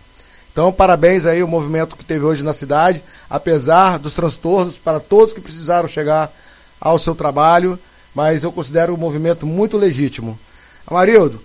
Então, 0.53 0.73
parabéns 0.73 1.27
aí 1.27 1.43
o 1.43 1.49
movimento 1.49 1.97
que 1.97 2.05
teve 2.05 2.25
hoje 2.25 2.45
na 2.45 2.53
cidade, 2.53 3.03
apesar 3.29 3.99
dos 3.99 4.15
transtornos 4.15 4.79
para 4.79 5.01
todos 5.01 5.33
que 5.33 5.41
precisaram 5.41 5.89
chegar 5.89 6.33
ao 6.81 6.99
seu 6.99 7.15
trabalho, 7.15 7.79
mas 8.15 8.45
eu 8.45 8.53
considero 8.53 8.95
o 8.95 8.99
movimento 8.99 9.45
muito 9.45 9.77
legítimo. 9.77 10.39
Amarildo, 10.87 11.41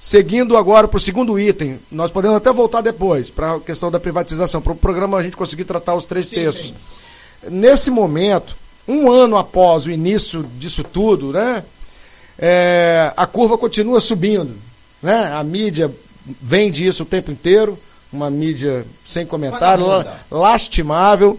seguindo 0.00 0.56
agora 0.56 0.88
para 0.88 0.96
o 0.96 1.00
segundo 1.00 1.38
item, 1.38 1.78
nós 1.90 2.10
podemos 2.10 2.36
até 2.36 2.52
voltar 2.52 2.80
depois 2.80 3.30
para 3.30 3.54
a 3.54 3.60
questão 3.60 3.90
da 3.90 4.00
privatização, 4.00 4.60
para 4.60 4.72
o 4.72 4.76
programa 4.76 5.18
a 5.18 5.22
gente 5.22 5.36
conseguir 5.36 5.64
tratar 5.64 5.94
os 5.94 6.04
três 6.04 6.26
sim, 6.26 6.36
textos. 6.36 6.66
Sim. 6.66 6.74
Nesse 7.50 7.90
momento, 7.90 8.56
um 8.86 9.10
ano 9.10 9.36
após 9.36 9.86
o 9.86 9.90
início 9.90 10.44
disso 10.58 10.84
tudo, 10.84 11.32
né, 11.32 11.64
é, 12.38 13.12
a 13.16 13.26
curva 13.26 13.56
continua 13.56 14.00
subindo. 14.00 14.54
Né? 15.02 15.32
A 15.32 15.42
mídia 15.42 15.90
vende 16.40 16.86
isso 16.86 17.02
o 17.02 17.06
tempo 17.06 17.30
inteiro, 17.30 17.78
uma 18.12 18.30
mídia 18.30 18.86
sem 19.06 19.26
comentário, 19.26 19.84
lastimável. 20.30 21.38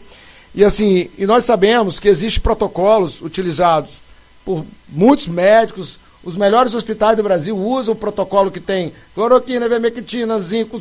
E 0.54 0.64
assim, 0.64 1.10
e 1.18 1.26
nós 1.26 1.44
sabemos 1.46 2.00
que 2.00 2.08
existem 2.08 2.42
protocolos 2.42 3.22
utilizados 3.22 4.04
por 4.46 4.64
muitos 4.88 5.28
médicos, 5.28 6.00
os 6.24 6.36
melhores 6.36 6.74
hospitais 6.74 7.18
do 7.18 7.24
Brasil 7.24 7.56
usam 7.56 7.94
o 7.94 7.98
protocolo 7.98 8.50
que 8.50 8.60
tem 8.60 8.92
cloroquina, 9.14 9.70
vermectina, 9.70 10.40
zinco, 10.40 10.80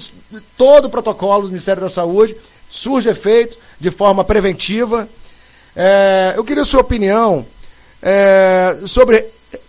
todo 0.56 0.86
o 0.86 0.90
protocolo 0.90 1.42
do 1.42 1.48
Ministério 1.48 1.82
da 1.82 1.90
Saúde, 1.90 2.36
surge 2.70 3.08
efeito 3.08 3.58
de 3.78 3.90
forma 3.90 4.24
preventiva. 4.24 5.08
É, 5.76 6.32
eu 6.36 6.44
queria 6.44 6.62
a 6.62 6.66
sua 6.66 6.80
opinião 6.80 7.44
é, 8.02 8.78
sobre 8.86 9.26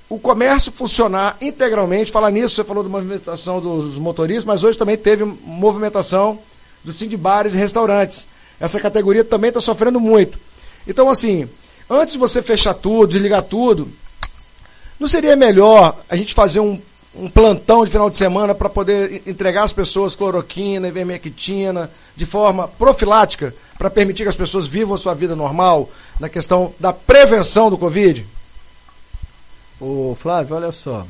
o 0.10 0.20
comércio 0.20 0.72
funcionar 0.72 1.38
integralmente. 1.42 2.12
Falar 2.12 2.32
nisso, 2.32 2.56
você 2.56 2.64
falou 2.64 2.84
da 2.84 2.90
movimentação 2.90 3.60
dos 3.60 3.98
motoristas, 3.98 4.46
mas 4.46 4.64
hoje 4.64 4.78
também 4.78 4.98
teve 4.98 5.24
movimentação 5.24 6.40
dos 6.84 6.96
sim 6.96 7.08
de 7.08 7.18
bares 7.18 7.54
e 7.54 7.58
restaurantes. 7.58 8.28
Essa 8.60 8.80
categoria 8.80 9.24
também 9.24 9.50
está 9.50 9.60
sofrendo 9.60 10.00
muito. 10.00 10.40
Então, 10.88 11.10
assim, 11.10 11.50
antes 11.90 12.14
de 12.14 12.20
você 12.20 12.42
fechar 12.42 12.74
tudo, 12.74 13.12
desligar 13.12 13.42
tudo, 13.42 13.92
não 15.00 15.08
seria 15.08 15.36
melhor 15.36 15.98
a 16.08 16.16
gente 16.16 16.34
fazer 16.34 16.60
um, 16.60 16.80
um 17.16 17.30
plantão 17.30 17.84
de 17.84 17.92
final 17.92 18.10
de 18.10 18.18
semana 18.18 18.54
para 18.54 18.70
poder 18.70 19.24
entregar 19.26 19.64
às 19.64 19.74
pessoas 19.74 20.16
cloroquina, 20.16 20.88
ivermectina, 20.88 21.90
de 22.16 22.26
forma 22.26 22.68
profilática, 22.68 23.54
para 23.78 23.90
permitir 23.90 24.24
que 24.24 24.30
as 24.30 24.38
pessoas 24.38 24.68
vivam 24.68 24.96
a 24.96 24.98
sua 24.98 25.14
vida 25.14 25.36
normal, 25.36 25.90
na 26.20 26.30
questão 26.30 26.74
da 26.80 26.94
prevenção 26.94 27.70
do 27.70 27.78
Covid? 27.78 28.26
Ô 29.80 30.16
Flávio, 30.20 30.56
olha 30.56 30.72
só. 30.72 31.06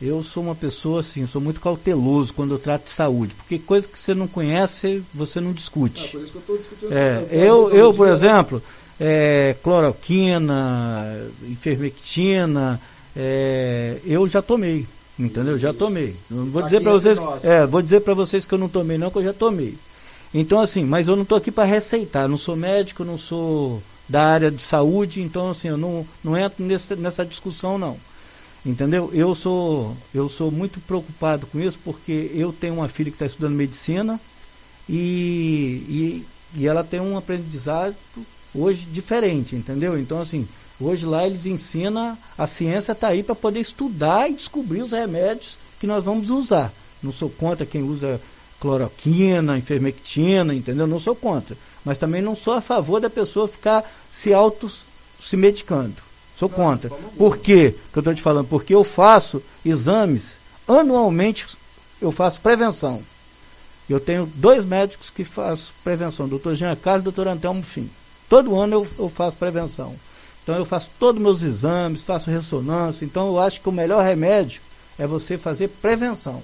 Eu 0.00 0.24
sou 0.24 0.42
uma 0.42 0.54
pessoa 0.54 1.00
assim, 1.00 1.26
sou 1.26 1.42
muito 1.42 1.60
cauteloso 1.60 2.32
quando 2.32 2.54
eu 2.54 2.58
trato 2.58 2.84
de 2.84 2.90
saúde, 2.90 3.34
porque 3.34 3.58
coisa 3.58 3.86
que 3.86 3.98
você 3.98 4.14
não 4.14 4.26
conhece, 4.26 5.02
você 5.12 5.40
não 5.40 5.52
discute. 5.52 6.06
É, 6.06 6.08
por 6.08 6.22
isso 6.22 6.32
que 6.32 6.36
eu 6.36 6.40
estou 6.40 6.56
discutindo. 6.56 6.92
É, 6.92 7.26
eu, 7.30 7.70
eu, 7.70 7.92
por 7.92 8.08
exemplo, 8.08 8.62
é, 8.98 9.54
cloroquina, 9.62 11.28
enfermectina, 11.46 12.80
é, 13.14 13.98
eu 14.06 14.26
já 14.26 14.40
tomei, 14.40 14.86
entendeu? 15.18 15.58
Já 15.58 15.74
tomei. 15.74 16.16
Não 16.30 16.46
vou 16.46 16.62
dizer 16.62 16.80
para 16.80 16.92
vocês, 16.92 17.18
é, 17.42 17.66
vou 17.66 17.82
dizer 17.82 18.00
para 18.00 18.14
vocês 18.14 18.46
que 18.46 18.54
eu 18.54 18.58
não 18.58 18.70
tomei 18.70 18.96
não, 18.96 19.10
que 19.10 19.18
eu 19.18 19.24
já 19.24 19.34
tomei. 19.34 19.76
Então 20.32 20.60
assim, 20.60 20.82
mas 20.82 21.08
eu 21.08 21.16
não 21.16 21.24
estou 21.24 21.36
aqui 21.36 21.50
para 21.50 21.64
receitar, 21.64 22.26
não 22.26 22.38
sou 22.38 22.56
médico, 22.56 23.04
não 23.04 23.18
sou 23.18 23.82
da 24.10 24.24
área 24.24 24.50
de 24.50 24.60
saúde, 24.60 25.22
então 25.22 25.50
assim, 25.50 25.68
eu 25.68 25.76
não, 25.76 26.04
não 26.22 26.36
entro 26.36 26.64
nessa, 26.64 26.96
nessa 26.96 27.24
discussão 27.24 27.78
não. 27.78 27.96
Entendeu? 28.66 29.08
Eu 29.14 29.34
sou, 29.36 29.96
eu 30.12 30.28
sou 30.28 30.50
muito 30.50 30.80
preocupado 30.80 31.46
com 31.46 31.60
isso 31.60 31.78
porque 31.82 32.30
eu 32.34 32.52
tenho 32.52 32.74
uma 32.74 32.88
filha 32.88 33.10
que 33.10 33.14
está 33.14 33.24
estudando 33.24 33.54
medicina 33.54 34.20
e, 34.88 35.86
e, 35.88 36.26
e, 36.56 36.66
ela 36.66 36.82
tem 36.82 37.00
um 37.00 37.16
aprendizado 37.16 37.94
hoje 38.52 38.84
diferente, 38.90 39.54
entendeu? 39.54 39.98
Então, 39.98 40.20
assim, 40.20 40.46
hoje 40.80 41.06
lá 41.06 41.24
eles 41.24 41.46
ensinam, 41.46 42.18
a 42.36 42.46
ciência 42.48 42.92
está 42.92 43.08
aí 43.08 43.22
para 43.22 43.36
poder 43.36 43.60
estudar 43.60 44.28
e 44.28 44.34
descobrir 44.34 44.82
os 44.82 44.90
remédios 44.90 45.56
que 45.78 45.86
nós 45.86 46.02
vamos 46.02 46.30
usar. 46.30 46.72
Não 47.00 47.12
sou 47.12 47.30
contra 47.30 47.64
quem 47.64 47.82
usa 47.82 48.20
cloroquina, 48.58 49.56
enfermectina, 49.56 50.52
entendeu? 50.52 50.86
Não 50.86 50.98
sou 50.98 51.14
contra. 51.14 51.56
Mas 51.84 51.98
também 51.98 52.20
não 52.20 52.36
sou 52.36 52.54
a 52.54 52.60
favor 52.60 53.00
da 53.00 53.10
pessoa 53.10 53.48
ficar 53.48 53.90
se 54.10 54.32
auto 54.34 54.70
se 55.20 55.36
medicando. 55.36 55.96
Sou 56.36 56.48
contra. 56.48 56.90
Por 57.18 57.36
quê 57.36 57.74
que 57.92 57.98
eu 57.98 58.00
estou 58.00 58.14
te 58.14 58.22
falando? 58.22 58.48
Porque 58.48 58.74
eu 58.74 58.82
faço 58.82 59.42
exames, 59.64 60.36
anualmente 60.66 61.46
eu 62.00 62.10
faço 62.10 62.40
prevenção. 62.40 63.02
Eu 63.88 64.00
tenho 64.00 64.24
dois 64.24 64.64
médicos 64.64 65.10
que 65.10 65.24
fazem 65.24 65.66
prevenção, 65.82 66.28
doutor 66.28 66.54
Jean 66.54 66.76
Carlos 66.76 67.02
e 67.02 67.04
doutor 67.04 67.28
Antelmo 67.28 67.62
Fim. 67.62 67.90
Todo 68.28 68.58
ano 68.58 68.74
eu, 68.74 68.88
eu 68.98 69.08
faço 69.10 69.36
prevenção. 69.36 69.94
Então 70.42 70.54
eu 70.54 70.64
faço 70.64 70.90
todos 70.98 71.20
os 71.20 71.22
meus 71.22 71.42
exames, 71.42 72.02
faço 72.02 72.30
ressonância. 72.30 73.04
Então 73.04 73.26
eu 73.26 73.38
acho 73.38 73.60
que 73.60 73.68
o 73.68 73.72
melhor 73.72 74.04
remédio 74.04 74.62
é 74.98 75.06
você 75.06 75.36
fazer 75.36 75.68
prevenção. 75.68 76.40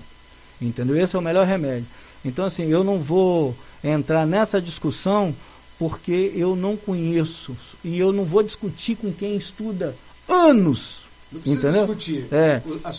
Entendeu? 0.61 0.96
Esse 0.96 1.16
é 1.16 1.18
o 1.18 1.22
melhor 1.22 1.46
remédio. 1.46 1.87
Então 2.25 2.44
assim, 2.44 2.66
eu 2.66 2.83
não 2.83 2.99
vou 2.99 3.57
entrar 3.82 4.26
nessa 4.26 4.60
discussão 4.60 5.34
porque 5.78 6.32
eu 6.34 6.56
não 6.56 6.76
conheço 6.76 7.56
e 7.84 7.98
eu 7.98 8.12
não 8.12 8.24
vou 8.24 8.42
discutir 8.42 8.96
com 8.96 9.12
quem 9.12 9.36
estuda 9.36 9.94
anos. 10.28 11.00
Não 11.30 11.40
entendeu? 11.44 11.86
discutir. 11.86 12.26
É. 12.32 12.62
O, 12.64 12.80
a, 12.82 12.92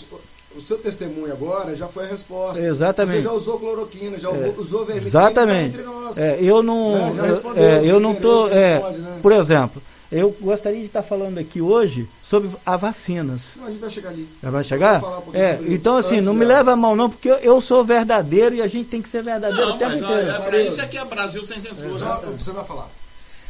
o, 0.56 0.62
seu 0.62 0.78
testemunho 0.78 1.32
agora 1.32 1.76
já 1.76 1.88
foi 1.88 2.06
a 2.06 2.10
resposta. 2.10 2.62
Exatamente. 2.62 3.18
Você 3.18 3.24
já 3.24 3.32
usou 3.32 3.60
cloroquina, 3.60 4.20
já 4.20 4.30
é. 4.30 4.54
usou 4.58 4.86
vermelho. 4.86 5.08
Exatamente. 5.08 5.78
Tá 5.78 6.22
é, 6.22 6.38
eu 6.42 6.62
não, 6.62 7.14
né? 7.14 7.42
eu, 7.46 7.64
é, 7.64 7.86
eu 7.86 8.00
não 8.00 8.14
tô, 8.14 8.48
é, 8.48 8.80
né? 8.80 9.20
por 9.22 9.32
exemplo, 9.32 9.82
eu 10.12 10.36
gostaria 10.40 10.80
de 10.80 10.86
estar 10.86 11.04
falando 11.04 11.38
aqui 11.38 11.62
hoje 11.62 12.08
sobre 12.24 12.50
as 12.66 12.80
vacinas. 12.82 13.52
Não, 13.58 13.66
a 13.66 13.70
gente 13.70 13.80
vai 13.80 13.90
chegar 13.90 14.10
ali. 14.10 14.30
Já 14.42 14.50
vai 14.50 14.64
chegar? 14.64 15.04
Um 15.04 15.34
é, 15.34 15.60
então 15.68 15.98
assim, 15.98 16.22
não 16.22 16.34
me 16.34 16.46
leva 16.46 16.72
a 16.72 16.76
mal 16.76 16.96
não, 16.96 17.10
porque 17.10 17.30
eu, 17.30 17.36
eu, 17.36 17.62
sou 17.62 17.84
verdadeiro 17.84 18.56
e 18.56 18.62
a 18.62 18.68
gente 18.68 18.88
tem 18.88 19.02
que 19.02 19.10
ser 19.10 19.22
verdadeiro 19.22 19.68
não, 19.68 19.76
o 19.76 19.80
tempo 19.80 19.96
inteiro. 19.96 20.30
É, 20.30 20.40
para 20.40 20.62
isso 20.62 20.80
é 20.80 20.86
que 20.88 20.98
é 20.98 21.06
Brasil 21.06 21.44
sem 21.46 21.60
censura. 21.60 22.22
você 22.38 22.52
vai 22.52 22.64
falar. 22.64 22.90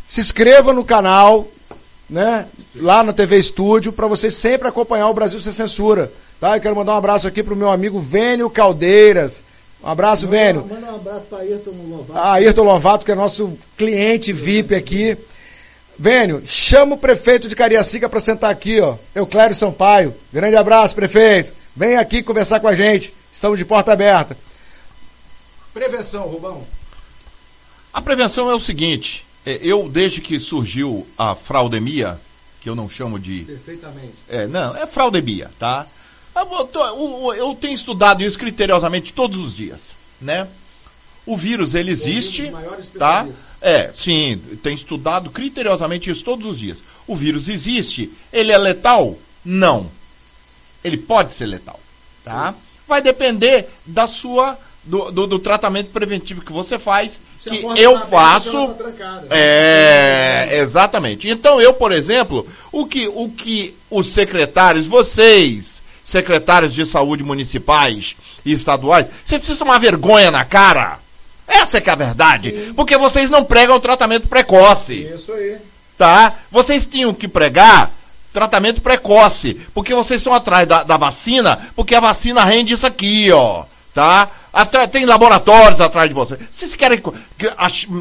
se 0.07 0.19
inscreva 0.19 0.73
no 0.73 0.83
canal, 0.83 1.47
né? 2.09 2.47
Lá 2.75 3.03
na 3.03 3.13
TV 3.13 3.37
Estúdio, 3.37 3.91
para 3.91 4.07
você 4.07 4.31
sempre 4.31 4.67
acompanhar 4.67 5.09
o 5.09 5.13
Brasil 5.13 5.39
Sem 5.39 5.51
Censura. 5.51 6.11
Tá? 6.39 6.55
Eu 6.55 6.61
quero 6.61 6.75
mandar 6.75 6.93
um 6.93 6.97
abraço 6.97 7.27
aqui 7.27 7.43
pro 7.43 7.55
meu 7.55 7.69
amigo 7.69 7.99
Vênio 7.99 8.49
Caldeiras. 8.49 9.43
Um 9.83 9.87
abraço, 9.87 10.27
Vênio. 10.27 10.65
Manda 10.67 10.91
um 10.91 10.95
abraço 10.95 11.25
para 11.29 11.39
Ayrton 11.39 11.71
Lovato. 11.71 12.11
Ah, 12.15 12.33
Ayrton 12.33 12.63
Lovato, 12.63 13.05
que 13.05 13.11
é 13.11 13.15
nosso 13.15 13.57
cliente 13.77 14.33
VIP 14.33 14.73
aqui. 14.73 15.17
Vênio, 15.99 16.43
chama 16.45 16.95
o 16.95 16.97
prefeito 16.97 17.47
de 17.47 17.55
Cariacica 17.55 18.07
para 18.07 18.19
sentar 18.19 18.51
aqui, 18.51 18.79
ó. 18.79 18.95
Euclério 19.15 19.55
Sampaio. 19.55 20.15
Grande 20.31 20.55
abraço, 20.55 20.93
prefeito. 20.93 21.53
Vem 21.75 21.97
aqui 21.97 22.21
conversar 22.21 22.59
com 22.59 22.67
a 22.67 22.75
gente. 22.75 23.13
Estamos 23.31 23.57
de 23.57 23.65
porta 23.65 23.93
aberta. 23.93 24.37
Prevenção, 25.73 26.27
Rubão. 26.27 26.65
A 27.91 28.01
prevenção 28.01 28.49
é 28.49 28.53
o 28.53 28.59
seguinte: 28.59 29.25
é, 29.45 29.59
eu, 29.61 29.89
desde 29.89 30.21
que 30.21 30.39
surgiu 30.39 31.07
a 31.17 31.33
fraudemia, 31.35 32.19
que 32.61 32.69
eu 32.69 32.75
não 32.75 32.87
chamo 32.87 33.19
de. 33.19 33.41
Perfeitamente. 33.41 34.13
É, 34.29 34.45
não, 34.45 34.75
é 34.75 34.85
fraudemia, 34.85 35.49
tá? 35.57 35.87
Eu, 37.35 37.55
tenho 37.55 37.73
estudado 37.73 38.21
isso 38.21 38.37
criteriosamente 38.37 39.13
todos 39.13 39.39
os 39.39 39.55
dias, 39.55 39.95
né? 40.21 40.47
O 41.25 41.35
vírus, 41.35 41.73
ele 41.73 41.91
existe, 41.91 42.43
dos 42.43 42.51
maiores 42.51 42.87
tá? 42.89 43.27
É, 43.61 43.89
sim, 43.93 44.39
tem 44.61 44.75
estudado 44.75 45.29
criteriosamente 45.29 46.09
isso 46.11 46.23
todos 46.23 46.45
os 46.45 46.59
dias. 46.59 46.83
O 47.07 47.15
vírus 47.15 47.47
existe, 47.49 48.11
ele 48.31 48.51
é 48.51 48.57
letal? 48.57 49.17
Não. 49.43 49.89
Ele 50.83 50.97
pode 50.97 51.33
ser 51.33 51.47
letal, 51.47 51.79
tá? 52.23 52.53
Vai 52.87 53.01
depender 53.01 53.67
da 53.85 54.05
sua 54.07 54.57
do, 54.83 55.11
do- 55.11 55.27
do 55.27 55.39
tratamento 55.39 55.89
preventivo 55.89 56.41
que 56.41 56.53
você 56.53 56.79
faz, 56.79 57.19
Se 57.43 57.49
que 57.49 57.65
eu 57.81 57.99
faço. 58.07 58.67
tá 58.67 58.73
trancada. 58.75 59.27
É, 59.31 60.59
exatamente. 60.61 61.27
Então 61.27 61.59
eu, 61.59 61.73
por 61.73 61.91
exemplo, 61.91 62.47
o 62.71 62.85
que, 62.85 63.07
o 63.13 63.29
que 63.29 63.75
os 63.89 64.07
secretários, 64.07 64.85
vocês, 64.85 65.83
secretários 66.01 66.73
de 66.73 66.85
saúde 66.85 67.21
municipais 67.23 68.15
e 68.45 68.53
estaduais, 68.53 69.07
vocês 69.25 69.41
precisam 69.41 69.65
tomar 69.67 69.79
vergonha 69.79 70.31
na 70.31 70.45
cara. 70.45 70.99
Essa 71.47 71.77
é 71.77 71.81
que 71.81 71.89
é 71.89 71.93
a 71.93 71.95
verdade. 71.95 72.73
Porque 72.75 72.97
vocês 72.97 73.29
não 73.29 73.43
pregam 73.43 73.79
tratamento 73.79 74.27
precoce 74.27 75.09
Isso 75.13 75.31
aí. 75.31 75.57
tá? 75.97 76.33
Vocês 76.51 76.85
tinham 76.85 77.13
que 77.13 77.27
pregar 77.27 77.91
tratamento 78.33 78.81
precoce, 78.81 79.55
porque 79.73 79.95
vocês 79.95 80.19
estão 80.19 80.33
atrás 80.33 80.67
da, 80.67 80.83
da 80.83 80.97
vacina, 80.97 81.59
porque 81.75 81.95
a 81.95 81.99
vacina 81.99 82.43
rende 82.43 82.73
isso 82.73 82.85
aqui, 82.85 83.31
ó, 83.31 83.63
tá? 83.93 84.29
Atra- 84.57 84.87
tem 84.87 85.05
laboratórios 85.05 85.79
atrás 85.79 86.09
de 86.09 86.15
vocês. 86.15 86.39
Vocês 86.51 86.73
querem. 86.73 86.99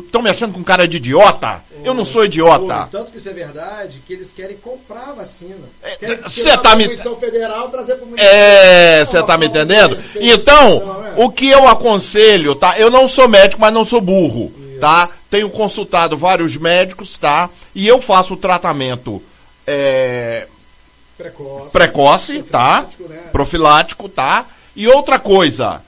Estão 0.07 0.23
me 0.23 0.31
achando 0.31 0.55
com 0.55 0.65
cara 0.65 0.89
de 0.89 0.97
idiota? 0.97 1.63
Eu 1.85 1.93
não 1.93 2.05
sou 2.05 2.25
idiota. 2.25 2.89
Tanto 2.91 3.13
que 3.13 3.19
isso 3.19 3.29
é 3.29 3.33
verdade, 3.33 4.03
que 4.07 4.13
eles 4.15 4.33
querem 4.33 4.57
comprar 4.57 5.11
a 5.11 5.13
vacina. 5.13 5.57
É, 5.83 5.97
Querem 5.97 6.29
cê 6.29 6.41
tirar 6.43 6.59
tá 6.59 6.75
me- 6.75 6.97
Federal 7.21 7.69
trazer 7.69 7.99
É, 8.17 9.05
você 9.05 9.23
tá 9.23 9.37
me 9.37 9.47
entendendo? 9.47 9.99
Então, 10.19 11.13
o 11.17 11.31
que 11.31 11.49
eu 11.49 11.69
aconselho, 11.69 12.55
tá? 12.55 12.79
Eu 12.79 12.91
não 12.91 13.07
sou 13.07 13.29
médico, 13.29 13.61
mas 13.61 13.73
não 13.75 13.85
sou 13.85 14.01
burro, 14.01 14.51
tá? 14.81 15.11
Tenho 15.31 15.51
consultado 15.51 16.17
vários 16.17 16.57
médicos, 16.57 17.19
tá? 17.19 17.51
E 17.75 17.87
eu 17.87 18.01
faço 18.01 18.33
o 18.35 18.37
tratamento 18.37 19.23
é, 19.67 20.47
Precoce. 21.19 21.71
precoce, 21.71 22.43
tá? 22.45 22.83
Profilático, 22.83 23.09
né? 23.09 23.21
Profilático, 23.33 24.09
tá? 24.09 24.47
E 24.75 24.87
outra 24.89 25.19
coisa, 25.19 25.83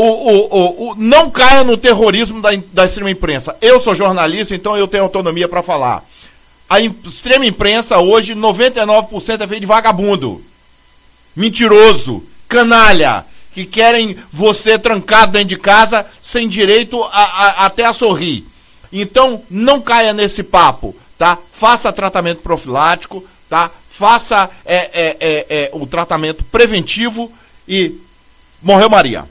o, 0.00 0.48
o, 0.56 0.90
o, 0.90 0.94
não 0.96 1.30
caia 1.30 1.64
no 1.64 1.76
terrorismo 1.76 2.40
da, 2.40 2.50
da 2.72 2.84
extrema 2.84 3.10
imprensa. 3.10 3.56
Eu 3.60 3.80
sou 3.82 3.94
jornalista, 3.94 4.54
então 4.54 4.76
eu 4.76 4.86
tenho 4.88 5.02
autonomia 5.04 5.48
para 5.48 5.62
falar. 5.62 6.04
A 6.68 6.80
extrema 6.80 7.46
imprensa 7.46 7.98
hoje, 7.98 8.34
99% 8.34 9.40
é 9.40 9.46
feito 9.48 9.60
de 9.60 9.66
vagabundo. 9.66 10.42
Mentiroso, 11.34 12.22
canalha, 12.48 13.24
que 13.52 13.64
querem 13.64 14.16
você 14.32 14.78
trancado 14.78 15.32
dentro 15.32 15.48
de 15.48 15.56
casa 15.56 16.04
sem 16.20 16.48
direito 16.48 17.02
a- 17.02 17.08
a- 17.10 17.66
até 17.66 17.84
a 17.84 17.92
sorrir. 17.92 18.44
Então, 18.92 19.42
não 19.50 19.80
caia 19.80 20.12
nesse 20.12 20.42
papo, 20.42 20.94
tá? 21.16 21.38
Faça 21.52 21.92
tratamento 21.92 22.40
profilático, 22.40 23.24
tá? 23.48 23.70
Faça 23.88 24.48
é, 24.64 24.76
é, 24.76 25.16
é, 25.20 25.46
é, 25.48 25.70
o 25.72 25.86
tratamento 25.86 26.44
preventivo 26.44 27.32
e 27.66 27.94
morreu 28.62 28.88
Maria. 28.88 29.24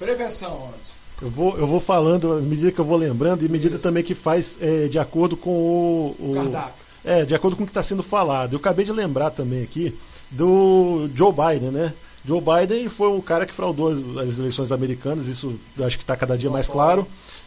Prevenção, 0.00 0.52
Anderson. 0.52 0.92
Eu 1.22 1.30
vou, 1.30 1.58
eu 1.58 1.66
vou 1.66 1.78
falando 1.78 2.32
à 2.32 2.40
medida 2.40 2.72
que 2.72 2.78
eu 2.78 2.84
vou 2.84 2.96
lembrando 2.96 3.42
e 3.42 3.46
à 3.46 3.48
medida 3.50 3.78
também 3.78 4.02
que 4.02 4.14
faz 4.14 4.56
é, 4.60 4.88
de 4.88 4.98
acordo 4.98 5.36
com 5.36 5.50
o, 5.50 6.16
o- 6.18 6.34
Cardápio. 6.34 6.72
É, 7.04 7.24
de 7.24 7.34
acordo 7.34 7.56
com 7.56 7.62
o 7.62 7.66
que 7.66 7.70
está 7.70 7.82
sendo 7.82 8.02
falado. 8.02 8.54
Eu 8.54 8.58
acabei 8.58 8.84
de 8.84 8.92
lembrar 8.92 9.30
também 9.30 9.62
aqui 9.62 9.94
do 10.30 11.08
Joe 11.14 11.32
Biden, 11.32 11.70
né? 11.70 11.92
Joe 12.24 12.40
Biden 12.40 12.88
foi 12.88 13.08
o 13.08 13.22
cara 13.22 13.46
que 13.46 13.52
fraudou 13.54 13.90
as 14.20 14.38
eleições 14.38 14.70
americanas, 14.72 15.26
isso 15.26 15.54
acho 15.80 15.96
que 15.96 16.02
está 16.04 16.16
cada 16.16 16.36
dia 16.36 16.50
mais 16.50 16.68
claro. 16.68 17.06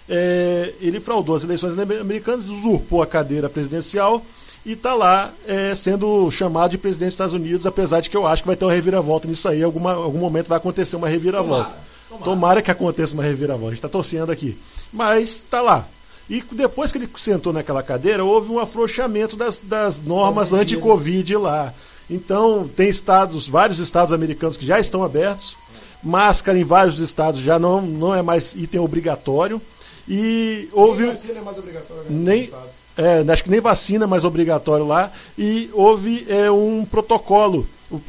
É, 0.10 0.74
ele 0.82 1.00
fraudou 1.00 1.36
as 1.36 1.44
eleições 1.44 1.78
americanas, 1.78 2.50
usurpou 2.50 3.02
a 3.02 3.08
cadeira 3.08 3.48
presidencial 3.50 4.24
e 4.66 4.74
está 4.74 4.94
lá 4.96 5.32
é, 5.48 5.74
sendo 5.76 6.30
chamado 6.32 6.72
de 6.72 6.78
presidente 6.80 7.08
dos 7.10 7.14
Estados 7.14 7.34
Unidos, 7.34 7.66
apesar 7.68 8.02
de 8.02 8.10
que 8.10 8.18
eu 8.18 8.26
acho 8.26 8.42
que 8.44 8.48
vai 8.48 8.56
ter 8.56 8.66
uma 8.66 8.74
reviravolta 8.74 9.28
nisso 9.28 9.48
aí, 9.48 9.62
alguma, 9.64 9.94
algum 9.94 10.20
momento 10.20 10.48
vai 10.48 10.58
acontecer 10.58 10.96
uma 10.96 11.08
reviravolta. 11.10 11.72
Tomara, 12.24 12.62
que 12.62 12.72
aconteça 12.72 13.14
uma 13.14 13.24
reviravolta, 13.24 13.68
a 13.68 13.72
gente 13.72 13.80
está 13.80 13.90
torcendo 13.90 14.32
aqui. 14.32 14.58
Mas 14.92 15.30
está 15.30 15.62
lá. 15.62 15.88
E 16.30 16.44
depois 16.52 16.92
que 16.92 16.98
ele 16.98 17.10
sentou 17.18 17.52
naquela 17.52 17.84
cadeira, 17.84 18.24
houve 18.24 18.52
um 18.52 18.60
afrouxamento 18.60 19.36
das, 19.36 19.58
das 19.58 20.02
normas 20.02 20.50
Covid. 20.50 20.76
anti-Covid 20.76 21.38
lá. 21.38 21.74
Então, 22.10 22.68
tem 22.68 22.90
estados, 22.90 23.48
vários 23.48 23.80
estados 23.80 24.14
americanos 24.14 24.58
que 24.58 24.66
já 24.66 24.80
estão 24.80 25.04
abertos. 25.04 25.56
Máscara 26.04 26.58
em 26.60 26.64
vários 26.64 27.00
estados 27.00 27.40
já 27.40 27.58
não, 27.58 27.82
não 27.82 28.14
é 28.14 28.22
mais 28.22 28.54
item 28.56 28.82
obrigatório. 28.82 29.62
E 30.08 30.70
houve. 30.74 31.04
Nem 31.04 31.12
vacina 31.12 31.40
é 31.40 31.42
mais 31.42 31.58
obrigatória. 31.58 32.04
né, 32.04 32.10
Nem-. 32.10 32.52
É, 32.96 33.32
acho 33.32 33.44
que 33.44 33.50
nem 33.50 33.60
vacina 33.60 34.04
é 34.04 34.08
mais 34.08 34.24
obrigatório 34.24 34.86
lá. 34.86 35.12
E 35.38 35.70
houve 35.74 36.26
é, 36.30 36.52
um 36.52 36.86
protocolo. 36.86 37.68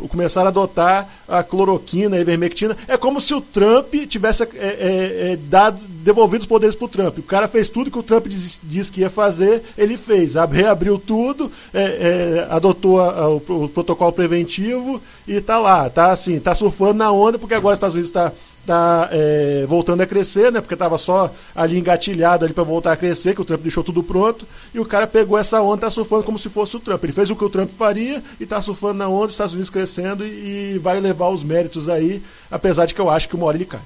Começaram 0.09 0.47
a 0.47 0.51
adotar 0.51 1.09
a 1.29 1.43
cloroquina, 1.43 2.17
a 2.17 2.21
ivermectina. 2.21 2.77
É 2.89 2.97
como 2.97 3.21
se 3.21 3.35
o 3.35 3.41
Trump 3.41 3.93
tivesse 4.09 4.43
é, 4.43 4.47
é, 4.55 5.33
é, 5.33 5.37
dado, 5.37 5.79
devolvido 5.89 6.43
os 6.43 6.47
poderes 6.47 6.75
para 6.75 6.85
o 6.85 6.89
Trump. 6.89 7.19
O 7.19 7.23
cara 7.23 7.49
fez 7.49 7.69
tudo 7.69 7.91
que 7.91 7.99
o 7.99 8.03
Trump 8.03 8.27
disse 8.29 8.93
que 8.93 9.01
ia 9.01 9.11
fazer, 9.11 9.63
ele 9.77 9.97
fez. 9.97 10.37
Ab- 10.37 10.55
Reabriu 10.55 10.99
tudo, 10.99 11.51
é, 11.73 11.83
é, 11.83 12.47
adotou 12.51 13.01
a- 13.01 13.11
a- 13.13 13.29
o, 13.29 13.37
o 13.65 13.69
protocolo 13.69 14.13
preventivo 14.13 15.01
e 15.27 15.35
está 15.35 15.59
lá. 15.59 15.89
Tá 15.91 16.13
assim, 16.13 16.39
tá 16.41 16.55
surfando 16.55 16.95
na 16.95 17.11
onda, 17.13 17.39
porque 17.39 17.55
agora 17.55 17.73
os 17.75 17.77
Estados 17.79 17.95
Unidos 17.95 18.11
está 18.11 18.33
tá 18.67 19.09
é, 19.13 19.65
voltando 19.67 20.01
a 20.01 20.07
crescer, 20.07 20.51
né? 20.51 20.61
Porque 20.61 20.75
estava 20.75 20.99
só 20.99 21.33
ali 21.55 21.79
engatilhado 21.79 22.45
ali 22.45 22.55
para 22.55 22.65
voltar 22.65 22.93
a 22.93 22.97
crescer, 22.97 23.35
que 23.35 23.41
o 23.41 23.45
Trump 23.45 23.63
deixou 23.63 23.85
tudo 23.85 24.03
pronto, 24.03 24.47
e 24.73 24.81
o 24.81 24.85
cara 24.85 25.07
pegou 25.07 25.39
essa 25.39 25.61
onda, 25.61 25.83
tá 25.83 25.91
surfando 25.91 26.25
como 26.25 26.39
se 26.39 26.49
fosse 26.49 26.77
o 26.77 26.81
Trump. 26.81 27.03
Ele 27.05 27.13
fez 27.13 27.31
o 27.31 27.37
que 27.37 27.45
o 27.45 27.51
Trump 27.51 27.71
faria 27.71 28.23
e 28.41 28.47
tá 28.47 28.61
surfando 28.61 28.95
na 28.95 29.09
onda, 29.09 29.27
os 29.27 29.33
Estados 29.33 29.55
Unidos 29.55 29.71
crescendo 29.71 30.25
e, 30.27 30.75
e 30.75 30.79
vai 30.79 31.01
levar 31.01 31.29
os 31.29 31.45
méritos 31.45 31.89
aí, 31.89 32.23
apesar 32.51 32.87
de 32.87 32.95
que 32.95 33.01
eu 33.01 33.11
acho 33.11 33.29
que 33.29 33.37
uma 33.37 33.47
hora 33.47 33.57
ele 33.57 33.67
cai. 33.67 33.81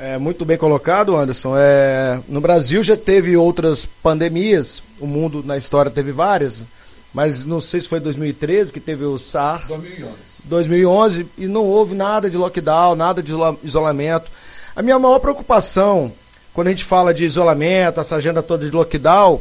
É 0.00 0.16
muito 0.16 0.44
bem 0.44 0.56
colocado, 0.56 1.16
Anderson. 1.16 1.54
É, 1.56 2.20
no 2.28 2.40
Brasil 2.40 2.84
já 2.84 2.96
teve 2.96 3.36
outras 3.36 3.84
pandemias, 3.84 4.80
o 5.00 5.06
mundo 5.06 5.42
na 5.44 5.56
história 5.56 5.90
teve 5.90 6.12
várias, 6.12 6.64
mas 7.12 7.44
não 7.44 7.60
sei 7.60 7.80
se 7.80 7.88
foi 7.88 7.98
2013 7.98 8.72
que 8.72 8.78
teve 8.78 9.04
o 9.04 9.18
SARS. 9.18 9.66
2011. 9.66 10.27
2011 10.48 11.26
e 11.38 11.46
não 11.46 11.64
houve 11.64 11.94
nada 11.94 12.28
de 12.28 12.36
lockdown, 12.36 12.96
nada 12.96 13.22
de 13.22 13.30
isola- 13.30 13.56
isolamento. 13.62 14.30
A 14.74 14.82
minha 14.82 14.98
maior 14.98 15.18
preocupação, 15.18 16.12
quando 16.52 16.68
a 16.68 16.70
gente 16.70 16.84
fala 16.84 17.14
de 17.14 17.24
isolamento, 17.24 18.00
essa 18.00 18.16
agenda 18.16 18.42
toda 18.42 18.64
de 18.64 18.70
lockdown, 18.70 19.40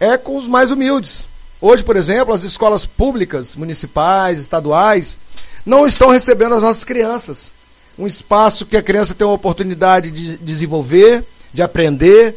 é 0.00 0.16
com 0.16 0.36
os 0.36 0.46
mais 0.46 0.70
humildes. 0.70 1.26
Hoje, 1.60 1.82
por 1.82 1.96
exemplo, 1.96 2.32
as 2.32 2.44
escolas 2.44 2.86
públicas, 2.86 3.56
municipais, 3.56 4.40
estaduais, 4.40 5.18
não 5.66 5.86
estão 5.86 6.10
recebendo 6.10 6.54
as 6.54 6.62
nossas 6.62 6.84
crianças. 6.84 7.52
Um 7.98 8.06
espaço 8.06 8.64
que 8.64 8.76
a 8.76 8.82
criança 8.82 9.14
tem 9.14 9.26
uma 9.26 9.34
oportunidade 9.34 10.10
de 10.10 10.36
desenvolver, 10.38 11.24
de 11.52 11.62
aprender, 11.62 12.36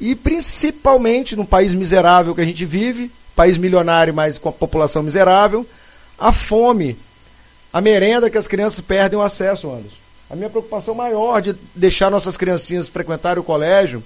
e 0.00 0.14
principalmente 0.16 1.36
num 1.36 1.44
país 1.44 1.74
miserável 1.74 2.34
que 2.34 2.40
a 2.40 2.44
gente 2.44 2.64
vive, 2.64 3.10
país 3.36 3.58
milionário, 3.58 4.14
mas 4.14 4.38
com 4.38 4.48
a 4.48 4.52
população 4.52 5.02
miserável, 5.02 5.66
a 6.18 6.32
fome, 6.32 6.96
a 7.72 7.80
merenda 7.80 8.28
que 8.28 8.38
as 8.38 8.46
crianças 8.46 8.80
perdem 8.80 9.18
o 9.18 9.22
acesso, 9.22 9.70
Anderson. 9.70 9.96
A 10.28 10.36
minha 10.36 10.50
preocupação 10.50 10.94
maior 10.94 11.40
de 11.40 11.54
deixar 11.74 12.10
nossas 12.10 12.36
criancinhas 12.36 12.88
frequentarem 12.88 13.40
o 13.40 13.44
colégio, 13.44 14.02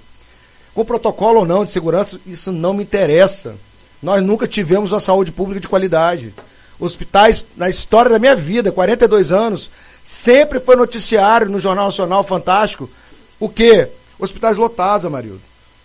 com 0.74 0.84
protocolo 0.84 1.40
ou 1.40 1.46
não 1.46 1.64
de 1.64 1.70
segurança, 1.70 2.20
isso 2.26 2.52
não 2.52 2.74
me 2.74 2.82
interessa. 2.82 3.54
Nós 4.02 4.22
nunca 4.22 4.46
tivemos 4.46 4.92
uma 4.92 5.00
saúde 5.00 5.32
pública 5.32 5.60
de 5.60 5.68
qualidade. 5.68 6.34
Hospitais, 6.78 7.46
na 7.56 7.70
história 7.70 8.10
da 8.10 8.18
minha 8.18 8.36
vida, 8.36 8.70
42 8.70 9.32
anos, 9.32 9.70
sempre 10.04 10.60
foi 10.60 10.76
noticiário 10.76 11.48
no 11.48 11.58
Jornal 11.58 11.86
Nacional 11.86 12.22
Fantástico, 12.22 12.90
o 13.40 13.48
quê? 13.48 13.88
Hospitais 14.18 14.56
lotados, 14.56 15.06
Amarildo. 15.06 15.40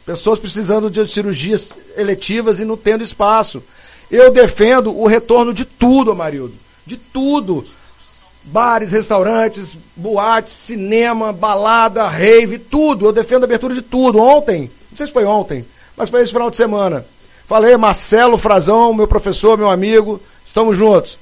Pessoas 0.05 0.39
precisando 0.39 0.89
de 0.89 1.07
cirurgias 1.07 1.71
eletivas 1.95 2.59
e 2.59 2.65
não 2.65 2.75
tendo 2.75 3.03
espaço. 3.03 3.63
Eu 4.09 4.31
defendo 4.31 4.97
o 4.97 5.07
retorno 5.07 5.53
de 5.53 5.63
tudo, 5.63 6.11
Amarildo. 6.11 6.53
De 6.85 6.97
tudo. 6.97 7.63
Bares, 8.43 8.91
restaurantes, 8.91 9.77
boates, 9.95 10.53
cinema, 10.53 11.31
balada, 11.31 12.07
rave, 12.07 12.57
tudo. 12.57 13.05
Eu 13.05 13.13
defendo 13.13 13.43
a 13.43 13.45
abertura 13.45 13.73
de 13.73 13.81
tudo. 13.81 14.19
Ontem, 14.19 14.71
não 14.89 14.97
sei 14.97 15.07
se 15.07 15.13
foi 15.13 15.25
ontem, 15.25 15.65
mas 15.95 16.09
foi 16.09 16.21
esse 16.21 16.31
final 16.31 16.49
de 16.49 16.57
semana. 16.57 17.05
Falei, 17.45 17.75
Marcelo 17.77 18.37
Frazão, 18.37 18.93
meu 18.93 19.07
professor, 19.07 19.57
meu 19.57 19.69
amigo, 19.69 20.21
estamos 20.45 20.75
juntos. 20.75 21.19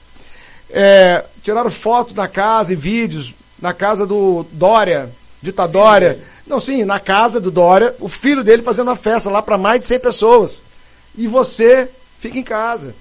É, 0.69 1.25
tiraram 1.43 1.69
foto 1.71 2.13
na 2.15 2.27
casa 2.27 2.71
e 2.73 2.75
vídeos 2.75 3.33
na 3.61 3.73
casa 3.73 4.05
do 4.05 4.45
Dória, 4.51 5.09
ditadória. 5.41 6.19
Não, 6.47 6.59
sim, 6.59 6.83
na 6.83 6.99
casa 6.99 7.39
do 7.39 7.51
Dória, 7.51 7.95
o 7.99 8.07
filho 8.07 8.43
dele 8.43 8.63
fazendo 8.63 8.87
uma 8.87 8.95
festa 8.95 9.29
lá 9.29 9.41
para 9.41 9.57
mais 9.57 9.81
de 9.81 9.87
100 9.87 9.99
pessoas. 9.99 10.61
E 11.15 11.27
você 11.27 11.89
fica 12.17 12.37
em 12.37 12.43
casa. 12.43 12.95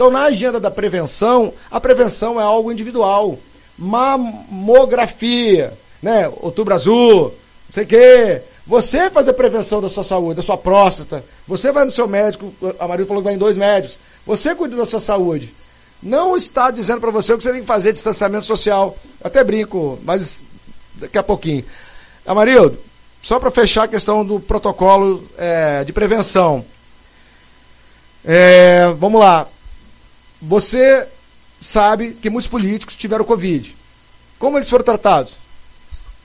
Então, 0.00 0.10
na 0.10 0.22
agenda 0.22 0.58
da 0.58 0.70
prevenção, 0.70 1.52
a 1.70 1.78
prevenção 1.78 2.40
é 2.40 2.42
algo 2.42 2.72
individual. 2.72 3.38
Mamografia, 3.76 5.74
né? 6.02 6.26
Outubro 6.40 6.72
azul, 6.72 7.24
não 7.24 7.32
sei 7.68 7.84
o 7.84 7.86
quê. 7.86 8.40
Você 8.66 9.10
faz 9.10 9.28
a 9.28 9.34
prevenção 9.34 9.78
da 9.78 9.90
sua 9.90 10.02
saúde, 10.02 10.36
da 10.36 10.42
sua 10.42 10.56
próstata. 10.56 11.22
Você 11.46 11.70
vai 11.70 11.84
no 11.84 11.92
seu 11.92 12.08
médico, 12.08 12.50
a 12.78 12.88
Maria 12.88 13.04
falou 13.04 13.20
que 13.22 13.26
vai 13.26 13.34
em 13.34 13.38
dois 13.38 13.58
médicos. 13.58 13.98
Você 14.24 14.54
cuida 14.54 14.74
da 14.74 14.86
sua 14.86 15.00
saúde. 15.00 15.54
Não 16.02 16.34
está 16.34 16.70
dizendo 16.70 17.02
para 17.02 17.10
você 17.10 17.34
o 17.34 17.36
que 17.36 17.42
você 17.42 17.52
tem 17.52 17.60
que 17.60 17.66
fazer 17.66 17.92
distanciamento 17.92 18.46
social. 18.46 18.96
Até 19.22 19.44
brinco, 19.44 19.98
mas 20.02 20.40
daqui 20.94 21.18
a 21.18 21.22
pouquinho. 21.22 21.62
Amarildo, 22.24 22.78
só 23.20 23.38
para 23.38 23.50
fechar 23.50 23.82
a 23.82 23.88
questão 23.88 24.24
do 24.24 24.40
protocolo 24.40 25.22
é, 25.36 25.84
de 25.84 25.92
prevenção. 25.92 26.64
É, 28.24 28.90
vamos 28.98 29.20
lá. 29.20 29.46
Você 30.40 31.06
sabe 31.60 32.12
que 32.12 32.30
muitos 32.30 32.48
políticos 32.48 32.96
tiveram 32.96 33.24
Covid. 33.24 33.76
Como 34.38 34.56
eles 34.56 34.70
foram 34.70 34.84
tratados? 34.84 35.38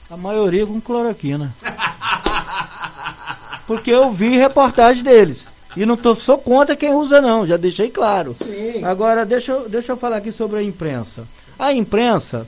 A 0.09 0.16
maioria 0.16 0.66
com 0.66 0.80
cloroquina. 0.80 1.53
Porque 3.68 3.91
eu 3.91 4.11
vi 4.11 4.38
reportagem 4.38 5.03
deles. 5.03 5.45
E 5.76 5.86
não 5.86 5.97
tô, 5.97 6.16
sou 6.16 6.38
contra 6.38 6.76
quem 6.76 6.93
usa, 6.93 7.20
não, 7.20 7.45
já 7.45 7.57
deixei 7.57 7.89
claro. 7.89 8.36
Sim. 8.41 8.84
Agora, 8.84 9.26
deixa 9.26 9.51
eu, 9.51 9.68
deixa 9.68 9.91
eu 9.91 9.97
falar 9.97 10.18
aqui 10.18 10.32
sobre 10.32 10.59
a 10.59 10.63
imprensa. 10.63 11.28
A 11.59 11.74
imprensa, 11.74 12.47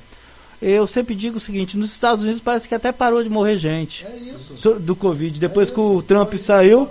eu 0.62 0.88
sempre 0.88 1.14
digo 1.16 1.38
o 1.38 1.40
seguinte: 1.40 1.78
nos 1.78 1.92
Estados 1.92 2.24
Unidos 2.24 2.42
parece 2.42 2.68
que 2.68 2.76
até 2.76 2.92
parou 2.92 3.24
de 3.24 3.30
morrer 3.30 3.58
gente 3.58 4.06
É 4.06 4.16
isso. 4.18 4.58
so- 4.58 4.74
do 4.80 4.96
Covid. 4.96 5.40
Depois 5.40 5.70
que 5.70 5.80
o 5.80 6.02
Trump 6.02 6.34
saiu, 6.36 6.88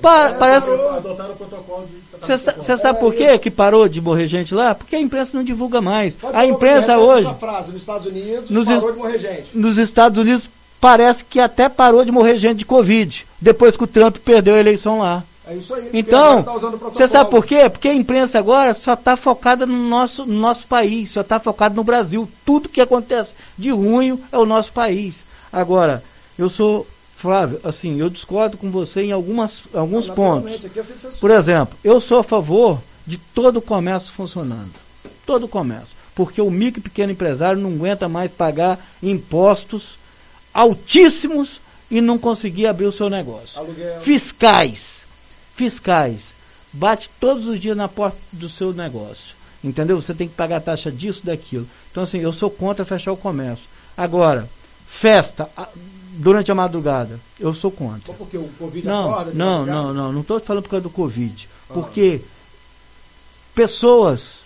pa- 0.00 0.32
parece. 0.38 0.70
Adotaram 0.70 1.32
o 1.32 1.36
protocolo 1.36 1.86
de 1.86 2.06
Você 2.26 2.76
sabe 2.76 2.98
por 3.00 3.14
quê 3.14 3.38
que 3.38 3.50
parou 3.50 3.88
de 3.88 4.00
morrer 4.00 4.26
gente 4.28 4.54
lá? 4.54 4.74
Porque 4.74 4.96
a 4.96 5.00
imprensa 5.00 5.36
não 5.36 5.44
divulga 5.44 5.80
mais. 5.80 6.16
A 6.34 6.46
imprensa 6.46 6.98
hoje, 6.98 7.28
frase, 7.38 7.72
nos 7.72 7.82
Estados 7.82 8.06
Unidos, 8.06 8.50
Nos 8.50 8.66
parou 8.66 8.92
de 8.92 8.98
morrer 8.98 9.18
gente. 9.18 9.56
nos 9.56 9.76
Estados 9.78 10.18
Unidos, 10.18 10.48
parece 10.80 11.24
que 11.24 11.38
até 11.40 11.68
parou 11.68 12.04
de 12.04 12.10
morrer 12.12 12.38
gente 12.38 12.58
de 12.58 12.64
Covid. 12.64 13.26
Depois 13.40 13.76
que 13.76 13.84
o 13.84 13.86
Trump 13.86 14.16
perdeu 14.18 14.54
a 14.54 14.58
eleição 14.58 14.98
lá. 15.00 15.22
É 15.46 15.54
isso 15.54 15.74
aí. 15.74 15.90
Então, 15.92 16.42
tá 16.42 16.52
você 16.52 17.06
sabe 17.06 17.30
protocolo. 17.30 17.30
por 17.30 17.46
quê? 17.46 17.70
Porque 17.70 17.88
a 17.88 17.94
imprensa 17.94 18.38
agora 18.38 18.74
só 18.74 18.94
está 18.94 19.16
focada 19.16 19.64
no 19.64 19.88
nosso, 19.88 20.26
no 20.26 20.40
nosso 20.40 20.66
país, 20.66 21.10
só 21.10 21.20
está 21.20 21.38
focada 21.38 21.74
no 21.74 21.84
Brasil. 21.84 22.28
Tudo 22.44 22.68
que 22.68 22.80
acontece 22.80 23.34
de 23.56 23.70
ruim 23.70 24.20
é 24.32 24.38
o 24.38 24.44
nosso 24.44 24.72
país. 24.72 25.24
Agora, 25.52 26.02
eu 26.36 26.48
sou, 26.48 26.86
Flávio, 27.16 27.60
assim, 27.62 28.00
eu 28.00 28.10
discordo 28.10 28.56
com 28.56 28.70
você 28.70 29.02
em 29.02 29.12
algumas, 29.12 29.62
alguns 29.72 30.08
pontos. 30.08 30.60
Censura. 30.60 31.12
Por 31.20 31.30
exemplo, 31.30 31.78
eu 31.84 32.00
sou 32.00 32.18
a 32.18 32.24
favor 32.24 32.80
de 33.06 33.16
todo 33.16 33.58
o 33.58 33.62
comércio 33.62 34.12
funcionando. 34.12 34.72
Todo 35.24 35.44
o 35.44 35.48
comércio. 35.48 35.94
Porque 36.14 36.40
o 36.40 36.50
micro 36.50 36.80
e 36.80 36.82
pequeno 36.82 37.12
empresário 37.12 37.60
não 37.60 37.70
aguenta 37.70 38.08
mais 38.08 38.30
pagar 38.30 38.84
impostos 39.02 39.98
altíssimos 40.52 41.60
e 41.90 42.00
não 42.00 42.18
conseguir 42.18 42.66
abrir 42.66 42.86
o 42.86 42.92
seu 42.92 43.08
negócio. 43.08 43.60
Aluguel. 43.60 44.00
Fiscais. 44.00 44.95
Fiscais. 45.56 46.34
Bate 46.72 47.10
todos 47.18 47.46
os 47.48 47.58
dias 47.58 47.76
na 47.76 47.88
porta 47.88 48.18
do 48.32 48.48
seu 48.48 48.72
negócio. 48.72 49.34
Entendeu? 49.64 50.00
Você 50.00 50.14
tem 50.14 50.28
que 50.28 50.34
pagar 50.34 50.60
taxa 50.60 50.92
disso, 50.92 51.24
daquilo. 51.24 51.66
Então, 51.90 52.02
assim, 52.02 52.18
eu 52.18 52.32
sou 52.32 52.50
contra 52.50 52.84
fechar 52.84 53.10
o 53.12 53.16
comércio. 53.16 53.64
Agora, 53.96 54.48
festa 54.86 55.48
a- 55.56 55.68
durante 56.18 56.52
a 56.52 56.54
madrugada, 56.54 57.18
eu 57.40 57.54
sou 57.54 57.70
contra. 57.70 58.06
Só 58.06 58.12
porque 58.12 58.36
o 58.36 58.48
Covid 58.58 58.86
Não, 58.86 59.10
acorda 59.10 59.32
não, 59.32 59.58
madrugada? 59.60 59.82
não, 59.84 59.94
não, 59.94 60.12
não 60.12 60.20
estou 60.20 60.38
falando 60.38 60.62
por 60.64 60.70
causa 60.70 60.82
do 60.82 60.90
Covid. 60.90 61.48
Porque 61.68 62.20
pessoas 63.54 64.40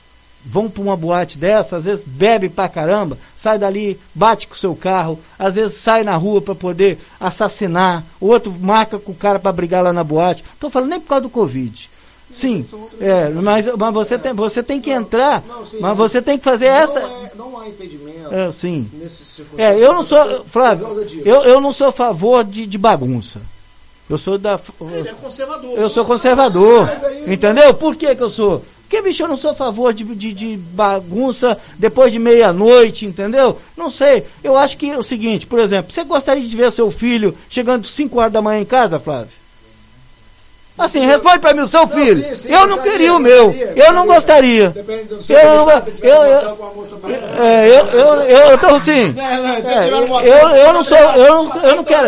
vão 0.45 0.71
para 0.71 0.83
uma 0.83 0.97
boate 0.97 1.37
dessa, 1.39 1.77
às 1.77 1.85
vezes 1.85 2.05
bebe 2.07 2.49
pra 2.49 2.69
caramba, 2.69 3.19
sai 3.37 3.59
dali, 3.59 3.99
bate 4.15 4.47
com 4.49 4.55
o 4.55 4.59
seu 4.59 4.75
carro, 4.75 5.19
às 5.39 5.55
vezes 5.55 5.77
sai 5.77 6.03
na 6.03 6.17
rua 6.17 6.41
para 6.41 6.55
poder 6.55 6.99
assassinar, 7.19 8.05
o 8.21 8.27
outro 8.27 8.53
marca 8.59 8.99
com 8.99 9.13
o 9.13 9.15
cara 9.15 9.39
para 9.39 9.53
brigar 9.53 9.83
lá 9.85 9.93
na 9.93 10.03
boate. 10.05 10.45
Estou 10.55 10.71
falando 10.71 10.91
nem 10.91 11.01
por 11.01 11.09
causa 11.09 11.23
do 11.23 11.31
Covid. 11.31 11.91
Sim, 12.31 12.65
é, 13.01 13.29
mas, 13.29 13.67
mas 13.77 13.93
você, 13.93 14.17
tem, 14.17 14.33
você 14.33 14.63
tem 14.63 14.81
que 14.81 14.91
entrar, 14.91 15.43
Não, 15.49 15.67
sim, 15.67 15.79
mas 15.81 15.97
você 15.97 16.23
tem 16.23 16.39
que 16.39 16.45
fazer 16.45 16.69
Não 16.69 16.75
essa. 16.77 16.99
é- 17.01 17.33
não 17.37 17.59
há 17.59 17.69
impedimento 17.69 18.33
É, 18.33 18.53
sim. 18.53 18.89
É, 19.59 19.77
eu 19.77 19.93
não 19.93 20.05
sou, 20.05 20.45
Flávio, 20.45 20.87
eu, 21.25 21.43
eu 21.43 21.61
não 21.61 21.73
sou 21.73 21.89
a 21.89 21.93
favor 21.93 22.45
de, 22.45 22.67
de 22.69 22.79
bagunça. 22.79 23.41
Eu 24.09 24.17
sou 24.19 24.39
da. 24.39 24.59
Ele 24.81 25.09
é 25.09 25.13
conservador. 25.13 25.79
Eu 25.79 25.89
sou 25.89 26.05
conservador. 26.05 26.89
Aí- 27.05 27.33
Entendeu? 27.35 27.73
Por 27.75 27.95
que, 27.97 28.15
que 28.15 28.23
eu 28.23 28.31
sou? 28.31 28.63
Porque, 28.91 29.03
bicho, 29.03 29.23
eu 29.23 29.29
não 29.29 29.37
sou 29.37 29.53
a 29.53 29.55
favor 29.55 29.95
de, 29.95 30.03
de, 30.03 30.33
de 30.33 30.57
bagunça 30.57 31.57
depois 31.79 32.13
de 32.13 32.19
meia-noite, 32.19 33.07
entendeu? 33.07 33.57
Não 33.77 33.89
sei. 33.89 34.25
Eu 34.43 34.57
acho 34.57 34.77
que 34.77 34.91
é 34.91 34.99
o 34.99 35.03
seguinte, 35.03 35.47
por 35.47 35.61
exemplo, 35.61 35.93
você 35.93 36.03
gostaria 36.03 36.43
de 36.43 36.57
ver 36.57 36.73
seu 36.73 36.91
filho 36.91 37.33
chegando 37.49 37.87
5 37.87 38.19
horas 38.19 38.33
da 38.33 38.43
manhã 38.43 38.61
em 38.61 38.65
casa, 38.65 38.99
Flávio? 38.99 39.40
Assim, 40.81 41.05
responde 41.05 41.39
pra 41.41 41.53
mim, 41.53 41.61
o 41.61 41.69
seu 41.69 41.87
filho. 41.87 42.29
sim, 42.31 42.35
sim, 42.35 42.53
eu 42.53 42.67
não 42.67 42.79
queria 42.79 43.15
o 43.15 43.21
meu. 43.21 43.55
Eu 43.77 43.93
não 43.93 44.07
gostaria. 44.07 44.75
Eu 45.29 45.55
não 45.55 45.67
eu- 46.03 46.25
eu- 46.25 46.61
É, 47.43 48.53
eu, 48.53 48.59
tô 48.59 48.67
assim. 48.69 49.13
Não, 49.21 49.43
não, 50.09 50.21
É, 50.21 50.29
eu, 50.29 50.49
eu, 50.51 50.73
não 50.73 50.83
sou, 50.83 50.97
eu 50.99 51.45
não, 51.45 51.63
eu 51.63 51.77
não 51.77 51.85
quero. 51.85 52.07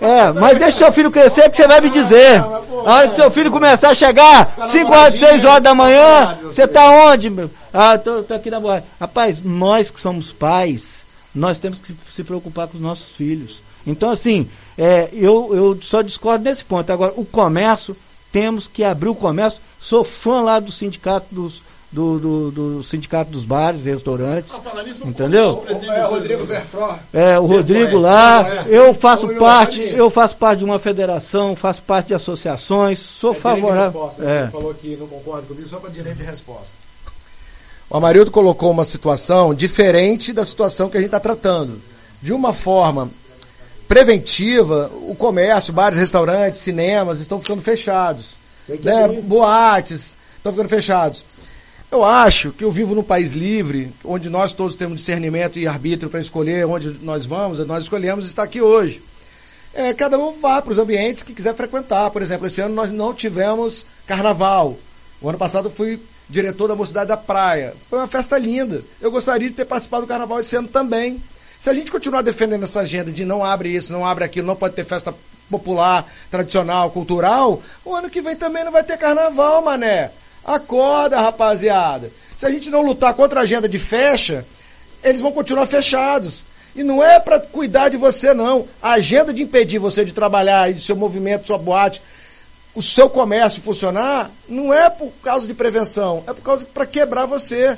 É, 0.00 0.32
mas 0.32 0.58
deixa 0.58 0.78
seu 0.78 0.92
filho 0.92 1.10
crescer 1.10 1.50
que 1.50 1.56
você 1.56 1.66
vai 1.66 1.80
me 1.80 1.90
dizer. 1.90 2.40
A 2.86 2.94
hora 2.94 3.08
que 3.08 3.14
seu 3.14 3.30
filho 3.30 3.50
começar 3.50 3.90
a 3.90 3.94
chegar, 3.94 4.54
5 4.66 4.92
horas, 4.92 5.16
6 5.16 5.44
horas 5.44 5.62
da 5.62 5.74
manhã, 5.74 6.38
você 6.44 6.66
tá 6.66 6.88
onde? 6.90 7.28
meu? 7.30 7.50
Ah, 7.72 7.98
tô, 7.98 8.22
tô 8.22 8.34
aqui 8.34 8.50
na 8.50 8.58
boate. 8.60 8.86
Rapaz, 9.00 9.38
nós 9.44 9.90
que 9.90 10.00
somos 10.00 10.32
pais, 10.32 11.02
nós 11.34 11.58
temos 11.58 11.78
que 11.78 11.94
se 12.10 12.24
preocupar 12.24 12.66
com 12.68 12.74
os 12.76 12.82
nossos 12.82 13.14
filhos. 13.14 13.62
Então, 13.86 14.10
assim, 14.10 14.48
é, 14.82 15.08
eu, 15.12 15.50
eu 15.54 15.78
só 15.82 16.00
discordo 16.02 16.44
nesse 16.44 16.64
ponto. 16.64 16.90
Agora, 16.92 17.12
o 17.16 17.24
comércio, 17.24 17.94
temos 18.32 18.66
que 18.66 18.82
abrir 18.82 19.08
o 19.10 19.14
comércio. 19.14 19.60
Sou 19.80 20.02
fã 20.04 20.40
lá 20.42 20.58
do 20.60 20.70
sindicato 20.72 21.26
dos, 21.30 21.62
do, 21.92 22.18
do, 22.18 22.50
do 22.50 22.82
sindicato 22.82 23.30
dos 23.30 23.44
bares 23.44 23.84
e 23.86 23.90
restaurantes. 23.90 24.52
Ah, 24.54 24.60
falar 24.60 24.82
nisso, 24.84 25.06
Entendeu? 25.06 25.50
o 25.54 25.56
presidente 25.62 25.90
É, 25.92 26.02
do- 26.02 26.08
Rodrigo 26.10 26.44
Verfró. 26.44 26.98
É, 27.12 27.38
o 27.38 27.46
Rodrigo 27.46 27.98
lá, 27.98 28.48
é. 28.48 28.64
eu 28.68 28.94
faço 28.94 29.28
parte, 29.36 29.80
eu 29.80 30.08
faço 30.10 30.36
parte 30.36 30.60
de 30.60 30.64
uma 30.64 30.78
federação, 30.78 31.56
faço 31.56 31.82
parte 31.82 32.08
de 32.08 32.14
associações, 32.14 32.98
sou 33.00 33.32
É 33.32 33.34
favorável. 33.34 33.84
resposta? 34.00 34.24
É. 34.24 34.42
Ele 34.42 34.50
falou 34.52 34.74
que 34.74 34.96
não 34.96 35.06
concorda 35.08 35.42
comigo 35.46 35.68
só 35.68 35.78
para 35.78 35.90
direito 35.90 36.16
de 36.18 36.22
resposta. 36.24 36.72
O 37.88 37.96
Amarildo 37.96 38.30
colocou 38.30 38.70
uma 38.70 38.84
situação 38.84 39.52
diferente 39.52 40.32
da 40.32 40.44
situação 40.44 40.88
que 40.88 40.96
a 40.96 41.00
gente 41.00 41.08
está 41.08 41.18
tratando. 41.20 41.80
De 42.22 42.32
uma 42.32 42.52
forma 42.52 43.10
preventiva, 43.90 44.88
o 45.08 45.16
comércio, 45.16 45.72
bares, 45.72 45.98
restaurantes, 45.98 46.60
cinemas 46.60 47.18
estão 47.18 47.40
ficando 47.40 47.60
fechados. 47.60 48.36
Né? 48.68 49.08
Boates 49.20 50.16
estão 50.36 50.52
ficando 50.52 50.68
fechados. 50.68 51.24
Eu 51.90 52.04
acho 52.04 52.52
que 52.52 52.62
eu 52.62 52.70
vivo 52.70 52.94
num 52.94 53.02
país 53.02 53.32
livre, 53.32 53.92
onde 54.04 54.30
nós 54.30 54.52
todos 54.52 54.76
temos 54.76 54.98
discernimento 54.98 55.58
e 55.58 55.66
arbítrio 55.66 56.08
para 56.08 56.20
escolher 56.20 56.64
onde 56.66 56.98
nós 57.02 57.26
vamos, 57.26 57.58
nós 57.66 57.82
escolhemos 57.82 58.26
estar 58.26 58.44
aqui 58.44 58.60
hoje. 58.60 59.02
É, 59.74 59.92
cada 59.92 60.16
um 60.16 60.38
vá 60.38 60.62
para 60.62 60.70
os 60.70 60.78
ambientes 60.78 61.24
que 61.24 61.34
quiser 61.34 61.56
frequentar. 61.56 62.12
Por 62.12 62.22
exemplo, 62.22 62.46
esse 62.46 62.60
ano 62.60 62.76
nós 62.76 62.92
não 62.92 63.12
tivemos 63.12 63.84
carnaval. 64.06 64.78
O 65.20 65.28
ano 65.28 65.36
passado 65.36 65.66
eu 65.66 65.72
fui 65.72 66.00
diretor 66.28 66.68
da 66.68 66.76
Mocidade 66.76 67.08
da 67.08 67.16
Praia. 67.16 67.74
Foi 67.88 67.98
uma 67.98 68.06
festa 68.06 68.38
linda. 68.38 68.84
Eu 69.00 69.10
gostaria 69.10 69.48
de 69.48 69.56
ter 69.56 69.64
participado 69.64 70.06
do 70.06 70.08
carnaval 70.08 70.38
esse 70.38 70.54
ano 70.54 70.68
também. 70.68 71.20
Se 71.60 71.68
a 71.68 71.74
gente 71.74 71.92
continuar 71.92 72.22
defendendo 72.22 72.62
essa 72.62 72.80
agenda 72.80 73.12
de 73.12 73.22
não 73.22 73.44
abre 73.44 73.68
isso, 73.68 73.92
não 73.92 74.06
abre 74.06 74.24
aquilo, 74.24 74.46
não 74.46 74.56
pode 74.56 74.74
ter 74.74 74.82
festa 74.82 75.14
popular, 75.50 76.10
tradicional, 76.30 76.90
cultural, 76.90 77.62
o 77.84 77.94
ano 77.94 78.08
que 78.08 78.22
vem 78.22 78.34
também 78.34 78.64
não 78.64 78.72
vai 78.72 78.82
ter 78.82 78.96
carnaval, 78.96 79.62
mané. 79.62 80.10
Acorda, 80.42 81.20
rapaziada. 81.20 82.10
Se 82.34 82.46
a 82.46 82.50
gente 82.50 82.70
não 82.70 82.80
lutar 82.80 83.12
contra 83.12 83.40
a 83.40 83.42
agenda 83.42 83.68
de 83.68 83.78
fecha, 83.78 84.46
eles 85.04 85.20
vão 85.20 85.32
continuar 85.32 85.66
fechados. 85.66 86.46
E 86.74 86.82
não 86.82 87.04
é 87.04 87.20
para 87.20 87.38
cuidar 87.38 87.90
de 87.90 87.98
você, 87.98 88.32
não. 88.32 88.66
A 88.80 88.92
agenda 88.92 89.34
de 89.34 89.42
impedir 89.42 89.78
você 89.78 90.02
de 90.02 90.12
trabalhar, 90.14 90.72
de 90.72 90.82
seu 90.82 90.96
movimento, 90.96 91.46
sua 91.46 91.58
boate, 91.58 92.00
o 92.74 92.80
seu 92.80 93.10
comércio 93.10 93.60
funcionar, 93.60 94.30
não 94.48 94.72
é 94.72 94.88
por 94.88 95.12
causa 95.22 95.46
de 95.46 95.52
prevenção, 95.52 96.24
é 96.26 96.32
por 96.32 96.42
causa 96.42 96.64
para 96.64 96.86
quebrar 96.86 97.26
você. 97.26 97.76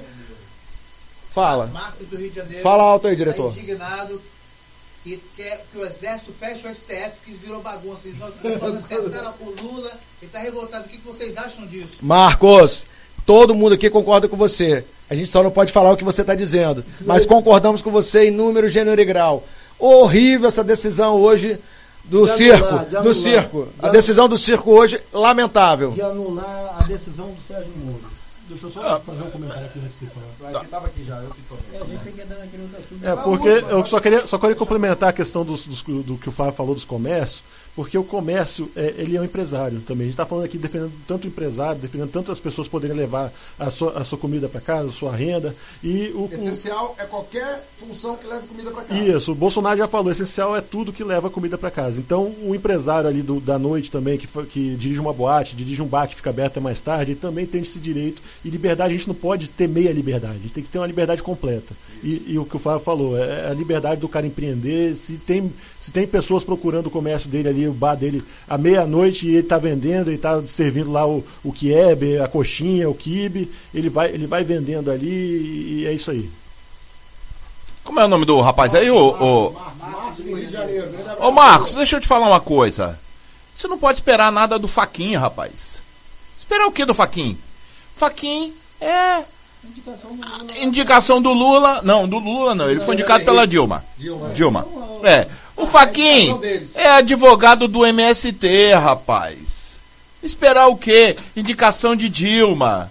Fala. 1.33 1.67
Marcos 1.67 2.07
do 2.07 2.17
Rio 2.17 2.31
de 2.31 2.37
Janeiro. 2.37 2.63
Fala 2.63 2.83
alto 2.85 3.07
aí, 3.07 3.17
diretor. 3.17 3.53
Tá 3.53 3.59
indignado 3.61 4.21
e 5.05 5.17
quer 5.37 5.65
que 5.71 5.79
o 5.79 5.85
exército 5.85 6.33
feche 6.39 6.67
o 6.67 6.75
STF, 6.75 7.13
que 7.25 7.33
virou 7.33 7.61
bagunça. 7.61 8.07
Eles 8.07 8.19
não 8.21 8.29
acertaram 8.29 9.35
o 9.41 9.51
Lula, 9.63 9.91
ele 10.21 10.29
está 10.29 10.39
revoltado. 10.39 10.85
O 10.87 10.89
que 10.89 10.99
que 10.99 11.07
vocês 11.07 11.37
acham 11.37 11.67
disso? 11.67 11.97
Marcos, 12.03 12.87
todo 13.27 13.55
mundo 13.55 13.75
aqui 13.75 13.91
concorda 13.91 14.29
com 14.29 14.37
você. 14.37 14.85
A 15.11 15.15
gente 15.15 15.29
só 15.29 15.43
não 15.43 15.51
pode 15.51 15.73
falar 15.73 15.91
o 15.91 15.97
que 15.97 16.05
você 16.05 16.21
está 16.21 16.35
dizendo. 16.35 16.85
Mas 17.01 17.27
concordamos 17.27 17.83
com 17.83 17.91
você 17.91 18.29
em 18.29 18.31
número, 18.31 18.69
gênero 18.69 19.01
e 19.01 19.05
grau. 19.05 19.43
Horrível 19.79 20.47
essa 20.49 20.63
decisão 20.63 21.17
hoje 21.21 21.59
do 22.05 22.25
De 22.25 22.33
circo. 22.33 22.65
anular, 22.67 22.85
do 22.87 22.99
anular. 22.99 23.15
circo. 23.15 23.65
De 23.81 23.87
A 23.87 23.89
decisão 23.89 24.29
do 24.29 24.39
circo 24.39 24.71
hoje, 24.71 25.01
lamentável. 25.13 25.91
De 25.91 26.01
anular 26.03 26.77
a 26.79 26.85
decisão 26.85 27.27
do 27.27 27.41
Sérgio 27.47 27.73
Moro. 27.77 28.12
Deixa 28.53 28.67
eu 28.67 28.71
só 28.71 29.01
fazer 29.01 29.23
um 29.23 29.31
comentário 29.31 29.65
aqui 29.65 29.79
antes 29.79 29.99
de 29.99 30.07
você 30.07 30.13
falar. 30.39 30.51
Aqui 30.57 30.65
estava 30.67 30.87
aqui 30.87 31.05
já, 31.05 31.17
eu 31.23 31.31
que 31.31 31.43
tô. 31.43 31.55
É, 31.55 31.81
a 31.81 31.85
gente 31.87 32.05
tem 32.05 32.13
que 32.13 32.21
entrar 32.21 32.39
naquele 32.39 32.63
outro 32.65 32.77
assunto. 32.79 33.07
É, 33.07 33.17
porque 33.17 33.49
eu 33.49 33.87
só 33.87 33.99
queria, 34.01 34.27
só 34.27 34.39
queria 34.39 34.57
complementar 34.57 35.09
a 35.09 35.13
questão 35.13 35.43
dos, 35.45 35.67
dos- 35.67 35.83
do 35.83 36.19
que 36.19 36.29
o 36.29 36.33
Fábio 36.33 36.53
falou 36.53 36.75
dos 36.75 36.85
comércios, 36.85 37.43
porque 37.75 37.97
o 37.97 38.05
comércio, 38.05 38.71
é, 38.77 38.95
ele 38.99 39.17
é 39.17 39.21
um 39.21 39.25
empresário 39.25 39.81
também. 39.81 40.03
A 40.03 40.07
gente 40.07 40.15
está 40.15 40.27
falando 40.27 40.45
aqui 40.45 40.59
defendendo 40.59 40.93
tanto 41.07 41.25
o 41.25 41.29
empresário, 41.29 41.81
defendendo 41.81 42.11
tanto 42.11 42.31
as 42.31 42.39
pessoas 42.39 42.69
poderem 42.69 42.97
levar 42.97 43.33
a 43.59 43.71
sua, 43.71 43.93
a 43.99 44.05
sua 44.05 44.19
comida 44.19 44.49
para 44.49 44.61
casa, 44.61 44.89
a 44.89 44.93
sua 44.93 45.15
renda. 45.17 45.55
E 45.83 46.13
o, 46.15 46.29
Essencial 46.33 46.95
é 46.99 47.05
qualquer 47.05 47.67
função 47.79 48.17
que 48.17 48.27
leve 48.27 48.47
comida 48.47 48.71
para 48.71 48.83
casa. 48.85 49.01
Isso, 49.01 49.33
o 49.33 49.35
Bolsonaro 49.35 49.79
já 49.79 49.89
falou, 49.89 50.13
essencial 50.13 50.55
é 50.55 50.61
tudo 50.61 50.93
que 50.93 51.03
leva 51.03 51.31
comida 51.31 51.57
para 51.57 51.71
casa. 51.71 51.99
Então, 51.99 52.35
o 52.43 52.55
empresário 52.55 53.09
ali 53.09 53.23
do- 53.23 53.41
da 53.41 53.59
noite 53.59 53.91
também, 53.91 54.19
que, 54.19 54.27
que 54.27 54.75
dirige 54.77 55.01
uma 55.01 55.13
boate, 55.13 55.57
dirige 55.57 55.81
um 55.81 55.87
bar 55.87 56.07
que 56.09 56.15
fica 56.15 56.31
aberto 56.31 56.53
até 56.53 56.61
mais 56.61 56.81
tarde, 56.81 57.13
ele 57.13 57.21
também 57.21 57.47
tem 57.47 57.63
esse 57.63 57.79
direito. 57.79 58.21
E 58.45 58.51
liberdade, 58.51 58.93
a 58.93 58.97
gente 58.97 59.09
não 59.09 59.15
pode 59.15 59.49
ter 59.49 59.67
meia 59.69 59.93
liberdade, 59.93 60.35
a 60.37 60.43
gente 60.43 60.53
tem 60.53 60.63
que 60.63 60.69
ter 60.69 60.79
uma 60.79 60.87
liberdade 60.87 61.23
completa. 61.23 61.75
E, 62.03 62.33
e 62.33 62.39
o 62.39 62.45
que 62.45 62.57
o 62.57 62.59
Fábio 62.59 62.81
falou, 62.85 63.17
é 63.17 63.49
a 63.49 63.55
liberdade 63.55 64.01
do 64.01 64.09
cara 64.09 64.27
empreender. 64.27 64.95
Se 64.97 65.15
tem, 65.17 65.53
se 65.83 65.91
tem 65.91 66.07
pessoas 66.07 66.45
procurando 66.45 66.87
o 66.87 66.91
comércio 66.93 67.29
dele 67.29 67.49
ali, 67.49 67.67
o 67.67 67.73
bar 67.73 67.97
dele, 67.97 68.23
à 68.49 68.57
meia-noite, 68.57 69.27
e 69.27 69.31
ele 69.31 69.41
está 69.41 69.59
vendendo, 69.59 70.11
ele 70.11 70.15
está 70.15 70.41
servindo 70.43 70.93
lá 70.93 71.05
o, 71.05 71.25
o 71.43 71.53
quiebe, 71.53 72.21
a 72.21 72.29
coxinha, 72.29 72.89
o 72.89 72.95
quibe, 72.95 73.51
ele 73.75 73.91
vai, 73.91 74.11
ele 74.11 74.29
vai 74.29 74.45
vendendo 74.45 74.93
ali 74.93 75.81
e 75.81 75.87
é 75.89 75.93
isso 75.93 76.13
aí. 76.13 76.31
Como 77.83 77.99
é 77.99 78.05
o 78.05 78.09
nome 78.09 78.25
do 78.25 78.41
rapaz 78.41 78.77
aí, 78.77 78.89
ô, 78.93 79.09
ô, 79.09 79.51
Marcos 79.51 80.25
do 80.25 80.37
Rio 80.37 80.47
de 80.47 80.53
Janeiro. 80.53 80.87
grande 80.87 81.03
abraço. 81.03 81.21
ô 81.21 81.33
Marcos? 81.33 81.75
Deixa 81.75 81.97
eu 81.97 82.01
te 82.01 82.07
falar 82.07 82.29
uma 82.29 82.41
coisa. 82.41 82.97
Você 83.53 83.67
não 83.67 83.77
pode 83.77 83.99
esperar 83.99 84.31
nada 84.31 84.61
do 84.61 84.69
Faquinha, 84.69 85.19
rapaz. 85.19 85.83
Esperar 86.39 86.69
o 86.69 86.73
que 86.73 86.85
do 86.85 86.95
Faquinha? 86.95 87.37
Faquinha 87.97 88.53
é 88.81 89.25
indicação 90.61 91.21
do 91.21 91.33
Lula. 91.33 91.83
Não, 91.83 92.09
do 92.09 92.21
Lula 92.21 92.55
não. 92.55 92.71
Ele 92.71 92.81
foi 92.81 92.95
indicado 92.95 93.25
pela 93.25 93.47
Dilma. 93.49 93.85
Dilma. 93.99 94.31
Dilma. 94.31 94.67
É. 95.03 95.27
O 95.63 95.67
Faquinha 95.67 96.41
é 96.75 96.89
advogado 96.89 97.69
do 97.69 97.87
MST, 97.87 98.75
rapaz. 98.75 99.79
Esperar 100.21 100.67
o 100.67 100.77
quê? 100.77 101.17
Indicação 101.37 101.95
de 101.95 102.09
Dilma. 102.09 102.91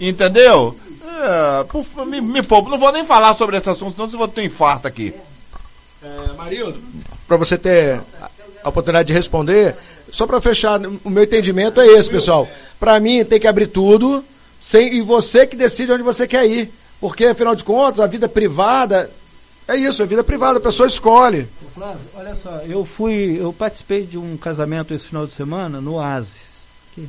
Entendeu? 0.00 0.76
É, 1.04 1.64
por 1.64 1.84
me, 2.04 2.20
me 2.20 2.42
poupa. 2.42 2.70
Não 2.70 2.78
vou 2.78 2.90
nem 2.90 3.04
falar 3.04 3.34
sobre 3.34 3.56
esse 3.56 3.70
assunto, 3.70 3.92
senão 3.92 4.08
você 4.08 4.16
vai 4.16 4.26
ter 4.26 4.40
um 4.40 4.44
infarto 4.44 4.88
aqui. 4.88 5.14
É, 6.02 6.32
Marildo, 6.36 6.82
para 7.28 7.36
você 7.36 7.56
ter 7.56 8.00
a 8.64 8.68
oportunidade 8.68 9.06
de 9.06 9.14
responder, 9.14 9.76
só 10.10 10.26
para 10.26 10.40
fechar, 10.40 10.80
o 11.04 11.10
meu 11.10 11.22
entendimento 11.22 11.80
é 11.80 11.86
esse, 11.86 12.10
pessoal. 12.10 12.48
Para 12.80 12.98
mim, 12.98 13.24
tem 13.24 13.38
que 13.38 13.46
abrir 13.46 13.68
tudo, 13.68 14.24
sem, 14.60 14.92
e 14.96 15.02
você 15.02 15.46
que 15.46 15.54
decide 15.54 15.92
onde 15.92 16.02
você 16.02 16.26
quer 16.26 16.46
ir. 16.46 16.68
Porque, 17.00 17.26
afinal 17.26 17.54
de 17.54 17.62
contas, 17.62 18.00
a 18.00 18.08
vida 18.08 18.28
privada 18.28 19.08
é 19.68 19.76
isso, 19.76 20.02
é 20.02 20.06
vida 20.06 20.24
privada, 20.24 20.58
a 20.58 20.62
pessoa 20.62 20.86
escolhe. 20.86 21.46
Flávio, 21.74 22.00
olha 22.16 22.34
só, 22.34 22.50
eu 22.66 22.84
fui, 22.84 23.36
eu 23.40 23.52
participei 23.52 24.04
de 24.06 24.18
um 24.18 24.36
casamento 24.36 24.92
esse 24.92 25.06
final 25.06 25.26
de 25.26 25.32
semana 25.34 25.80
no 25.80 25.94
Oasis. 25.94 26.56
Que- 26.94 27.08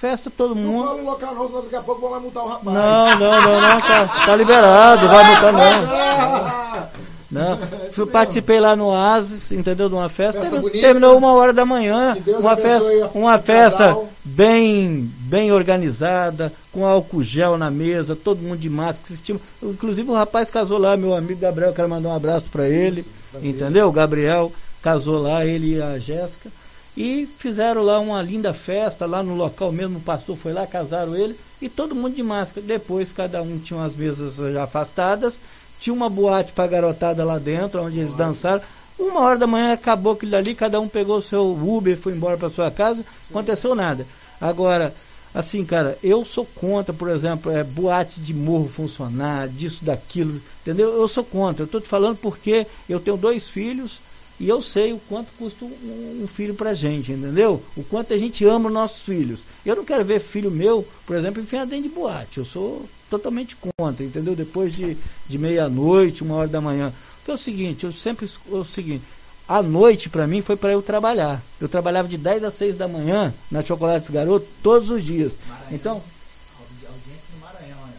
Festa 0.00 0.30
todo 0.30 0.54
mundo. 0.56 0.86
o 1.00 1.04
local 1.04 1.34
não, 1.34 1.62
daqui 1.62 1.76
a 1.76 1.80
pouco 1.82 2.00
vão 2.00 2.10
lá 2.10 2.20
multar 2.20 2.42
o 2.44 2.48
rapaz. 2.48 2.64
Não, 2.76 3.18
não, 3.18 3.42
não, 3.42 3.60
não, 3.60 3.78
tá, 3.80 4.06
tá 4.26 4.36
liberado, 4.36 5.08
vai 5.08 5.24
multar 5.24 5.52
não. 5.52 6.88
Não, 7.34 7.58
fui, 7.90 8.06
participei 8.06 8.60
lá 8.60 8.76
no 8.76 8.86
Oasis, 8.86 9.50
entendeu? 9.50 9.88
De 9.88 9.94
uma 9.94 10.08
festa. 10.08 10.40
Festa 10.40 10.60
terminou, 10.60 10.80
terminou 10.80 11.18
uma 11.18 11.32
hora 11.32 11.52
da 11.52 11.66
manhã. 11.66 12.16
Uma 12.38 12.56
festa, 12.56 13.10
uma 13.12 13.38
festa 13.38 13.88
casal. 13.88 14.08
bem, 14.24 15.10
bem 15.20 15.50
organizada, 15.50 16.52
com 16.72 16.86
álcool 16.86 17.22
gel 17.22 17.58
na 17.58 17.70
mesa, 17.70 18.14
todo 18.14 18.40
mundo 18.40 18.58
de 18.58 18.70
máscara. 18.70 19.06
Assistimos. 19.12 19.42
Inclusive 19.60 20.08
o 20.08 20.14
rapaz 20.14 20.50
casou 20.50 20.78
lá, 20.78 20.96
meu 20.96 21.14
amigo 21.14 21.40
Gabriel, 21.40 21.72
quero 21.72 21.88
mandar 21.88 22.10
um 22.10 22.14
abraço 22.14 22.46
para 22.50 22.68
ele. 22.68 23.04
Entendeu? 23.42 23.88
O 23.88 23.92
Gabriel 23.92 24.52
casou 24.80 25.20
lá, 25.20 25.44
ele 25.44 25.74
e 25.74 25.82
a 25.82 25.98
Jéssica. 25.98 26.50
E 26.96 27.28
fizeram 27.38 27.82
lá 27.82 27.98
uma 27.98 28.22
linda 28.22 28.54
festa, 28.54 29.04
lá 29.04 29.20
no 29.22 29.34
local 29.34 29.72
mesmo, 29.72 29.98
o 29.98 30.02
pastor 30.02 30.36
foi 30.36 30.52
lá, 30.52 30.64
casaram 30.64 31.16
ele, 31.16 31.36
e 31.60 31.68
todo 31.68 31.94
mundo 31.94 32.14
de 32.14 32.22
máscara. 32.22 32.64
Depois, 32.64 33.12
cada 33.12 33.42
um 33.42 33.58
tinha 33.58 33.80
umas 33.80 33.96
mesas 33.96 34.36
já 34.52 34.62
afastadas, 34.62 35.40
tinha 35.78 35.94
uma 35.94 36.08
boate 36.08 36.52
pra 36.52 36.66
garotada 36.66 37.24
lá 37.24 37.38
dentro, 37.38 37.82
onde 37.82 38.00
eles 38.00 38.14
dançaram. 38.14 38.62
Uma 38.98 39.20
hora 39.20 39.38
da 39.38 39.46
manhã 39.46 39.72
acabou 39.72 40.12
aquilo 40.12 40.36
ali, 40.36 40.54
cada 40.54 40.80
um 40.80 40.88
pegou 40.88 41.18
o 41.18 41.22
seu 41.22 41.52
Uber, 41.52 41.98
foi 41.98 42.12
embora 42.12 42.36
para 42.36 42.48
sua 42.50 42.70
casa, 42.70 43.04
não 43.30 43.40
aconteceu 43.40 43.74
nada. 43.74 44.06
Agora, 44.40 44.94
assim, 45.34 45.64
cara, 45.64 45.98
eu 46.02 46.24
sou 46.24 46.46
contra, 46.46 46.94
por 46.94 47.08
exemplo, 47.08 47.50
é, 47.50 47.64
boate 47.64 48.20
de 48.20 48.32
morro 48.32 48.68
funcionar, 48.68 49.48
disso, 49.48 49.84
daquilo, 49.84 50.40
entendeu? 50.62 50.94
Eu 50.94 51.08
sou 51.08 51.24
contra. 51.24 51.62
Eu 51.62 51.66
estou 51.66 51.80
te 51.80 51.88
falando 51.88 52.16
porque 52.16 52.66
eu 52.88 53.00
tenho 53.00 53.16
dois 53.16 53.48
filhos 53.48 54.00
e 54.38 54.48
eu 54.48 54.60
sei 54.60 54.92
o 54.92 55.00
quanto 55.08 55.32
custa 55.38 55.64
um, 55.64 56.20
um 56.22 56.26
filho 56.26 56.54
pra 56.54 56.74
gente, 56.74 57.12
entendeu? 57.12 57.62
O 57.76 57.84
quanto 57.84 58.12
a 58.12 58.18
gente 58.18 58.44
ama 58.44 58.68
os 58.68 58.74
nossos 58.74 59.02
filhos. 59.02 59.40
Eu 59.64 59.76
não 59.76 59.84
quero 59.84 60.04
ver 60.04 60.20
filho 60.20 60.50
meu, 60.50 60.86
por 61.06 61.16
exemplo, 61.16 61.40
enfiado 61.40 61.70
dentro 61.70 61.88
de 61.88 61.94
boate. 61.94 62.38
Eu 62.38 62.44
sou 62.44 62.88
totalmente 63.08 63.56
contra, 63.56 64.04
entendeu? 64.04 64.34
Depois 64.34 64.74
de, 64.74 64.96
de 65.28 65.38
meia-noite, 65.38 66.22
uma 66.22 66.34
hora 66.34 66.48
da 66.48 66.60
manhã. 66.60 66.92
Porque 67.18 67.30
é 67.30 67.34
o 67.34 67.38
seguinte, 67.38 67.84
eu 67.84 67.92
sempre 67.92 68.26
é 68.26 68.54
o 68.54 68.64
seguinte, 68.64 69.02
a 69.48 69.62
noite 69.62 70.08
para 70.08 70.26
mim 70.26 70.42
foi 70.42 70.56
para 70.56 70.72
eu 70.72 70.82
trabalhar. 70.82 71.40
Eu 71.60 71.68
trabalhava 71.68 72.08
de 72.08 72.18
10 72.18 72.44
às 72.44 72.54
6 72.54 72.76
da 72.76 72.88
manhã 72.88 73.32
na 73.50 73.62
Chocolates 73.62 74.10
Garoto 74.10 74.46
todos 74.62 74.90
os 74.90 75.04
dias. 75.04 75.32
Então, 75.70 76.02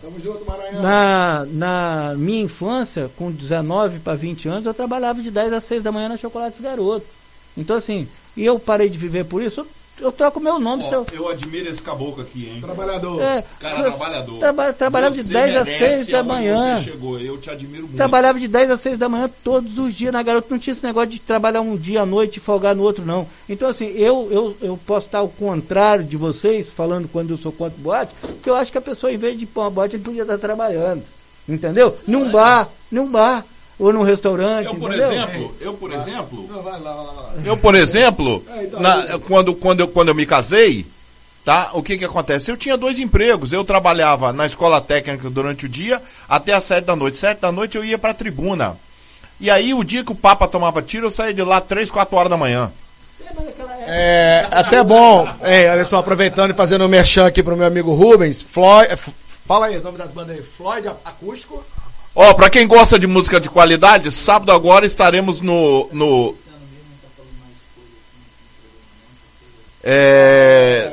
Tamo 0.06 0.20
junto, 0.20 0.46
Maranhão. 0.46 0.84
na, 0.84 1.46
na 1.46 2.16
minha 2.16 2.44
infância, 2.44 3.10
com 3.18 3.32
19 3.32 4.02
para 4.02 4.16
20 4.16 4.48
anos, 4.48 4.66
eu 4.68 4.74
trabalhava 4.74 5.20
de 5.20 5.32
10 5.32 5.52
às 5.52 5.64
6 5.64 5.82
da 5.82 5.92
manhã 5.92 6.10
na 6.10 6.16
Chocolates 6.16 6.62
Garoto. 6.62 7.08
Então, 7.58 7.76
assim, 7.76 8.08
e 8.38 8.46
eu 8.46 8.60
parei 8.60 8.88
de 8.88 9.00
viver 9.00 9.26
por 9.26 9.42
isso, 9.42 9.66
eu, 10.02 10.12
troco 10.12 10.40
meu 10.40 10.60
nome. 10.60 10.84
se 10.84 10.92
eu, 10.92 11.06
eu 11.14 11.30
admiro 11.30 11.70
esse 11.70 11.82
caboclo 11.82 12.22
aqui, 12.22 12.50
hein? 12.54 12.62
Trabalhador. 12.62 13.22
é, 13.22 13.44
Cara 13.60 13.78
eu- 13.80 13.84
trabalhador. 13.92 14.40
traba- 14.40 14.74
trabalhava 14.74 15.16
de 15.16 15.24
Você 15.24 15.34
10 15.34 15.56
às 15.56 15.66
merece 15.66 15.96
6 15.96 16.08
da 16.10 16.24
manhã. 16.24 16.78
Você 16.78 16.84
chegou, 16.92 17.20
eu 17.20 17.38
te 17.38 17.50
admiro 17.50 17.84
muito. 17.84 17.96
Trabalhava 17.96 18.40
de 18.40 18.48
10 18.48 18.72
a 18.72 18.78
6 18.78 18.98
da 19.00 19.08
manhã 19.10 19.30
todos 19.44 19.78
os 19.78 19.94
dias 19.94 20.12
na 20.14 20.22
garota. 20.22 20.48
Não 20.50 20.60
tinha 20.60 20.72
esse 20.74 20.84
negócio 20.84 21.10
de 21.10 21.20
trabalhar 21.20 21.62
um 21.62 21.76
dia 21.78 22.02
à 22.02 22.06
noite 22.06 22.38
e 22.38 22.40
folgar 22.40 22.76
no 22.76 22.84
outro, 22.84 23.06
não. 23.06 23.28
Então, 23.48 23.68
assim, 23.70 23.88
eu, 23.96 24.28
eu, 24.32 24.58
eu 24.62 24.80
posso 24.86 25.08
estar 25.08 25.20
ao 25.20 25.30
contrário 25.30 26.04
de 26.04 26.18
vocês, 26.18 26.70
falando 26.70 27.08
quando 27.08 27.32
eu 27.32 27.38
sou 27.38 27.52
contra 27.52 27.78
boate, 27.82 28.14
porque 28.22 28.50
eu 28.50 28.56
acho 28.56 28.72
que 28.72 28.78
a 28.78 28.82
pessoa, 28.82 29.12
em 29.14 29.18
vez 29.18 29.38
de 29.38 29.46
pra 29.46 29.64
uma 29.64 29.70
boate, 29.70 29.96
ele 29.96 30.04
podia 30.04 30.22
estar 30.24 30.38
trabalhando. 30.38 31.04
Entendeu? 31.48 31.96
Num 32.08 32.30
bar, 32.32 32.68
num 32.92 33.08
bar. 33.08 33.46
Ou 33.78 33.92
num 33.92 34.04
restaurante. 34.04 34.68
Eu, 34.68 34.76
por 34.76 34.90
entendeu? 34.94 35.12
exemplo, 35.12 35.56
eu, 35.60 35.74
por 35.74 35.92
exemplo, 35.92 36.48
Não, 36.50 36.64
vai 36.64 36.80
lá, 36.80 36.94
vai 36.94 37.06
lá, 37.06 37.12
vai 37.12 37.16
lá. 37.26 37.34
eu, 37.44 37.58
por 37.58 37.76
exemplo, 37.76 38.44
É, 38.50 38.64
então, 38.64 38.80
na- 38.80 39.02
eu- 39.02 39.20
quando, 39.20 39.54
quando, 39.56 39.80
eu, 39.82 39.88
quando 39.90 40.08
eu 40.10 40.16
me 40.16 40.26
casei, 40.26 40.86
tá? 41.44 41.72
O 41.74 41.84
que 41.84 41.98
que 41.98 42.06
acontece? 42.06 42.50
Eu 42.50 42.56
tinha 42.58 42.78
dois 42.78 43.00
empregos. 43.00 43.52
Eu 43.52 43.64
trabalhava 43.66 44.32
na 44.32 44.46
escola 44.46 44.80
técnica 44.80 45.30
durante 45.30 45.66
o 45.66 45.70
dia 45.70 46.02
até 46.30 46.54
às 46.54 46.64
sete 46.64 46.86
da 46.86 46.96
noite. 46.96 47.18
Sete 47.18 47.40
da 47.42 47.52
noite 47.52 47.76
eu 47.78 47.84
ia 47.84 47.98
pra 47.98 48.14
tribuna. 48.14 48.78
E 49.42 49.50
aí, 49.52 49.74
o 49.74 49.84
dia 49.84 50.04
que 50.06 50.12
o 50.14 50.16
Papa 50.16 50.48
tomava 50.48 50.82
tiro, 50.82 51.08
eu 51.08 51.12
saía 51.12 51.34
de 51.34 51.44
lá 51.44 51.60
três, 51.60 51.92
quatro 51.92 52.16
horas 52.16 52.30
da 52.30 52.38
manhã. 52.38 52.72
É 53.88 54.48
até 54.52 54.84
bom, 54.84 55.28
é, 55.42 55.70
olha 55.72 55.86
só, 55.86 55.98
aproveitando 56.00 56.52
e 56.52 56.54
fazendo 56.54 56.86
um 56.86 56.88
merchan 56.88 57.26
aqui 57.28 57.44
pro 57.44 57.56
meu 57.56 57.68
amigo 57.68 57.94
Rubens, 57.94 58.42
Floyd, 58.42 58.96
fala 59.46 59.68
aí 59.68 59.78
o 59.78 59.84
nome 59.84 59.98
das 59.98 60.12
bandas 60.12 60.38
aí, 60.38 60.44
Floyd 60.44 60.88
Acústico, 61.04 61.64
Ó, 62.16 62.34
pra 62.34 62.50
quem 62.50 62.66
gosta 62.66 62.98
de 62.98 63.06
música 63.06 63.42
de 63.42 63.50
qualidade, 63.50 64.10
sábado 64.10 64.52
agora 64.52 64.86
estaremos 64.86 65.42
no. 65.42 65.90
no 65.92 66.36
é, 69.84 70.92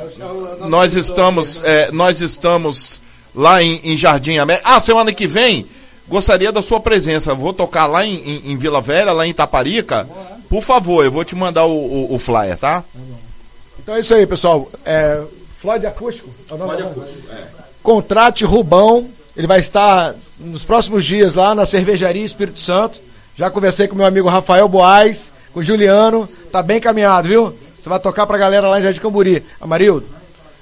nós 0.68 0.94
estamos, 0.94 1.62
é, 1.64 1.92
nós 1.92 2.20
estamos 2.20 3.00
lá 3.32 3.62
em, 3.62 3.80
em 3.84 3.96
Jardim 3.96 4.38
América. 4.38 4.68
Ah, 4.68 4.80
semana 4.80 5.12
que 5.12 5.28
vem 5.28 5.66
gostaria 6.08 6.50
da 6.50 6.60
sua 6.60 6.80
presença. 6.80 7.34
Vou 7.34 7.52
tocar 7.52 7.86
lá 7.86 8.04
em, 8.04 8.16
em, 8.16 8.52
em 8.52 8.56
Vila 8.56 8.80
Velha, 8.80 9.12
lá 9.12 9.24
em 9.24 9.30
Itaparica. 9.30 10.08
Por 10.48 10.60
favor, 10.60 11.04
eu 11.04 11.12
vou 11.12 11.24
te 11.24 11.36
mandar 11.36 11.64
o, 11.64 11.70
o, 11.70 12.14
o 12.14 12.18
flyer, 12.18 12.58
tá? 12.58 12.84
Então 13.78 13.94
é 13.94 14.00
isso 14.00 14.14
aí, 14.14 14.26
pessoal. 14.26 14.68
É, 14.84 15.22
Floyd 15.58 15.86
Acústico. 15.86 16.28
é 16.50 16.54
o 16.54 16.58
nome 16.58 16.76
da 16.76 16.88
banda? 16.88 17.08
é. 17.30 17.62
Contrate 17.82 18.44
Rubão. 18.44 19.08
Ele 19.36 19.46
vai 19.46 19.60
estar 19.60 20.14
nos 20.38 20.64
próximos 20.64 21.04
dias 21.04 21.34
lá 21.34 21.54
na 21.54 21.64
Cervejaria 21.64 22.24
Espírito 22.24 22.60
Santo. 22.60 23.00
Já 23.34 23.50
conversei 23.50 23.88
com 23.88 23.96
meu 23.96 24.04
amigo 24.06 24.28
Rafael 24.28 24.68
Boaz, 24.68 25.32
com 25.52 25.60
o 25.60 25.62
Juliano. 25.62 26.28
Tá 26.50 26.62
bem 26.62 26.80
caminhado, 26.80 27.28
viu? 27.28 27.56
Você 27.80 27.88
vai 27.88 27.98
tocar 27.98 28.26
pra 28.26 28.36
galera 28.38 28.68
lá 28.68 28.78
em 28.78 28.82
Jardim 28.82 29.00
Camburi. 29.00 29.42
Amarildo, 29.60 30.06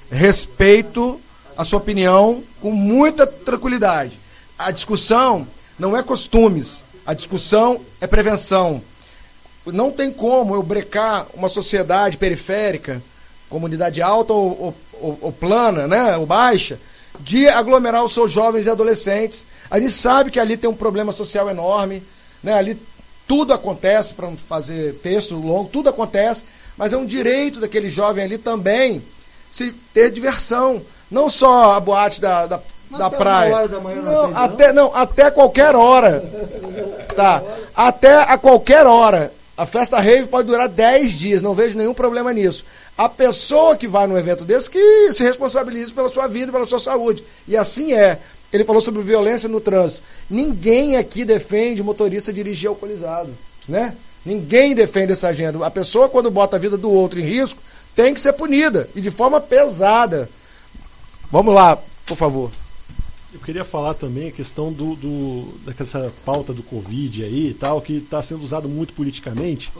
respeito 0.09 1.19
a 1.57 1.65
sua 1.65 1.79
opinião 1.79 2.41
com 2.61 2.71
muita 2.71 3.27
tranquilidade. 3.27 4.19
A 4.57 4.71
discussão 4.71 5.45
não 5.77 5.95
é 5.97 6.01
costumes, 6.01 6.83
a 7.05 7.13
discussão 7.13 7.81
é 7.99 8.07
prevenção. 8.07 8.81
Não 9.65 9.91
tem 9.91 10.11
como 10.11 10.55
eu 10.55 10.63
brecar 10.63 11.27
uma 11.33 11.49
sociedade 11.49 12.17
periférica, 12.17 13.01
comunidade 13.49 14.01
alta 14.01 14.33
ou, 14.33 14.75
ou- 14.99 15.19
ou- 15.21 15.31
plana, 15.31 15.87
né, 15.87 16.15
ou 16.17 16.25
baixa, 16.25 16.79
de 17.23 17.47
aglomerar 17.47 18.03
os 18.03 18.13
seus 18.13 18.31
jovens 18.31 18.65
e 18.65 18.69
adolescentes. 18.69 19.45
A 19.69 19.79
gente 19.79 19.91
sabe 19.91 20.31
que 20.31 20.39
ali 20.39 20.57
tem 20.57 20.69
um 20.69 20.75
problema 20.75 21.11
social 21.11 21.49
enorme, 21.49 22.03
né, 22.43 22.53
ali 22.53 22.77
tudo 23.27 23.53
acontece, 23.53 24.13
para 24.13 24.27
não 24.27 24.35
fazer 24.35 24.95
texto 24.95 25.35
longo, 25.35 25.69
tudo 25.69 25.89
acontece, 25.89 26.43
mas 26.77 26.91
é 26.91 26.97
um 26.97 27.05
direito 27.05 27.59
daquele 27.59 27.89
jovem 27.89 28.25
ali 28.25 28.37
também 28.37 29.01
se 29.51 29.71
ter 29.93 30.11
diversão. 30.11 30.81
Não 31.09 31.29
só 31.29 31.73
a 31.73 31.79
boate 31.79 32.19
da, 32.21 32.47
da, 32.47 32.59
da 32.89 33.09
praia. 33.09 33.67
da 33.67 33.79
manhã 33.79 34.01
não 34.01 34.31
não? 34.31 34.37
até, 34.37 34.73
não, 34.73 34.95
até 34.95 35.29
qualquer 35.29 35.75
hora. 35.75 36.23
Tá. 37.15 37.43
Até 37.75 38.15
a 38.15 38.37
qualquer 38.37 38.85
hora. 38.85 39.31
A 39.57 39.65
festa 39.65 39.99
rave 39.99 40.27
pode 40.27 40.47
durar 40.47 40.67
10 40.67 41.11
dias, 41.11 41.41
não 41.41 41.53
vejo 41.53 41.77
nenhum 41.77 41.93
problema 41.93 42.33
nisso. 42.33 42.65
A 43.01 43.09
pessoa 43.09 43.75
que 43.75 43.87
vai 43.87 44.05
num 44.05 44.15
evento 44.15 44.45
desse 44.45 44.69
que 44.69 45.11
se 45.11 45.23
responsabilize 45.23 45.91
pela 45.91 46.07
sua 46.07 46.27
vida 46.27 46.49
e 46.49 46.51
pela 46.51 46.67
sua 46.67 46.79
saúde. 46.79 47.23
E 47.47 47.57
assim 47.57 47.93
é. 47.93 48.19
Ele 48.53 48.63
falou 48.63 48.79
sobre 48.79 49.01
violência 49.01 49.49
no 49.49 49.59
trânsito. 49.59 50.03
Ninguém 50.29 50.95
aqui 50.97 51.25
defende 51.25 51.81
motorista 51.81 52.31
dirigir 52.31 52.69
alcoolizado, 52.69 53.35
né? 53.67 53.95
Ninguém 54.23 54.75
defende 54.75 55.13
essa 55.13 55.29
agenda. 55.29 55.65
A 55.65 55.71
pessoa 55.71 56.09
quando 56.09 56.29
bota 56.29 56.57
a 56.57 56.59
vida 56.59 56.77
do 56.77 56.91
outro 56.91 57.19
em 57.19 57.23
risco 57.23 57.59
tem 57.95 58.13
que 58.13 58.21
ser 58.21 58.33
punida 58.33 58.87
e 58.95 59.01
de 59.01 59.09
forma 59.09 59.41
pesada. 59.41 60.29
Vamos 61.31 61.55
lá, 61.55 61.79
por 62.05 62.15
favor. 62.15 62.51
Eu 63.33 63.39
queria 63.39 63.65
falar 63.65 63.95
também 63.95 64.27
a 64.27 64.31
questão 64.31 64.71
do, 64.71 64.95
do 64.95 65.53
dessa 65.65 66.13
pauta 66.23 66.53
do 66.53 66.61
Covid 66.61 67.23
aí 67.23 67.47
e 67.47 67.53
tal, 67.55 67.81
que 67.81 67.93
está 67.93 68.21
sendo 68.21 68.43
usado 68.43 68.69
muito 68.69 68.93
politicamente. 68.93 69.71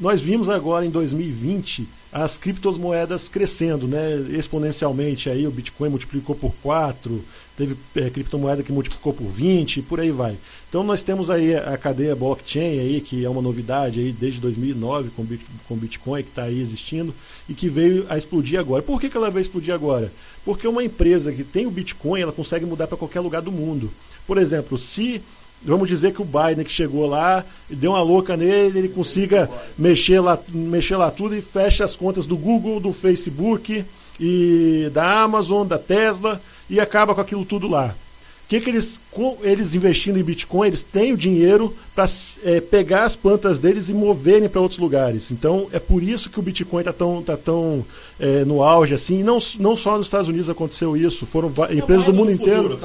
Nós 0.00 0.22
vimos 0.22 0.48
agora 0.48 0.86
em 0.86 0.90
2020 0.90 1.86
as 2.10 2.38
criptomoedas 2.38 3.28
crescendo, 3.28 3.86
né, 3.86 4.16
exponencialmente 4.30 5.28
aí, 5.28 5.46
o 5.46 5.50
Bitcoin 5.50 5.90
multiplicou 5.90 6.34
por 6.34 6.54
4, 6.62 7.22
teve 7.54 7.76
é, 7.94 8.08
criptomoeda 8.08 8.62
que 8.62 8.72
multiplicou 8.72 9.12
por 9.12 9.28
20 9.28 9.76
e 9.76 9.82
por 9.82 10.00
aí 10.00 10.10
vai. 10.10 10.38
Então 10.70 10.82
nós 10.82 11.02
temos 11.02 11.28
aí 11.28 11.54
a 11.54 11.76
cadeia 11.76 12.16
blockchain 12.16 12.80
aí, 12.80 13.00
que 13.02 13.24
é 13.24 13.28
uma 13.28 13.42
novidade 13.42 14.00
aí 14.00 14.10
desde 14.10 14.40
2009 14.40 15.10
com 15.10 15.26
com 15.68 15.76
Bitcoin 15.76 16.22
que 16.22 16.30
está 16.30 16.44
aí 16.44 16.60
existindo 16.60 17.14
e 17.46 17.52
que 17.52 17.68
veio 17.68 18.06
a 18.08 18.16
explodir 18.16 18.58
agora. 18.58 18.82
Por 18.82 18.98
que, 18.98 19.10
que 19.10 19.16
ela 19.18 19.30
veio 19.30 19.42
explodir 19.42 19.74
agora? 19.74 20.10
Porque 20.46 20.66
uma 20.66 20.82
empresa 20.82 21.30
que 21.30 21.44
tem 21.44 21.66
o 21.66 21.70
Bitcoin, 21.70 22.22
ela 22.22 22.32
consegue 22.32 22.64
mudar 22.64 22.86
para 22.86 22.96
qualquer 22.96 23.20
lugar 23.20 23.42
do 23.42 23.52
mundo. 23.52 23.92
Por 24.26 24.38
exemplo, 24.38 24.78
se 24.78 25.20
vamos 25.62 25.88
dizer 25.88 26.12
que 26.14 26.22
o 26.22 26.24
Biden 26.24 26.64
que 26.64 26.70
chegou 26.70 27.06
lá 27.06 27.44
e 27.68 27.74
deu 27.74 27.92
uma 27.92 28.02
louca 28.02 28.36
nele, 28.36 28.78
ele 28.78 28.88
consiga 28.88 29.50
mexer 29.76 30.20
lá, 30.20 30.38
mexer 30.48 30.96
lá 30.96 31.10
tudo 31.10 31.36
e 31.36 31.42
fecha 31.42 31.84
as 31.84 31.94
contas 31.94 32.26
do 32.26 32.36
Google, 32.36 32.80
do 32.80 32.92
Facebook 32.92 33.84
e 34.18 34.90
da 34.92 35.22
Amazon, 35.22 35.66
da 35.66 35.78
Tesla 35.78 36.40
e 36.68 36.80
acaba 36.80 37.14
com 37.14 37.20
aquilo 37.20 37.44
tudo 37.44 37.68
lá. 37.68 37.94
O 38.44 38.48
que, 38.50 38.60
que 38.60 38.68
eles, 38.68 39.00
com 39.12 39.38
eles 39.42 39.76
investindo 39.76 40.18
em 40.18 40.24
Bitcoin, 40.24 40.66
eles 40.66 40.82
têm 40.82 41.12
o 41.12 41.16
dinheiro 41.16 41.72
para 41.94 42.06
pegar 42.68 43.04
as 43.04 43.14
plantas 43.14 43.60
deles 43.60 43.88
e 43.88 43.94
moverem 43.94 44.48
para 44.48 44.60
outros 44.60 44.80
lugares. 44.80 45.30
Então 45.30 45.68
é 45.72 45.78
por 45.78 46.02
isso 46.02 46.28
que 46.28 46.40
o 46.40 46.42
Bitcoin 46.42 46.80
está 46.80 46.92
tão, 46.92 47.22
tá 47.22 47.36
tão 47.36 47.84
é, 48.18 48.44
no 48.44 48.60
auge 48.60 48.92
assim. 48.92 49.22
Não, 49.22 49.38
não 49.60 49.76
só 49.76 49.96
nos 49.96 50.08
Estados 50.08 50.26
Unidos 50.26 50.50
aconteceu 50.50 50.96
isso, 50.96 51.26
foram 51.26 51.52
empresas 51.70 52.04
do 52.04 52.12
mundo 52.12 52.32
inteiro. 52.32 52.76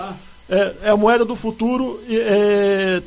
É, 0.48 0.74
é 0.84 0.90
a 0.92 0.98
moeda 0.98 1.26
do 1.26 1.36
futuro. 1.36 2.00
E, 2.08 2.18
é, 2.18 3.02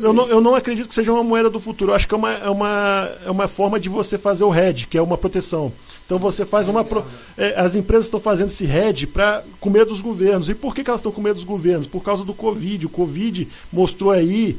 eu, 0.00 0.12
não, 0.12 0.26
eu 0.28 0.40
não 0.40 0.54
acredito 0.54 0.88
que 0.88 0.94
seja 0.94 1.12
uma 1.12 1.24
moeda 1.24 1.50
do 1.50 1.58
futuro. 1.58 1.90
Eu 1.90 1.96
acho 1.96 2.06
que 2.06 2.14
é 2.14 2.16
uma, 2.16 2.32
é, 2.32 2.48
uma, 2.48 3.10
é 3.26 3.30
uma 3.30 3.48
forma 3.48 3.80
de 3.80 3.88
você 3.88 4.16
fazer 4.16 4.44
o 4.44 4.54
hedge, 4.54 4.86
que 4.86 4.96
é 4.96 5.02
uma 5.02 5.18
proteção. 5.18 5.72
Então 6.06 6.18
você 6.18 6.44
faz 6.44 6.68
uma. 6.68 6.84
pro- 6.84 7.04
é, 7.36 7.58
as 7.58 7.74
empresas 7.74 8.04
estão 8.06 8.20
fazendo 8.20 8.48
esse 8.48 8.64
hedge 8.64 9.06
para 9.06 9.42
com 9.58 9.70
medo 9.70 9.86
dos 9.90 10.00
governos. 10.00 10.48
E 10.48 10.54
por 10.54 10.74
que, 10.74 10.84
que 10.84 10.90
elas 10.90 11.00
estão 11.00 11.10
com 11.10 11.20
medo 11.20 11.36
dos 11.36 11.44
governos? 11.44 11.86
Por 11.86 12.02
causa 12.02 12.22
do 12.24 12.34
Covid. 12.34 12.86
O 12.86 12.90
Covid 12.90 13.48
mostrou 13.72 14.10
aí 14.10 14.56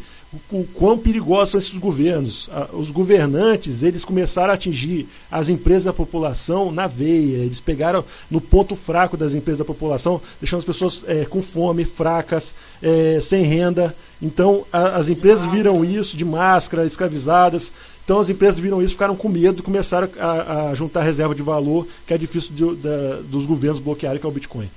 o, 0.52 0.64
quão 0.74 0.98
perigosos 0.98 1.50
são 1.52 1.60
esses 1.60 1.78
governos. 1.80 2.50
Ah, 2.52 2.68
Os 2.74 2.92
governantes, 2.92 3.84
eles 3.84 4.04
começaram 4.06 4.52
a 4.52 4.56
atingir 4.56 5.08
as 5.32 5.50
empresas 5.50 5.86
da 5.86 5.94
população 5.94 6.72
na 6.72 6.88
veia. 6.88 7.38
Eles 7.38 7.60
pegaram 7.60 8.04
no 8.30 8.40
ponto 8.42 8.76
fraco 8.76 9.16
das 9.18 9.34
empresas 9.36 9.60
da 9.60 9.66
população, 9.66 10.22
deixando 10.40 10.60
as 10.60 10.66
pessoas 10.66 11.04
eh, 11.08 11.26
com 11.30 11.42
fome, 11.42 11.86
fracas, 11.86 12.54
eh, 12.82 13.20
sem 13.22 13.44
renda. 13.44 13.96
Então, 14.22 14.66
a- 14.72 14.96
as 14.98 15.10
empresas 15.10 15.46
viram 15.52 15.84
isso 15.86 16.16
de 16.18 16.26
máscara, 16.26 16.86
escravizadas. 16.86 17.72
Então, 18.04 18.20
as 18.20 18.30
empresas 18.30 18.60
viram 18.60 18.82
isso, 18.82 18.94
ficaram 18.94 19.16
com 19.16 19.28
medo 19.30 19.60
e 19.60 19.64
começaram 19.64 20.08
a, 20.20 20.70
a 20.70 20.76
juntar 20.76 21.02
reserva 21.02 21.34
de 21.34 21.42
valor, 21.42 21.88
que 22.06 22.14
é 22.14 22.18
difícil 22.18 22.52
de- 22.54 22.76
da- 22.82 23.20
dos 23.30 23.46
governos 23.46 23.80
bloquearem, 23.80 24.20
que 24.20 24.26
é 24.26 24.30
o 24.30 24.32
Bitcoin. 24.32 24.70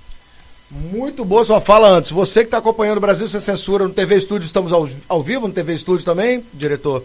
Muito 0.71 1.25
boa 1.25 1.43
sua 1.47 1.63
fala 1.63 1.89
antes. 1.89 2.11
Você 2.11 2.41
que 2.41 2.49
está 2.49 2.59
acompanhando 2.59 2.99
o 2.99 3.01
Brasil 3.01 3.27
Sem 3.27 3.41
Censura 3.41 3.89
no 3.89 3.95
TV 3.95 4.17
Estúdio, 4.17 4.45
estamos 4.45 4.71
ao, 4.71 4.87
ao 5.09 5.23
vivo 5.23 5.49
no 5.49 5.55
TV 5.55 5.73
Estúdio 5.73 6.05
também, 6.05 6.45
diretor. 6.53 7.03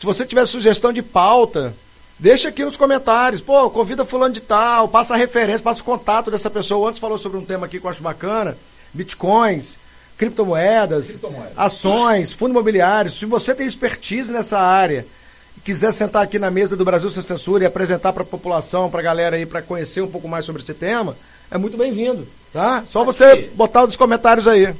Se 0.00 0.06
você 0.06 0.24
tiver 0.24 0.46
sugestão 0.46 0.94
de 0.94 1.02
pauta, 1.02 1.74
deixa 2.18 2.48
aqui 2.48 2.64
nos 2.64 2.74
comentários. 2.74 3.42
Pô, 3.42 3.68
convida 3.68 4.06
fulano 4.06 4.32
de 4.32 4.40
tal, 4.40 4.88
passa 4.88 5.12
a 5.12 5.16
referência, 5.18 5.62
passa 5.62 5.82
o 5.82 5.84
contato 5.84 6.30
dessa 6.30 6.48
pessoa. 6.48 6.88
Antes 6.88 6.98
falou 6.98 7.18
sobre 7.18 7.36
um 7.36 7.44
tema 7.44 7.66
aqui 7.66 7.78
que 7.78 7.84
eu 7.84 7.90
acho 7.90 8.02
bacana, 8.02 8.56
bitcoins, 8.94 9.76
criptomoedas, 10.16 11.18
ações, 11.54 12.32
fundo 12.32 12.52
imobiliário. 12.52 13.10
Se 13.10 13.26
você 13.26 13.54
tem 13.54 13.66
expertise 13.66 14.32
nessa 14.32 14.58
área 14.58 15.06
e 15.54 15.60
quiser 15.60 15.92
sentar 15.92 16.22
aqui 16.22 16.38
na 16.38 16.50
mesa 16.50 16.74
do 16.74 16.84
Brasil 16.84 17.10
Sem 17.10 17.22
Censura 17.22 17.64
e 17.64 17.66
apresentar 17.66 18.14
para 18.14 18.22
a 18.22 18.26
população, 18.26 18.90
para 18.90 19.00
a 19.00 19.04
galera 19.04 19.36
aí, 19.36 19.44
para 19.44 19.60
conhecer 19.60 20.00
um 20.00 20.08
pouco 20.08 20.26
mais 20.26 20.46
sobre 20.46 20.62
esse 20.62 20.72
tema, 20.72 21.14
é 21.50 21.58
muito 21.58 21.76
bem-vindo, 21.76 22.26
tá? 22.56 22.84
Só 22.88 23.04
você 23.04 23.50
botar 23.54 23.84
nos 23.84 23.96
comentários 23.96 24.48
aí. 24.48 24.74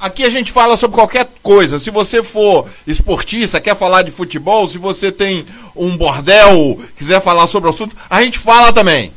Aqui 0.00 0.24
a 0.24 0.30
gente 0.30 0.50
fala 0.50 0.76
sobre 0.76 0.96
qualquer 0.96 1.28
coisa. 1.40 1.78
Se 1.78 1.88
você 1.88 2.20
for 2.20 2.68
esportista, 2.84 3.60
quer 3.60 3.76
falar 3.76 4.02
de 4.02 4.10
futebol, 4.10 4.66
se 4.66 4.76
você 4.76 5.12
tem 5.12 5.46
um 5.76 5.96
bordel, 5.96 6.80
quiser 6.96 7.20
falar 7.20 7.46
sobre 7.46 7.70
o 7.70 7.72
assunto, 7.72 7.96
a 8.08 8.20
gente 8.22 8.40
fala 8.40 8.72
também. 8.72 9.12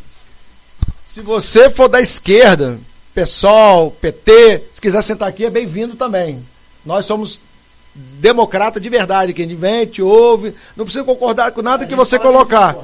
Se 1.11 1.21
você 1.21 1.71
for 1.71 1.87
da 1.87 1.99
esquerda, 1.99 2.77
PSOL, 3.15 3.89
PT, 3.89 4.61
se 4.75 4.81
quiser 4.81 5.01
sentar 5.01 5.27
aqui, 5.29 5.45
é 5.45 5.49
bem-vindo 5.49 5.95
também. 5.95 6.45
Nós 6.85 7.07
somos 7.07 7.41
democrata 7.95 8.79
de 8.79 8.89
verdade. 8.89 9.33
Quem 9.33 9.47
vem, 9.55 9.87
te 9.87 10.01
ouve, 10.03 10.53
não 10.75 10.85
precisa 10.85 11.03
concordar 11.03 11.51
com 11.53 11.63
nada 11.63 11.87
que 11.87 11.95
você 11.95 12.19
colocar. 12.19 12.75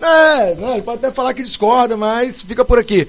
É, 0.00 0.54
não, 0.54 0.74
ele 0.74 0.82
pode 0.82 0.98
até 0.98 1.10
falar 1.10 1.34
que 1.34 1.42
discorda, 1.42 1.96
mas 1.96 2.40
fica 2.42 2.64
por 2.64 2.78
aqui. 2.78 3.08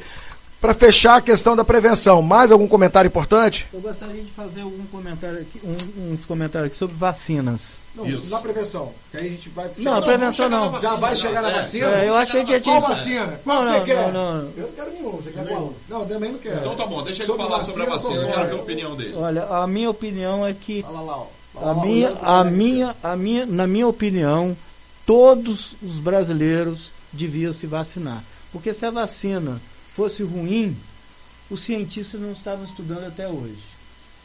Para 0.62 0.74
fechar 0.74 1.16
a 1.18 1.22
questão 1.22 1.56
da 1.56 1.64
prevenção, 1.64 2.22
mais 2.22 2.52
algum 2.52 2.68
comentário 2.68 3.08
importante? 3.08 3.66
Eu 3.74 3.80
gostaria 3.80 4.22
de 4.22 4.30
fazer 4.32 4.60
algum 4.62 4.86
comentário 4.88 5.40
aqui, 5.40 5.62
um- 5.64 6.14
uns 6.14 6.26
comentários 6.26 6.68
aqui 6.68 6.78
sobre 6.78 6.98
vacinas. 6.98 7.80
Não, 7.96 8.06
Isso. 8.06 8.30
na 8.30 8.40
prevenção. 8.40 8.92
Que 9.10 9.18
aí 9.18 9.28
a 9.28 9.30
gente 9.30 9.50
vai. 9.50 9.72
Não, 9.78 9.96
a 9.96 10.02
prevenção 10.02 10.50
não. 10.50 10.80
Já 10.82 10.96
vai 10.96 11.16
chegar 11.16 11.42
na 11.42 11.50
vacina? 11.50 11.88
É, 11.88 12.08
eu 12.10 12.14
acho 12.14 12.32
que 12.34 12.38
a 12.38 12.46
gente 12.46 12.64
Qual 12.64 12.82
vacina? 12.82 13.40
Qual 13.44 13.64
Não, 13.64 13.72
você 13.72 13.78
não, 13.80 13.86
quer? 13.86 13.96
não, 13.96 14.12
não. 14.12 14.52
Eu 14.58 14.64
não 14.64 14.72
quero 14.74 14.92
nenhum. 14.92 15.12
Você 15.12 15.32
quer 15.32 15.48
qual? 15.48 15.74
Não, 15.88 16.06
também 16.06 16.32
não 16.34 16.40
quero. 16.40 16.58
Então 16.60 16.76
tá 16.76 16.86
bom, 16.86 17.04
deixa 17.04 17.24
ele 17.24 17.32
Sobre 17.32 17.44
falar 17.48 17.64
sobre 17.64 17.84
a 17.84 17.86
vacina, 17.86 18.10
vacina, 18.16 18.30
eu 18.30 18.34
quero 18.36 18.48
ver 18.48 18.54
a 18.60 18.62
opinião 18.62 18.96
dele. 18.98 19.14
Olha, 19.16 19.44
a 19.46 19.66
minha 19.68 19.90
opinião 19.90 20.46
é 20.46 20.54
que 20.54 20.86
Olha 20.88 21.00
lá, 21.02 21.18
ó. 21.56 21.70
a 21.72 21.74
minha, 21.86 22.14
a 22.22 22.44
minha, 22.44 22.96
a 23.02 23.16
minha, 23.16 23.46
na 23.46 23.66
minha 23.66 23.88
opinião, 23.88 24.56
todos 25.06 25.74
os 25.82 25.94
brasileiros 25.96 26.92
deviam 27.14 27.54
se 27.54 27.66
vacinar. 27.66 28.24
Porque 28.52 28.74
se 28.74 28.86
a 28.86 28.92
vacina 28.92 29.60
fosse 30.00 30.24
ruim, 30.24 30.78
os 31.50 31.60
cientistas 31.60 32.22
não 32.22 32.32
estavam 32.32 32.64
estudando 32.64 33.06
até 33.06 33.28
hoje. 33.28 33.60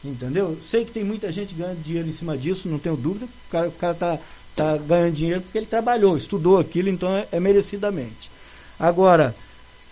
Entendeu? 0.01 0.57
Sei 0.63 0.85
que 0.85 0.93
tem 0.93 1.03
muita 1.03 1.33
gente 1.33 1.53
ganhando 1.53 1.83
dinheiro 1.83 2.07
em 2.07 2.13
cima 2.13 2.37
disso, 2.37 2.69
não 2.69 2.79
tenho 2.79 2.95
dúvida. 2.95 3.25
O 3.25 3.51
cara, 3.51 3.67
o 3.67 3.71
cara 3.73 3.93
tá, 3.93 4.19
tá 4.55 4.77
ganhando 4.77 5.13
dinheiro 5.13 5.41
porque 5.41 5.57
ele 5.57 5.65
trabalhou, 5.65 6.15
estudou 6.15 6.57
aquilo, 6.57 6.87
então 6.87 7.13
é, 7.13 7.27
é 7.29 7.41
merecidamente. 7.41 8.31
Agora, 8.79 9.35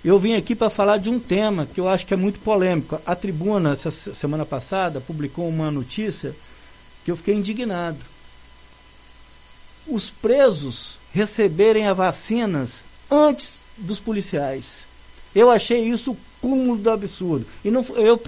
eu 0.06 0.18
vim 0.18 0.36
aqui 0.36 0.56
para 0.56 0.70
falar 0.70 1.00
de 1.00 1.10
um 1.10 1.20
tema 1.20 1.66
que 1.66 1.82
eu 1.82 1.90
acho 1.90 2.06
que 2.06 2.14
é 2.14 2.18
muito 2.18 2.40
polêmico. 2.40 2.98
A 3.06 3.14
tribuna, 3.14 3.74
essa 3.74 3.92
semana 3.92 4.46
passada, 4.46 5.02
publicou 5.02 5.50
uma 5.50 5.70
notícia 5.70 6.34
que 7.04 7.12
eu 7.12 7.18
fiquei 7.18 7.36
indignado. 7.36 8.00
Os 9.86 10.10
presos 10.10 10.98
receberem 11.14 11.88
as 11.88 11.98
vacinas 11.98 12.84
antes 13.12 13.60
dos 13.78 14.00
policiais. 14.00 14.93
Eu 15.36 15.50
achei 15.50 15.80
isso 15.80 16.12
o 16.12 16.18
cúmulo 16.42 16.78
do 16.78 16.92
absurdo. 16.92 17.46
E 17.64 17.72
não, 17.72 17.86
eu 17.96 18.22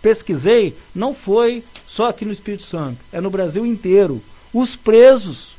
pesquisei, 0.00 0.76
não 0.94 1.14
foi 1.14 1.62
só 1.86 2.08
aqui 2.08 2.24
no 2.24 2.32
Espírito 2.32 2.64
Santo, 2.64 2.98
é 3.12 3.20
no 3.20 3.30
Brasil 3.30 3.64
inteiro. 3.64 4.22
Os 4.52 4.76
presos, 4.76 5.56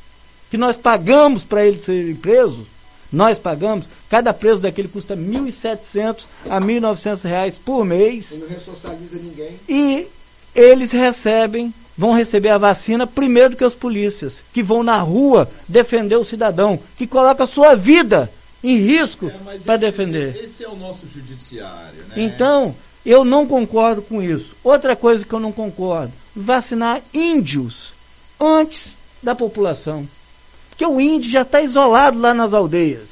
que 0.50 0.56
nós 0.56 0.76
pagamos 0.76 1.44
para 1.44 1.66
eles 1.66 1.82
serem 1.82 2.14
presos, 2.14 2.66
nós 3.12 3.38
pagamos, 3.38 3.86
cada 4.10 4.34
preso 4.34 4.62
daquele 4.62 4.88
custa 4.88 5.14
R$ 5.14 5.20
1.700 5.20 6.24
a 6.50 6.60
1.900 6.60 7.28
reais 7.28 7.56
por 7.56 7.84
mês. 7.84 8.32
E 8.32 8.36
não 8.38 8.48
ressocializa 8.48 9.18
ninguém. 9.18 9.58
E 9.68 10.06
eles 10.54 10.90
recebem, 10.90 11.72
vão 11.96 12.12
receber 12.12 12.48
a 12.48 12.58
vacina 12.58 13.06
primeiro 13.06 13.50
do 13.50 13.56
que 13.56 13.64
os 13.64 13.74
polícias, 13.74 14.42
que 14.52 14.62
vão 14.62 14.82
na 14.82 14.98
rua 14.98 15.48
defender 15.68 16.16
o 16.16 16.24
cidadão, 16.24 16.78
que 16.96 17.06
coloca 17.06 17.44
a 17.44 17.48
sua 17.48 17.76
vida 17.76 18.30
em 18.64 18.78
risco 18.78 19.26
é, 19.26 19.58
para 19.58 19.76
defender. 19.76 20.34
Esse 20.42 20.64
é 20.64 20.68
o 20.68 20.74
nosso 20.74 21.06
judiciário, 21.06 22.02
né? 22.08 22.14
Então, 22.16 22.74
eu 23.04 23.22
não 23.24 23.46
concordo 23.46 24.00
com 24.00 24.22
isso. 24.22 24.56
Outra 24.64 24.96
coisa 24.96 25.24
que 25.24 25.32
eu 25.32 25.38
não 25.38 25.52
concordo, 25.52 26.12
vacinar 26.34 27.02
índios 27.12 27.92
antes 28.40 28.96
da 29.22 29.34
população. 29.34 30.08
Porque 30.70 30.86
o 30.86 30.98
índio 30.98 31.30
já 31.30 31.42
está 31.42 31.60
isolado 31.60 32.18
lá 32.18 32.32
nas 32.32 32.54
aldeias. 32.54 33.10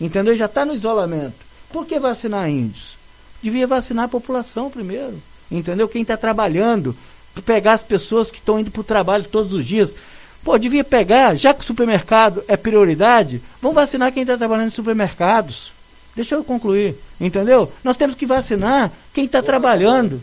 Entendeu? 0.00 0.34
Já 0.34 0.46
está 0.46 0.64
no 0.64 0.74
isolamento. 0.74 1.44
Por 1.70 1.86
que 1.86 2.00
vacinar 2.00 2.48
índios? 2.48 2.96
Devia 3.42 3.66
vacinar 3.66 4.06
a 4.06 4.08
população 4.08 4.70
primeiro. 4.70 5.22
Entendeu? 5.50 5.88
Quem 5.88 6.02
está 6.02 6.16
trabalhando. 6.16 6.96
Pegar 7.44 7.74
as 7.74 7.82
pessoas 7.82 8.30
que 8.30 8.38
estão 8.38 8.58
indo 8.58 8.70
para 8.70 8.80
o 8.80 8.84
trabalho 8.84 9.24
todos 9.24 9.52
os 9.52 9.64
dias. 9.64 9.94
Pô, 10.46 10.56
devia 10.56 10.84
pegar, 10.84 11.34
já 11.34 11.52
que 11.52 11.64
o 11.64 11.66
supermercado 11.66 12.44
é 12.46 12.56
prioridade, 12.56 13.42
vamos 13.60 13.74
vacinar 13.74 14.12
quem 14.12 14.22
está 14.22 14.36
trabalhando 14.36 14.68
em 14.68 14.70
supermercados. 14.70 15.72
Deixa 16.14 16.36
eu 16.36 16.44
concluir, 16.44 16.94
entendeu? 17.20 17.72
Nós 17.82 17.96
temos 17.96 18.14
que 18.14 18.24
vacinar 18.24 18.92
quem 19.12 19.24
está 19.24 19.42
trabalhando. 19.42 20.20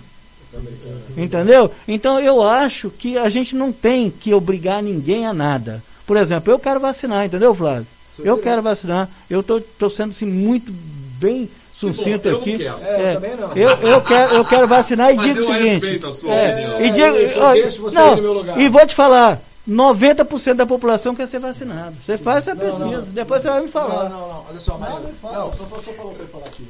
Entendeu? 1.17 1.69
Então 1.85 2.21
eu 2.21 2.41
acho 2.41 2.89
que 2.89 3.17
a 3.17 3.27
gente 3.27 3.53
não 3.53 3.73
tem 3.73 4.09
que 4.09 4.33
obrigar 4.33 4.81
ninguém 4.81 5.27
a 5.27 5.33
nada. 5.33 5.83
Por 6.07 6.15
exemplo, 6.15 6.53
eu 6.53 6.57
quero 6.57 6.79
vacinar, 6.79 7.25
entendeu, 7.25 7.53
Flávio? 7.53 7.85
Eu 8.17 8.37
quero 8.37 8.61
vacinar. 8.61 9.09
Eu 9.29 9.41
estou 9.41 9.89
sendo 9.89 10.11
assim, 10.11 10.25
muito 10.25 10.71
bem 11.19 11.49
sucinto 11.73 12.29
bom, 12.29 12.37
aqui. 12.37 12.63
Eu, 12.63 12.77
é, 12.81 13.19
eu, 13.57 13.69
eu, 13.89 14.01
quero, 14.01 14.35
eu 14.35 14.45
quero 14.45 14.67
vacinar 14.69 15.13
e 15.13 15.17
digo 15.17 15.41
o 15.41 15.43
seguinte. 15.43 15.99
É, 16.29 16.85
e 16.85 16.91
digo, 16.91 17.91
não, 17.91 18.57
e 18.57 18.69
vou 18.69 18.87
te 18.87 18.95
falar, 18.95 19.41
90% 19.69 20.55
da 20.55 20.65
população 20.65 21.15
quer 21.15 21.27
ser 21.27 21.39
vacinada. 21.39 21.93
Você 22.03 22.17
faz 22.17 22.47
essa 22.47 22.55
pesquisa, 22.55 22.85
não, 22.85 23.01
depois 23.01 23.41
você 23.41 23.47
vai 23.47 23.61
me 23.61 23.69
falar. 23.69 24.09
Não, 24.09 24.19
não, 24.19 24.27
não. 24.27 24.45
Olha 24.49 24.59
só, 24.59 24.77
Maria. 24.77 24.99
Não, 25.23 25.31
não, 25.31 25.55
só, 25.55 25.65
só, 25.65 25.79
só 25.79 25.93
falou 25.93 26.13
para 26.13 26.25
falar 26.27 26.45
aqui. 26.45 26.67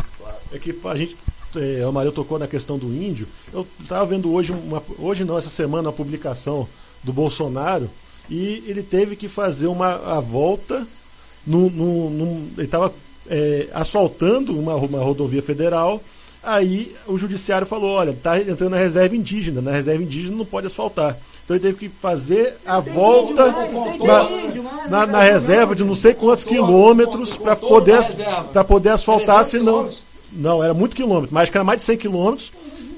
É 0.54 0.60
que 0.60 0.80
a 0.86 0.96
gente 0.96 1.18
é, 1.56 1.86
o 1.86 1.92
Maria 1.92 2.12
tocou 2.12 2.40
na 2.40 2.48
questão 2.48 2.78
do 2.78 2.88
índio. 2.88 3.28
Eu 3.52 3.66
estava 3.80 4.06
vendo 4.06 4.32
hoje, 4.32 4.52
uma, 4.52 4.82
hoje 5.00 5.24
não, 5.24 5.38
essa 5.38 5.50
semana, 5.50 5.90
a 5.90 5.94
publicação 5.94 6.68
do 7.04 7.12
Bolsonaro 7.12 7.90
e 8.30 8.64
ele 8.68 8.82
teve 8.82 9.16
que 9.16 9.28
fazer 9.28 9.68
uma 9.68 9.96
a 10.18 10.20
volta. 10.20 10.86
No, 11.46 11.70
no, 11.70 12.10
no 12.10 12.48
ele 12.58 12.66
estava 12.66 12.94
é, 13.30 13.68
asfaltando 13.74 14.58
uma, 14.58 14.76
uma 14.76 15.00
rodovia 15.00 15.42
federal. 15.42 16.02
Aí 16.42 16.96
o 17.06 17.18
judiciário 17.18 17.68
falou: 17.68 17.92
olha, 17.92 18.12
está 18.12 18.40
entrando 18.40 18.72
na 18.72 18.78
reserva 18.78 19.16
indígena. 19.16 19.62
Na 19.62 19.72
reserva 19.72 20.04
indígena 20.04 20.38
não 20.38 20.46
pode 20.46 20.68
asfaltar. 20.68 21.18
Então 21.44 21.58
ele 21.58 21.64
teve 21.64 21.78
que 21.78 21.90
fazer 21.90 22.56
a 22.66 22.80
volta 22.80 23.54
na, 24.00 24.90
na, 24.90 25.06
na 25.06 25.22
reserva 25.22 25.76
de 25.76 25.84
não 25.84 25.94
sei 25.94 26.14
quantos 26.14 26.46
quilômetros 26.46 27.38
para 27.38 27.56
poder, 27.56 28.00
poder 28.68 28.90
asfaltar, 28.90 29.44
senão. 29.44 29.90
Não, 30.32 30.64
era 30.64 30.74
muito 30.74 30.96
quilômetro, 30.96 31.30
mas 31.32 31.50
era 31.50 31.64
mais 31.64 31.80
de 31.80 31.86
100 31.86 31.98
quilômetros, 31.98 32.52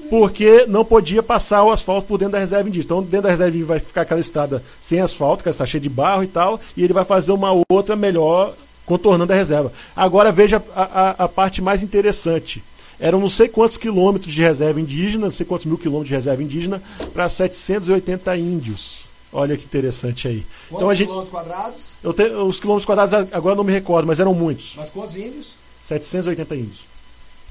porque 0.08 0.64
não 0.66 0.84
podia 0.84 1.22
passar 1.22 1.64
o 1.64 1.70
asfalto 1.70 2.06
por 2.06 2.18
dentro 2.18 2.32
da 2.32 2.38
reserva 2.38 2.68
indígena. 2.68 2.84
Então, 2.84 3.02
dentro 3.02 3.22
da 3.22 3.30
reserva 3.30 3.50
indígena 3.50 3.68
vai 3.68 3.80
ficar 3.80 4.02
aquela 4.02 4.20
estrada 4.20 4.62
sem 4.80 5.00
asfalto, 5.00 5.42
que 5.42 5.50
está 5.50 5.66
cheia 5.66 5.80
de 5.80 5.88
barro 5.88 6.22
e 6.22 6.28
tal, 6.28 6.60
e 6.76 6.84
ele 6.84 6.92
vai 6.92 7.04
fazer 7.04 7.32
uma 7.32 7.50
outra 7.68 7.96
melhor 7.96 8.54
contornando 8.86 9.32
a 9.32 9.36
reserva. 9.36 9.72
Agora 9.94 10.30
veja 10.30 10.62
a, 10.74 10.82
a, 10.82 11.24
a 11.24 11.28
parte 11.28 11.60
mais 11.60 11.82
interessante 11.82 12.62
eram 12.98 13.20
não 13.20 13.28
sei 13.28 13.48
quantos 13.48 13.76
quilômetros 13.76 14.32
de 14.32 14.42
reserva 14.42 14.80
indígena, 14.80 15.26
não 15.26 15.32
sei 15.32 15.44
quantos 15.44 15.66
mil 15.66 15.78
quilômetros 15.78 16.08
de 16.08 16.14
reserva 16.14 16.42
indígena, 16.42 16.82
para 17.12 17.28
780 17.28 18.36
índios. 18.36 19.06
Olha 19.32 19.56
que 19.56 19.64
interessante 19.64 20.28
aí. 20.28 20.46
Quantos 20.68 20.76
então, 20.76 20.90
a 20.90 20.94
gente, 20.94 21.08
quilômetros 21.08 21.30
quadrados? 21.30 21.82
Eu 22.02 22.12
te, 22.12 22.22
os 22.22 22.60
quilômetros 22.60 22.86
quadrados 22.86 23.12
agora 23.32 23.54
não 23.54 23.64
me 23.64 23.72
recordo, 23.72 24.06
mas 24.06 24.20
eram 24.20 24.32
muitos. 24.32 24.74
Mas 24.76 24.90
quantos 24.90 25.16
índios? 25.16 25.56
780 25.82 26.56
índios. 26.56 26.86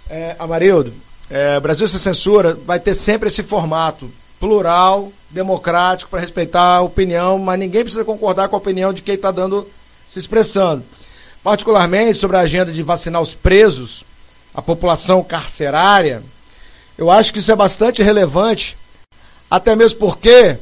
É, 0.09 0.35
Amarildo, 0.39 0.93
é, 1.29 1.59
Brasil 1.59 1.87
Sem 1.87 1.99
Censura 1.99 2.53
vai 2.53 2.79
ter 2.79 2.93
sempre 2.93 3.27
esse 3.27 3.43
formato 3.43 4.09
plural, 4.39 5.11
democrático, 5.29 6.11
para 6.11 6.19
respeitar 6.19 6.77
a 6.77 6.81
opinião, 6.81 7.39
mas 7.39 7.59
ninguém 7.59 7.81
precisa 7.81 8.05
concordar 8.05 8.49
com 8.49 8.55
a 8.55 8.59
opinião 8.59 8.93
de 8.93 9.01
quem 9.01 9.15
está 9.15 9.31
dando, 9.31 9.67
se 10.09 10.19
expressando. 10.19 10.83
Particularmente 11.43 12.17
sobre 12.17 12.37
a 12.37 12.41
agenda 12.41 12.71
de 12.71 12.81
vacinar 12.83 13.21
os 13.21 13.33
presos, 13.33 14.03
a 14.55 14.61
população 14.61 15.21
carcerária, 15.21 16.23
eu 16.97 17.11
acho 17.11 17.33
que 17.33 17.39
isso 17.39 17.51
é 17.51 17.55
bastante 17.55 18.01
relevante, 18.01 18.77
até 19.51 19.75
mesmo 19.75 19.99
porque, 19.99 20.57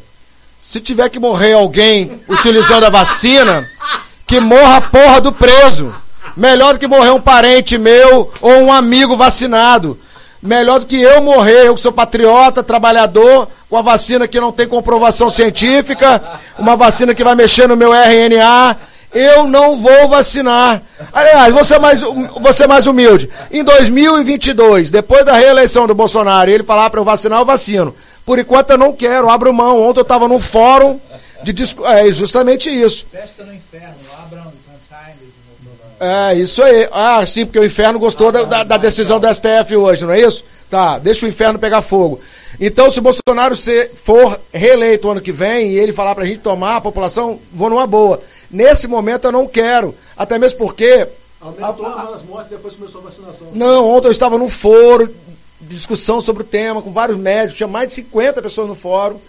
se 0.61 0.81
tiver 0.81 1.09
que 1.09 1.19
morrer 1.19 1.53
alguém 1.53 2.21
utilizando 2.27 2.85
a 2.85 2.89
vacina, 2.89 3.69
que 4.25 4.39
morra 4.39 4.77
a 4.77 4.81
porra 4.81 5.21
do 5.21 5.31
preso. 5.31 5.93
Melhor 6.35 6.73
do 6.73 6.79
que 6.79 6.87
morrer 6.87 7.11
um 7.11 7.21
parente 7.21 7.77
meu 7.77 8.31
ou 8.41 8.53
um 8.63 8.73
amigo 8.73 9.15
vacinado. 9.15 9.99
Melhor 10.41 10.79
do 10.79 10.87
que 10.87 10.99
eu 10.99 11.21
morrer, 11.21 11.67
eu 11.67 11.75
que 11.75 11.81
sou 11.81 11.91
patriota, 11.91 12.63
trabalhador, 12.63 13.47
com 13.69 13.77
a 13.77 13.81
vacina 13.81 14.27
que 14.27 14.41
não 14.41 14.51
tem 14.51 14.67
comprovação 14.67 15.29
científica, 15.29 16.21
uma 16.57 16.75
vacina 16.75 17.13
que 17.13 17.23
vai 17.23 17.35
mexer 17.35 17.67
no 17.67 17.77
meu 17.77 17.93
RNA, 17.93 18.77
eu 19.13 19.47
não 19.47 19.77
vou 19.77 20.07
vacinar. 20.09 20.81
Aliás, 21.11 21.53
você 21.53 21.77
mais, 21.79 22.01
você 22.01 22.67
mais 22.67 22.87
humilde. 22.87 23.29
Em 23.51 23.63
2022, 23.63 24.89
depois 24.89 25.25
da 25.25 25.33
reeleição 25.33 25.87
do 25.87 25.95
Bolsonaro, 25.95 26.49
ele 26.49 26.63
falar 26.63 26.89
para 26.89 26.99
eu 26.99 27.05
vacinar, 27.05 27.39
eu 27.39 27.45
vacino. 27.45 27.95
Por 28.25 28.39
enquanto 28.39 28.71
eu 28.71 28.77
não 28.77 28.93
quero, 28.93 29.29
abro 29.29 29.53
mão. 29.53 29.81
Ontem 29.81 29.99
eu 29.99 30.03
estava 30.03 30.27
num 30.27 30.39
fórum 30.39 30.99
de 31.43 31.51
disco... 31.53 31.85
É 31.85 32.11
justamente 32.11 32.69
isso. 32.69 33.05
Festa 33.11 33.43
no 33.43 33.53
inferno, 33.53 33.95
abram 34.23 34.53
é, 36.03 36.35
isso 36.35 36.61
aí. 36.61 36.85
Ah, 36.91 37.25
sim, 37.25 37.45
porque 37.45 37.59
o 37.59 37.63
inferno 37.63 37.97
gostou 37.97 38.29
da, 38.29 38.43
da, 38.43 38.63
da, 38.65 38.77
decisão 38.77 39.21
do 39.21 39.33
STF 39.33 39.73
hoje, 39.77 40.05
não 40.05 40.11
é 40.11 40.19
isso? 40.19 40.43
Tá, 40.69 40.99
deixa 40.99 41.25
o 41.25 41.29
inferno 41.29 41.57
pegar 41.57 41.81
fogo. 41.81 42.19
Então, 42.59 42.91
se 42.91 42.99
o 42.99 43.01
Bolsonaro 43.01 43.55
for 43.95 44.37
reeleito 44.51 45.09
ano 45.09 45.21
que 45.21 45.31
vem 45.31 45.71
e 45.71 45.79
ele 45.79 45.93
falar 45.93 46.13
pra 46.13 46.25
gente 46.25 46.39
tomar, 46.39 46.75
a 46.75 46.81
população, 46.81 47.39
vou 47.53 47.69
numa 47.69 47.87
boa. 47.87 48.19
Nesse 48.53 48.87
momento 48.87 49.25
eu 49.25 49.31
não 49.31 49.47
quero. 49.47 49.95
Até 50.15 50.37
mesmo 50.37 50.59
porque. 50.59 51.07
Aumentou 51.41 51.87
a, 51.87 52.13
as 52.13 52.21
mortes 52.21 52.51
depois 52.51 52.75
começou 52.75 53.01
a 53.01 53.05
vacinação. 53.05 53.47
Não, 53.51 53.89
ontem 53.89 54.07
eu 54.07 54.11
estava 54.11 54.37
num 54.37 54.47
fórum, 54.47 55.09
discussão 55.59 56.21
sobre 56.21 56.43
o 56.43 56.45
tema, 56.45 56.81
com 56.81 56.91
vários 56.91 57.17
médicos, 57.17 57.55
tinha 57.57 57.67
mais 57.67 57.87
de 57.87 57.95
50 57.95 58.43
pessoas 58.43 58.67
no 58.67 58.75
fórum. 58.75 59.19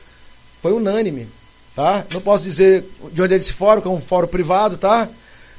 Foi 0.61 0.72
unânime. 0.72 1.27
Tá? 1.75 2.05
Não 2.12 2.20
posso 2.20 2.45
dizer 2.45 2.85
de 3.11 3.20
onde 3.20 3.35
é 3.35 3.37
esse 3.39 3.53
fórum, 3.53 3.81
que 3.81 3.89
é 3.89 3.91
um 3.91 4.01
fórum 4.01 4.29
privado, 4.29 4.77
tá? 4.77 5.09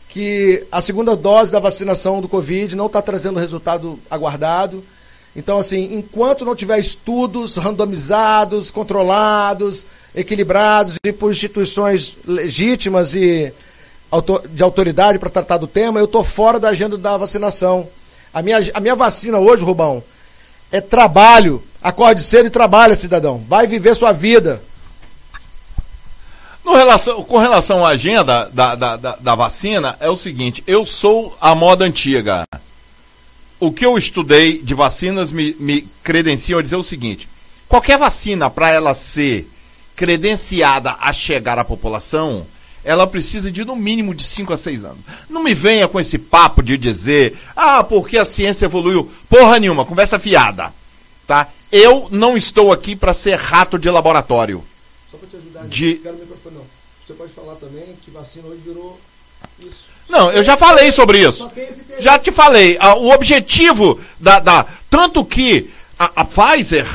Que 0.08 0.66
a 0.72 0.80
segunda 0.80 1.16
dose 1.16 1.52
da 1.52 1.60
vacinação 1.60 2.22
do 2.22 2.30
Covid 2.30 2.74
não 2.76 2.86
está 2.86 3.02
trazendo 3.02 3.36
o 3.36 3.40
resultado 3.40 4.00
aguardado. 4.10 4.82
Então, 5.36 5.58
assim, 5.58 5.96
enquanto 5.96 6.46
não 6.46 6.56
tiver 6.56 6.80
estudos 6.80 7.58
randomizados, 7.58 8.72
controlados, 8.72 9.86
equilibrados 10.16 10.98
e 11.06 11.12
por 11.12 11.32
instituições 11.32 12.18
legítimas 12.26 13.14
e 13.16 13.54
de 14.52 14.64
autoridade 14.64 15.20
para 15.20 15.30
tratar 15.30 15.58
do 15.58 15.68
tema, 15.68 16.00
eu 16.00 16.06
estou 16.06 16.24
fora 16.24 16.58
da 16.58 16.70
agenda 16.70 16.98
da 16.98 17.18
vacinação. 17.18 17.88
A 18.34 18.42
minha, 18.42 18.60
a 18.74 18.80
minha 18.80 18.96
vacina 18.96 19.38
hoje, 19.38 19.64
Rubão, 19.64 20.02
é 20.72 20.80
trabalho. 20.80 21.62
Acorde 21.84 22.24
cedo 22.24 22.48
e 22.48 22.50
trabalha, 22.50 22.96
cidadão. 22.96 23.44
Vai 23.48 23.68
viver 23.68 23.94
sua 23.94 24.14
vida. 24.14 24.62
Relação, 26.66 27.24
com 27.24 27.38
relação 27.38 27.86
à 27.86 27.90
agenda 27.90 28.50
da, 28.52 28.76
da, 28.76 28.96
da, 28.96 29.16
da 29.18 29.36
vacina, 29.36 29.96
é 30.00 30.10
o 30.10 30.18
seguinte: 30.18 30.64
eu 30.66 30.86
sou 30.86 31.36
a 31.40 31.54
moda 31.54 31.86
antiga 31.86 32.46
o 33.68 33.72
que 33.72 33.86
eu 33.86 33.98
estudei 33.98 34.62
de 34.62 34.74
vacinas 34.74 35.32
me, 35.32 35.56
me 35.60 35.88
credenciam 36.04 36.60
a 36.60 36.62
dizer 36.62 36.76
o 36.76 36.84
seguinte: 36.84 37.28
qualquer 37.68 37.98
vacina, 37.98 38.50
para 38.50 38.70
ela 38.70 38.94
ser 38.94 39.48
credenciada 39.96 40.96
a 41.00 41.12
chegar 41.14 41.58
à 41.58 41.64
população, 41.64 42.46
ela 42.84 43.08
precisa 43.08 43.52
de 43.52 43.66
no 43.66 43.76
mínimo 43.76 44.14
de 44.14 44.24
5 44.24 44.54
a 44.54 44.58
6 44.58 44.84
anos. 44.84 45.00
Não 45.30 45.42
me 45.42 45.54
venha 45.54 45.88
com 45.88 46.00
esse 46.00 46.18
papo 46.18 46.62
de 46.62 46.78
dizer, 46.78 47.38
ah, 47.56 47.84
porque 47.84 48.18
a 48.18 48.26
ciência 48.26 48.66
evoluiu. 48.66 49.10
Porra 49.28 49.60
nenhuma, 49.60 49.86
conversa 49.86 50.20
fiada. 50.20 50.74
Tá? 51.26 51.48
Eu 51.72 52.08
não 52.12 52.38
estou 52.38 52.72
aqui 52.72 52.96
para 52.96 53.14
ser 53.14 53.36
rato 53.40 53.80
de 53.80 53.90
laboratório. 53.90 54.64
Só 55.10 55.18
para 55.18 55.28
te 55.28 55.36
ajudar, 55.38 55.68
De- 55.68 55.96
quero 55.96 56.16
o 56.16 56.20
microfone 56.20 56.56
não. 56.56 56.66
Você 57.08 57.14
pode 57.14 57.32
falar 57.34 57.56
também 57.56 57.96
que 58.04 58.12
vacina 58.12 58.48
hoje 58.48 58.62
virou 58.64 59.00
isso. 59.60 59.86
Não, 60.10 60.32
eu 60.32 60.44
já 60.44 60.56
falei 60.58 60.92
sobre 60.92 61.20
isso. 61.28 61.50
Já 62.00 62.20
te 62.20 62.32
falei, 62.32 62.78
o 63.00 63.10
objetivo 63.12 64.00
da, 64.20 64.40
da- 64.40 64.66
tanto 64.90 65.24
que 65.26 65.70
a, 65.98 66.12
a 66.18 66.26
Pfizer, 66.26 66.86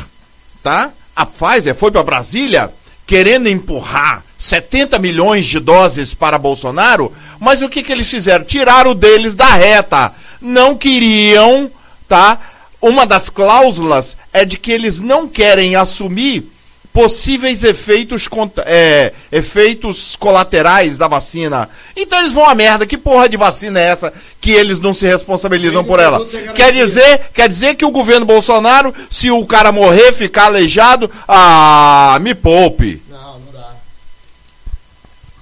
tá? 0.63 0.91
A 1.17 1.27
Pfizer 1.27 1.75
foi 1.75 1.91
para 1.91 2.03
Brasília 2.03 2.73
querendo 3.07 3.49
empurrar 3.49 4.23
70 4.39 4.99
milhões 4.99 5.45
de 5.47 5.59
doses 5.59 6.15
para 6.15 6.39
Bolsonaro, 6.39 7.13
mas 7.41 7.61
o 7.63 7.69
que 7.69 7.83
que 7.83 7.91
eles 7.93 8.09
fizeram? 8.09 8.45
Tiraram 8.45 8.95
deles 8.95 9.35
da 9.35 9.47
reta. 9.55 10.13
Não 10.41 10.77
queriam, 10.77 11.71
tá? 12.09 12.39
Uma 12.81 13.05
das 13.07 13.29
cláusulas 13.29 14.17
é 14.33 14.45
de 14.45 14.57
que 14.57 14.71
eles 14.73 15.01
não 15.01 15.27
querem 15.29 15.75
assumir 15.77 16.51
possíveis 16.93 17.63
efeitos, 17.63 18.27
contra- 18.27 18.65
é, 18.67 19.13
efeitos 19.31 20.17
colaterais 20.17 20.99
da 20.99 21.07
vacina. 21.07 21.69
Então 21.97 22.19
eles 22.19 22.33
vão 22.33 22.45
a 22.49 22.55
merda. 22.55 22.87
Que 22.87 22.99
porra 22.99 23.29
de 23.29 23.37
vacina 23.37 23.79
é 23.81 23.85
essa 23.85 24.13
que 24.41 24.51
eles 24.51 24.79
não 24.81 24.93
se 24.93 25.07
responsabilizam 25.07 25.85
por 25.85 26.01
ela? 26.01 26.25
Quer 26.55 26.73
dizer, 26.73 27.21
quer 27.33 27.49
dizer 27.49 27.75
que 27.77 27.85
o 27.85 27.91
governo 27.91 28.27
Bolsonaro, 28.27 28.93
se 29.09 29.31
o 29.31 29.47
cara 29.47 29.71
morrer, 29.71 30.13
ficar 30.13 30.47
aleijado, 30.47 31.11
ah, 31.29 32.19
me 32.21 32.35
poupe. 32.35 33.01
Não, 33.09 33.39
não 33.39 33.53
dá. 33.53 33.75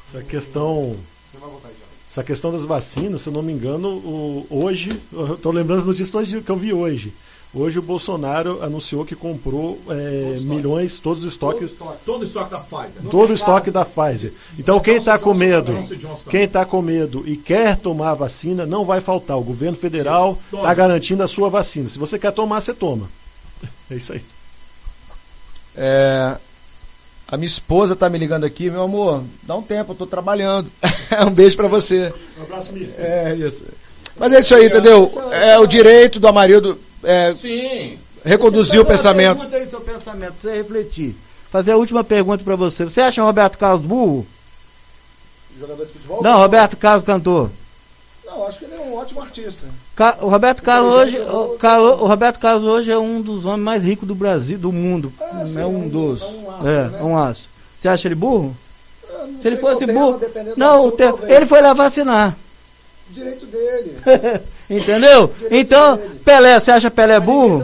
Essa 0.06 0.22
questão, 0.22 0.96
essa 2.10 2.22
questão 2.24 2.52
das 2.52 2.64
vacinas, 2.64 3.20
se 3.22 3.28
eu 3.28 3.32
não 3.32 3.42
me 3.42 3.52
engano, 3.52 3.88
o- 3.88 4.46
hoje, 4.50 4.98
eu 5.12 5.34
estou 5.34 5.52
lembrando 5.52 5.80
as 5.80 5.86
notícias 5.86 6.42
que 6.44 6.50
eu 6.50 6.56
vi 6.56 6.72
hoje. 6.72 7.12
Hoje 7.54 7.78
o 7.78 7.82
Bolsonaro 7.82 8.62
anunciou 8.62 9.06
que 9.06 9.14
comprou 9.14 9.80
é, 9.88 10.36
milhões, 10.40 11.00
todos 11.00 11.24
os 11.24 11.32
estoques, 11.32 11.70
estoque, 11.70 11.98
todo 12.04 12.22
estoque 12.22 12.50
da 12.50 12.58
Pfizer. 12.58 13.02
Todo 13.10 13.30
o 13.30 13.32
estoque 13.32 13.70
da 13.70 13.84
Pfizer. 13.86 14.32
Então 14.58 14.78
quem 14.78 14.96
está 14.96 15.18
com 15.18 15.32
medo, 15.32 15.72
quem 16.28 16.42
está 16.42 16.66
com 16.66 16.82
medo 16.82 17.24
e 17.26 17.38
quer 17.38 17.76
tomar 17.76 18.10
a 18.10 18.14
vacina, 18.14 18.66
não 18.66 18.84
vai 18.84 19.00
faltar. 19.00 19.38
O 19.38 19.42
governo 19.42 19.78
federal 19.78 20.38
está 20.52 20.74
garantindo 20.74 21.22
a 21.22 21.28
sua 21.28 21.48
vacina. 21.48 21.88
Se 21.88 21.98
você 21.98 22.18
quer 22.18 22.32
tomar, 22.32 22.60
você 22.60 22.74
toma. 22.74 23.08
É 23.90 23.94
isso 23.94 24.12
aí. 24.12 24.22
É, 25.74 26.36
a 27.26 27.36
minha 27.38 27.46
esposa 27.46 27.96
tá 27.96 28.10
me 28.10 28.18
ligando 28.18 28.44
aqui, 28.44 28.70
meu 28.70 28.82
amor, 28.82 29.24
dá 29.42 29.56
um 29.56 29.62
tempo, 29.62 29.92
eu 29.92 29.96
tô 29.96 30.06
trabalhando. 30.06 30.70
um 31.26 31.30
beijo 31.30 31.56
pra 31.56 31.68
você. 31.68 32.12
Um 32.38 32.42
abraço, 32.42 32.70
Mir. 32.74 32.92
É 32.98 33.34
isso. 33.34 33.64
Mas 34.18 34.32
é 34.34 34.40
isso 34.40 34.54
aí, 34.54 34.66
entendeu? 34.66 35.10
É 35.32 35.58
o 35.58 35.66
direito 35.66 36.20
do 36.20 36.28
Amarildo 36.28 36.78
é, 37.02 37.34
Sim. 37.34 37.98
reconduzir 38.24 38.80
o 38.80 38.84
pensamento. 38.84 39.36
Pergunta 39.38 39.56
aí 39.56 39.66
seu 39.66 39.80
pensamento, 39.80 40.34
pra 40.40 40.50
você 40.50 40.56
refletir. 40.56 41.16
Fazer 41.50 41.72
a 41.72 41.76
última 41.76 42.04
pergunta 42.04 42.44
pra 42.44 42.56
você. 42.56 42.84
Você 42.84 43.00
acha 43.00 43.22
o 43.22 43.26
Roberto 43.26 43.56
Carlos 43.58 43.82
burro? 43.82 44.26
Jogador 45.58 45.86
de 45.86 45.92
futebol? 45.92 46.22
Não, 46.22 46.38
Roberto 46.38 46.76
Carlos 46.76 47.04
cantor. 47.04 47.50
Não, 48.26 48.46
acho 48.46 48.58
que 48.58 48.64
ele 48.66 48.74
é 48.74 48.78
um 48.80 48.94
ótimo 48.94 49.22
artista. 49.22 49.66
Ca- 49.96 50.18
O 50.20 50.28
Roberto 50.28 50.62
Carlos 50.62 50.92
hoje, 50.94 51.18
o, 51.18 51.56
o 52.02 52.06
Roberto 52.06 52.38
Carlos 52.38 52.62
hoje 52.64 52.92
é 52.92 52.98
um 52.98 53.22
dos 53.22 53.46
homens 53.46 53.64
mais 53.64 53.82
ricos 53.82 54.06
do 54.06 54.14
Brasil, 54.14 54.58
do 54.58 54.70
mundo. 54.70 55.12
Ah, 55.20 55.44
sim, 55.46 55.58
é 55.58 55.62
é 55.62 55.66
um 55.66 55.84
um- 55.84 55.88
dos. 55.88 56.20
é 56.22 56.26
um 56.26 56.50
astro, 56.50 56.68
é, 56.68 56.88
né? 56.88 56.98
é 57.00 57.02
um 57.02 57.16
astro. 57.18 57.48
Você 57.78 57.88
acha 57.88 58.06
ele 58.08 58.14
burro? 58.14 58.54
Se 59.40 59.48
ele 59.48 59.56
fosse 59.56 59.86
tema, 59.86 60.00
burro, 60.00 60.20
não, 60.56 60.88
assunto, 60.88 61.20
ele 61.26 61.46
foi 61.46 61.60
lá 61.62 61.72
vacinar. 61.72 62.36
Direito 63.10 63.46
dele. 63.46 63.96
Entendeu? 64.70 65.32
Então, 65.50 65.98
Pelé, 66.24 66.60
você 66.60 66.70
acha 66.70 66.90
Pelé 66.90 67.18
burro? 67.18 67.62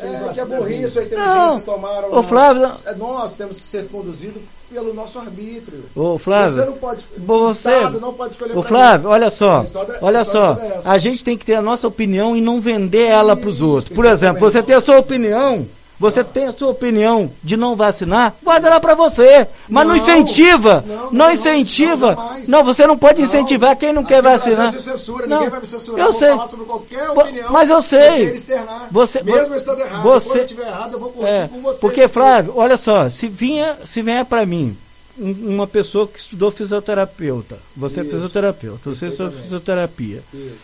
É 0.00 0.32
que 0.34 0.40
é 0.40 0.44
burrice 0.44 0.98
a 0.98 1.02
inteligência 1.04 1.34
Não. 1.36 1.60
tomaram. 1.60 2.12
Ô 2.12 2.22
Flávio, 2.22 2.72
É, 2.84 2.94
Nós 2.96 3.34
temos 3.34 3.58
que 3.58 3.64
ser 3.64 3.86
conduzidos 3.88 4.42
pelo 4.72 4.92
nosso 4.94 5.18
arbítrio. 5.20 5.84
ô 5.94 6.14
Você 6.18 6.24
Flávio, 6.24 6.66
não 6.66 6.72
pode. 6.72 7.04
você, 7.18 7.68
o 7.68 7.76
Estado 7.76 8.00
não 8.00 8.12
pode 8.14 8.32
escolher 8.32 8.56
ô 8.56 8.62
Flávio, 8.62 9.10
olha 9.10 9.30
só, 9.30 9.60
A 9.60 9.64
história- 9.64 9.94
a 10.00 10.04
olha 10.04 10.24
só, 10.24 10.52
é 10.60 10.80
a 10.84 10.98
gente 10.98 11.22
tem 11.22 11.36
que 11.38 11.44
ter 11.44 11.54
a 11.54 11.62
nossa 11.62 11.86
opinião 11.86 12.34
e 12.34 12.40
não 12.40 12.60
vender 12.60 13.04
ela 13.06 13.36
para 13.36 13.48
os 13.48 13.60
outros. 13.62 13.94
Por 13.94 14.04
exemplo, 14.06 14.40
você 14.40 14.60
tem 14.62 14.74
a 14.74 14.80
sua 14.80 14.98
opinião, 14.98 15.66
você 16.02 16.24
tem 16.24 16.46
a 16.46 16.52
sua 16.52 16.68
opinião 16.70 17.30
de 17.44 17.56
não 17.56 17.76
vacinar, 17.76 18.34
guarda 18.42 18.68
lá 18.68 18.80
para 18.80 18.94
você, 18.94 19.46
mas 19.68 19.86
não, 19.86 19.94
Não, 19.94 20.02
incentiva, 20.02 20.84
não, 20.86 20.96
não, 20.96 21.12
não, 21.12 21.30
incentiva, 21.32 22.18
não, 22.48 22.64
você 22.64 22.86
não 22.86 22.98
pode 22.98 23.22
incentivar 23.22 23.76
quem 23.76 23.92
não 23.92 24.02
Aqui 24.02 24.08
quer 24.14 24.20
vacinar. 24.22 24.72
censura, 24.72 25.26
Não, 25.28 25.36
ninguém 25.36 25.50
vai 25.50 25.60
me 25.60 25.66
censurar. 25.66 26.04
eu 26.06 26.12
sei. 26.12 26.32
opinião. 26.32 27.52
mas 27.52 27.70
eu 27.70 27.80
sei. 27.80 28.34
externar. 28.34 28.88
Você- 28.90 29.22
Mesmo 29.22 29.54
eu 29.54 29.56
estando 29.56 29.80
errado, 29.80 30.02
você- 30.02 30.38
eu 30.40 30.42
estiver 30.42 30.66
errado, 30.66 30.92
eu 30.94 30.98
vou 30.98 31.10
corrigir 31.10 31.34
É, 31.34 31.48
com 31.48 31.60
você. 31.62 31.78
porque 31.78 32.08
Flávio, 32.08 32.52
olha 32.56 32.76
só, 32.76 33.08
se 33.08 33.28
vinha, 33.28 33.76
se 33.84 34.02
vier 34.02 34.24
para 34.24 34.44
mim 34.44 34.76
um- 35.18 35.54
uma 35.54 35.66
pessoa 35.68 36.08
que 36.08 36.18
estudou 36.18 36.50
fisioterapeuta, 36.50 37.58
você 37.76 38.00
é 38.00 38.02
Isso. 38.02 38.12
fisioterapeuta, 38.12 38.78
você 38.82 38.90
estudou 39.06 39.10
Perfeitamente. 39.30 39.42
fisioterapia, 39.42 40.22
Isso. 40.34 40.56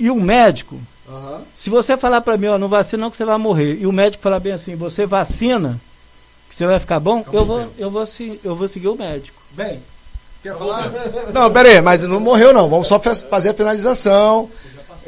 e 0.00 0.10
um 0.10 0.20
médico, 0.20 0.80
Aham. 1.08 1.42
se 1.56 1.70
você 1.70 1.96
falar 1.96 2.20
para 2.20 2.36
mim, 2.36 2.46
ó, 2.48 2.58
não 2.58 2.68
vacina 2.68 3.00
não 3.02 3.10
que 3.10 3.16
você 3.16 3.24
vai 3.24 3.38
morrer, 3.38 3.78
e 3.80 3.86
o 3.86 3.92
médico 3.92 4.22
falar 4.22 4.40
bem 4.40 4.52
assim, 4.52 4.74
você 4.76 5.06
vacina, 5.06 5.80
que 6.48 6.54
você 6.54 6.66
vai 6.66 6.78
ficar 6.78 7.00
bom, 7.00 7.24
eu 7.32 7.44
vou, 7.44 7.66
eu 7.78 7.90
vou, 7.90 8.04
se- 8.06 8.38
eu 8.44 8.54
vou 8.54 8.68
seguir 8.68 8.88
o 8.88 8.96
médico. 8.96 9.40
Bem, 9.52 9.82
quer 10.42 10.56
falar? 10.56 10.90
Não, 11.32 11.50
pera 11.52 11.68
aí, 11.70 11.80
mas 11.80 12.02
não 12.02 12.20
morreu 12.20 12.52
não. 12.52 12.68
Vamos 12.68 12.86
só 12.88 12.98
fa- 13.00 13.14
fazer 13.14 13.50
a 13.50 13.54
finalização. 13.54 14.50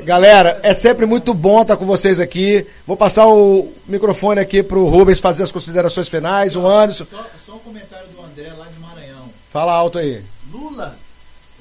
Galera, 0.00 0.58
é 0.62 0.72
sempre 0.72 1.04
muito 1.04 1.34
bom 1.34 1.60
estar 1.60 1.76
com 1.76 1.84
vocês 1.84 2.18
aqui. 2.20 2.66
Vou 2.86 2.96
passar 2.96 3.26
o 3.26 3.70
microfone 3.86 4.40
aqui 4.40 4.62
pro 4.62 4.86
Rubens 4.86 5.20
fazer 5.20 5.42
as 5.42 5.52
considerações 5.52 6.08
finais, 6.08 6.56
o 6.56 6.66
Anderson. 6.66 7.04
Só, 7.10 7.26
só 7.46 7.52
um 7.56 7.58
comentário 7.58 8.06
do 8.08 8.22
André 8.22 8.50
lá 8.56 8.66
de 8.66 8.78
Maranhão. 8.80 9.24
Fala 9.50 9.72
alto 9.74 9.98
aí. 9.98 10.22
Lula, 10.50 10.96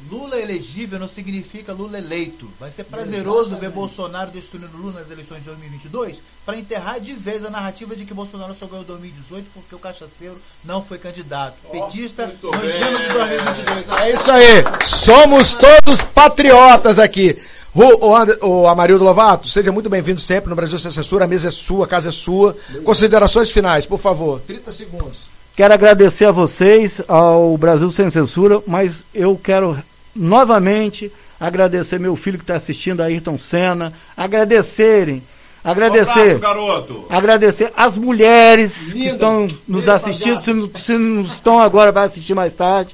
Lula 0.09 0.39
elegível 0.39 0.97
não 0.97 1.07
significa 1.07 1.71
Lula 1.71 1.97
eleito. 1.97 2.49
Vai 2.59 2.71
ser 2.71 2.85
prazeroso 2.85 3.55
ver 3.57 3.69
Bolsonaro 3.69 4.31
destruindo 4.31 4.75
Lula 4.75 4.99
nas 4.99 5.11
eleições 5.11 5.39
de 5.39 5.45
2022 5.45 6.19
para 6.45 6.57
enterrar 6.57 6.99
de 6.99 7.13
vez 7.13 7.45
a 7.45 7.49
narrativa 7.49 7.95
de 7.95 8.05
que 8.05 8.13
Bolsonaro 8.13 8.53
só 8.53 8.65
ganhou 8.65 8.83
2018 8.85 9.47
porque 9.53 9.75
o 9.75 9.79
cachaceiro 9.79 10.37
não 10.63 10.83
foi 10.83 10.97
candidato. 10.97 11.55
Petista, 11.71 12.33
no 12.41 12.51
bem. 12.51 12.81
ano 12.81 12.97
de 12.97 13.13
2022. 13.13 13.89
É 14.01 14.13
isso 14.13 14.31
aí. 14.31 14.63
Somos 14.83 15.55
todos 15.55 16.01
patriotas 16.01 16.97
aqui. 16.97 17.37
O, 17.73 18.07
o, 18.07 18.47
o 18.47 18.67
Amarildo 18.67 19.03
Lovato, 19.03 19.47
seja 19.47 19.71
muito 19.71 19.89
bem-vindo 19.89 20.19
sempre 20.19 20.49
no 20.49 20.55
Brasil 20.55 20.79
Sem 20.79 20.89
Censura. 20.89 21.25
A 21.25 21.27
mesa 21.27 21.49
é 21.49 21.51
sua, 21.51 21.85
a 21.85 21.87
casa 21.87 22.09
é 22.09 22.11
sua. 22.11 22.57
Considerações 22.83 23.51
finais, 23.51 23.85
por 23.85 23.99
favor. 23.99 24.41
30 24.47 24.71
segundos. 24.71 25.29
Quero 25.55 25.73
agradecer 25.73 26.25
a 26.25 26.31
vocês, 26.31 27.01
ao 27.07 27.57
Brasil 27.57 27.91
Sem 27.91 28.09
Censura, 28.09 28.61
mas 28.65 29.03
eu 29.13 29.39
quero 29.41 29.77
novamente 30.19 31.11
agradecer 31.39 31.99
meu 31.99 32.15
filho 32.15 32.37
que 32.37 32.43
está 32.43 32.55
assistindo, 32.55 33.01
Ayrton 33.01 33.37
Senna, 33.37 33.93
agradecerem, 34.15 35.23
Um 35.63 35.69
agradecer. 35.71 36.11
abraço, 36.19 36.39
garoto. 36.39 37.05
Agradecer 37.09 37.71
as 37.75 37.97
mulheres 37.97 38.91
que 38.91 38.99
Linda. 38.99 39.07
estão 39.09 39.47
nos 39.67 39.81
Linda 39.83 39.95
assistindo, 39.95 40.41
se 40.41 40.53
não, 40.53 40.69
se 40.77 40.97
não 40.97 41.21
estão 41.23 41.59
agora, 41.61 41.91
vai 41.91 42.05
assistir 42.05 42.33
mais 42.33 42.53
tarde. 42.53 42.93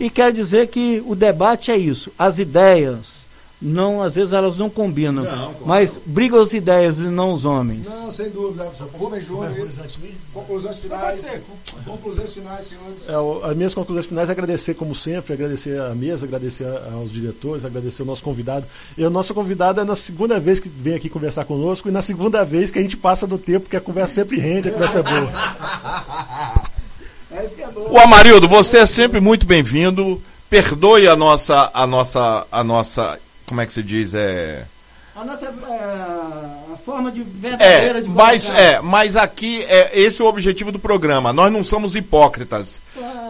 E 0.00 0.08
quero 0.10 0.32
dizer 0.32 0.68
que 0.68 1.02
o 1.06 1.14
debate 1.14 1.70
é 1.70 1.76
isso. 1.76 2.10
As 2.18 2.38
ideias, 2.38 3.21
não, 3.62 4.02
às 4.02 4.16
vezes 4.16 4.32
elas 4.32 4.56
não 4.56 4.68
combinam. 4.68 5.22
Não, 5.22 5.30
claro. 5.32 5.56
Mas 5.64 5.98
brigam 6.04 6.40
as 6.42 6.52
ideias 6.52 6.98
e 6.98 7.02
não 7.02 7.32
os 7.32 7.44
homens. 7.44 7.86
Não, 7.86 8.12
sem 8.12 8.28
dúvida. 8.30 8.70
Rubens 8.98 9.24
Júnior, 9.24 9.54
conclusões 10.34 10.78
finais. 10.78 11.24
Conclusões 11.86 12.32
finais, 12.34 12.66
senhores. 12.68 13.08
É, 13.08 13.48
as 13.50 13.56
minhas 13.56 13.72
conclusões 13.74 14.06
finais 14.06 14.28
é 14.28 14.32
agradecer, 14.32 14.74
como 14.74 14.94
sempre, 14.94 15.32
agradecer 15.32 15.80
a 15.80 15.94
mesa, 15.94 16.26
agradecer 16.26 16.64
a- 16.66 16.90
aos 16.94 17.12
diretores, 17.12 17.64
agradecer 17.64 18.02
o 18.02 18.06
nosso 18.06 18.22
convidado. 18.22 18.66
E 18.98 19.04
o 19.04 19.10
nosso 19.10 19.32
convidado 19.32 19.80
é 19.80 19.84
na 19.84 19.94
segunda 19.96 20.40
vez 20.40 20.58
que 20.58 20.68
vem 20.68 20.94
aqui 20.94 21.08
conversar 21.08 21.44
conosco 21.44 21.88
e 21.88 21.92
na 21.92 22.02
segunda 22.02 22.44
vez 22.44 22.70
que 22.70 22.78
a 22.78 22.82
gente 22.82 22.96
passa 22.96 23.26
do 23.26 23.38
tempo, 23.38 23.60
porque 23.60 23.76
a 23.76 23.80
conversa 23.80 24.14
sempre 24.14 24.38
rende, 24.40 24.68
a 24.68 24.72
conversa 24.72 24.98
é 24.98 25.02
boa. 25.02 25.32
O 27.90 27.98
Amarildo, 27.98 28.48
você 28.48 28.78
é 28.78 28.86
sempre 28.86 29.20
muito 29.20 29.46
bem-vindo. 29.46 30.20
Perdoe 30.50 31.08
a 31.08 31.16
nossa, 31.16 31.70
a 31.72 31.86
nossa, 31.86 32.46
a 32.52 32.62
nossa, 32.62 33.18
como 33.52 33.60
é 33.60 33.66
que 33.66 33.72
se 33.74 33.82
diz, 33.82 34.14
é, 34.14 34.64
A 35.14 35.22
nossa 35.26 35.46
a 35.46 36.76
forma 36.86 37.12
de 37.12 37.20
é, 37.60 38.00
mas 38.08 38.48
é, 38.48 38.80
mas 38.80 39.14
aqui 39.14 39.62
é 39.68 39.90
esse 40.00 40.22
é 40.22 40.24
o 40.24 40.28
objetivo 40.28 40.72
do 40.72 40.78
programa. 40.78 41.34
Nós 41.34 41.52
não 41.52 41.62
somos 41.62 41.94
hipócritas, 41.94 42.80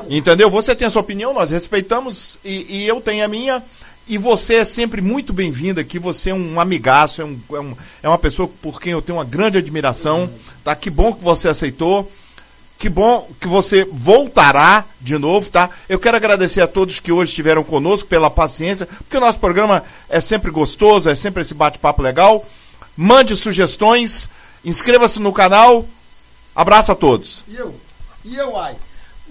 entendeu? 0.08 0.48
Você 0.48 0.76
tem 0.76 0.86
a 0.86 0.90
sua 0.90 1.00
opinião, 1.02 1.34
nós 1.34 1.50
respeitamos 1.50 2.38
e, 2.44 2.82
e 2.82 2.86
eu 2.86 3.00
tenho 3.00 3.24
a 3.24 3.28
minha. 3.28 3.60
E 4.06 4.16
você 4.16 4.54
é 4.56 4.64
sempre 4.64 5.00
muito 5.00 5.32
bem-vindo 5.32 5.80
aqui. 5.80 5.98
Você 5.98 6.30
é 6.30 6.34
um 6.34 6.60
amigaço, 6.60 7.20
é, 7.20 7.24
um- 7.24 7.38
é 7.52 7.60
um- 7.60 7.76
é 8.04 8.08
uma 8.08 8.18
pessoa 8.18 8.48
por 8.60 8.80
quem 8.80 8.92
eu 8.92 9.02
tenho 9.02 9.18
uma 9.18 9.24
grande 9.24 9.58
admiração. 9.58 10.30
Tá? 10.64 10.74
Que 10.76 10.88
bom 10.90 11.12
que 11.12 11.22
você 11.24 11.48
aceitou. 11.48 12.10
Que 12.82 12.88
bom 12.88 13.30
que 13.38 13.46
você 13.46 13.84
voltará 13.92 14.84
de 15.00 15.16
novo, 15.16 15.48
tá? 15.48 15.70
Eu 15.88 16.00
quero 16.00 16.16
agradecer 16.16 16.60
a 16.60 16.66
todos 16.66 16.98
que 16.98 17.12
hoje 17.12 17.30
estiveram 17.30 17.62
conosco 17.62 18.08
pela 18.08 18.28
paciência, 18.28 18.86
porque 18.86 19.16
o 19.16 19.20
nosso 19.20 19.38
programa 19.38 19.84
é 20.08 20.18
sempre 20.18 20.50
gostoso, 20.50 21.08
é 21.08 21.14
sempre 21.14 21.42
esse 21.42 21.54
bate-papo 21.54 22.02
legal. 22.02 22.44
Mande 22.96 23.36
sugestões, 23.36 24.28
inscreva-se 24.64 25.20
no 25.20 25.32
canal. 25.32 25.86
Abraço 26.56 26.90
a 26.90 26.96
todos. 26.96 27.44
E 27.46 27.54
eu? 27.54 27.72
E 28.24 28.34
eu, 28.34 28.58
ai? 28.58 28.74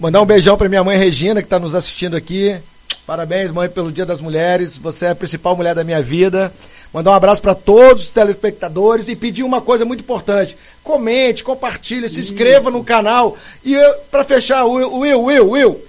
Mandar 0.00 0.22
um 0.22 0.26
beijão 0.26 0.56
para 0.56 0.70
minha 0.70 0.82
mãe 0.82 0.96
Regina, 0.96 1.42
que 1.42 1.46
está 1.46 1.58
nos 1.58 1.74
assistindo 1.74 2.16
aqui. 2.16 2.58
Parabéns, 3.06 3.50
mãe, 3.50 3.68
pelo 3.68 3.90
Dia 3.90 4.06
das 4.06 4.20
Mulheres. 4.20 4.78
Você 4.78 5.06
é 5.06 5.10
a 5.10 5.14
principal 5.14 5.56
mulher 5.56 5.74
da 5.74 5.82
minha 5.82 6.00
vida. 6.00 6.52
Mandar 6.92 7.10
um 7.10 7.14
abraço 7.14 7.42
para 7.42 7.54
todos 7.54 8.04
os 8.04 8.08
telespectadores 8.10 9.08
e 9.08 9.16
pedir 9.16 9.42
uma 9.42 9.60
coisa 9.60 9.84
muito 9.84 10.00
importante. 10.00 10.56
Comente, 10.84 11.42
compartilhe, 11.42 12.08
se 12.08 12.20
inscreva 12.20 12.70
no 12.70 12.84
canal. 12.84 13.36
E 13.64 13.74
para 14.10 14.22
fechar, 14.22 14.64
Will, 14.66 14.92
Will, 14.98 15.22
Will, 15.24 15.50
Will, 15.50 15.84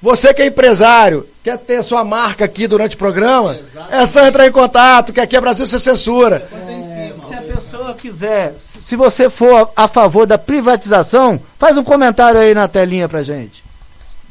você 0.00 0.34
que 0.34 0.42
é 0.42 0.46
empresário, 0.46 1.26
quer 1.42 1.58
ter 1.58 1.82
sua 1.82 2.04
marca 2.04 2.44
aqui 2.44 2.66
durante 2.66 2.94
o 2.94 2.98
programa, 2.98 3.56
é 3.90 4.04
só 4.04 4.26
entrar 4.26 4.46
em 4.46 4.52
contato, 4.52 5.14
que 5.14 5.20
aqui 5.20 5.34
é 5.34 5.40
Brasil 5.40 5.64
Sem 5.64 5.78
Censura. 5.78 6.46
É, 6.52 7.12
se 7.26 7.34
a 7.34 7.54
pessoa 7.54 7.94
quiser, 7.94 8.54
se 8.58 8.96
você 8.96 9.30
for 9.30 9.70
a 9.74 9.88
favor 9.88 10.26
da 10.26 10.36
privatização, 10.36 11.40
faz 11.58 11.78
um 11.78 11.82
comentário 11.82 12.38
aí 12.38 12.54
na 12.54 12.68
telinha 12.68 13.08
pra 13.08 13.22
gente. 13.22 13.63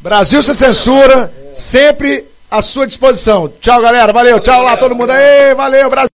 Brasil 0.03 0.43
Sem 0.43 0.53
Censura, 0.53 1.31
sempre 1.53 2.25
à 2.51 2.61
sua 2.61 2.85
disposição. 2.85 3.47
Tchau, 3.61 3.81
galera. 3.81 4.11
Valeu. 4.11 4.37
Tchau 4.41 4.61
lá, 4.61 4.75
todo 4.75 4.93
mundo 4.93 5.11
aí. 5.11 5.55
Valeu, 5.55 5.89
Brasil. 5.89 6.12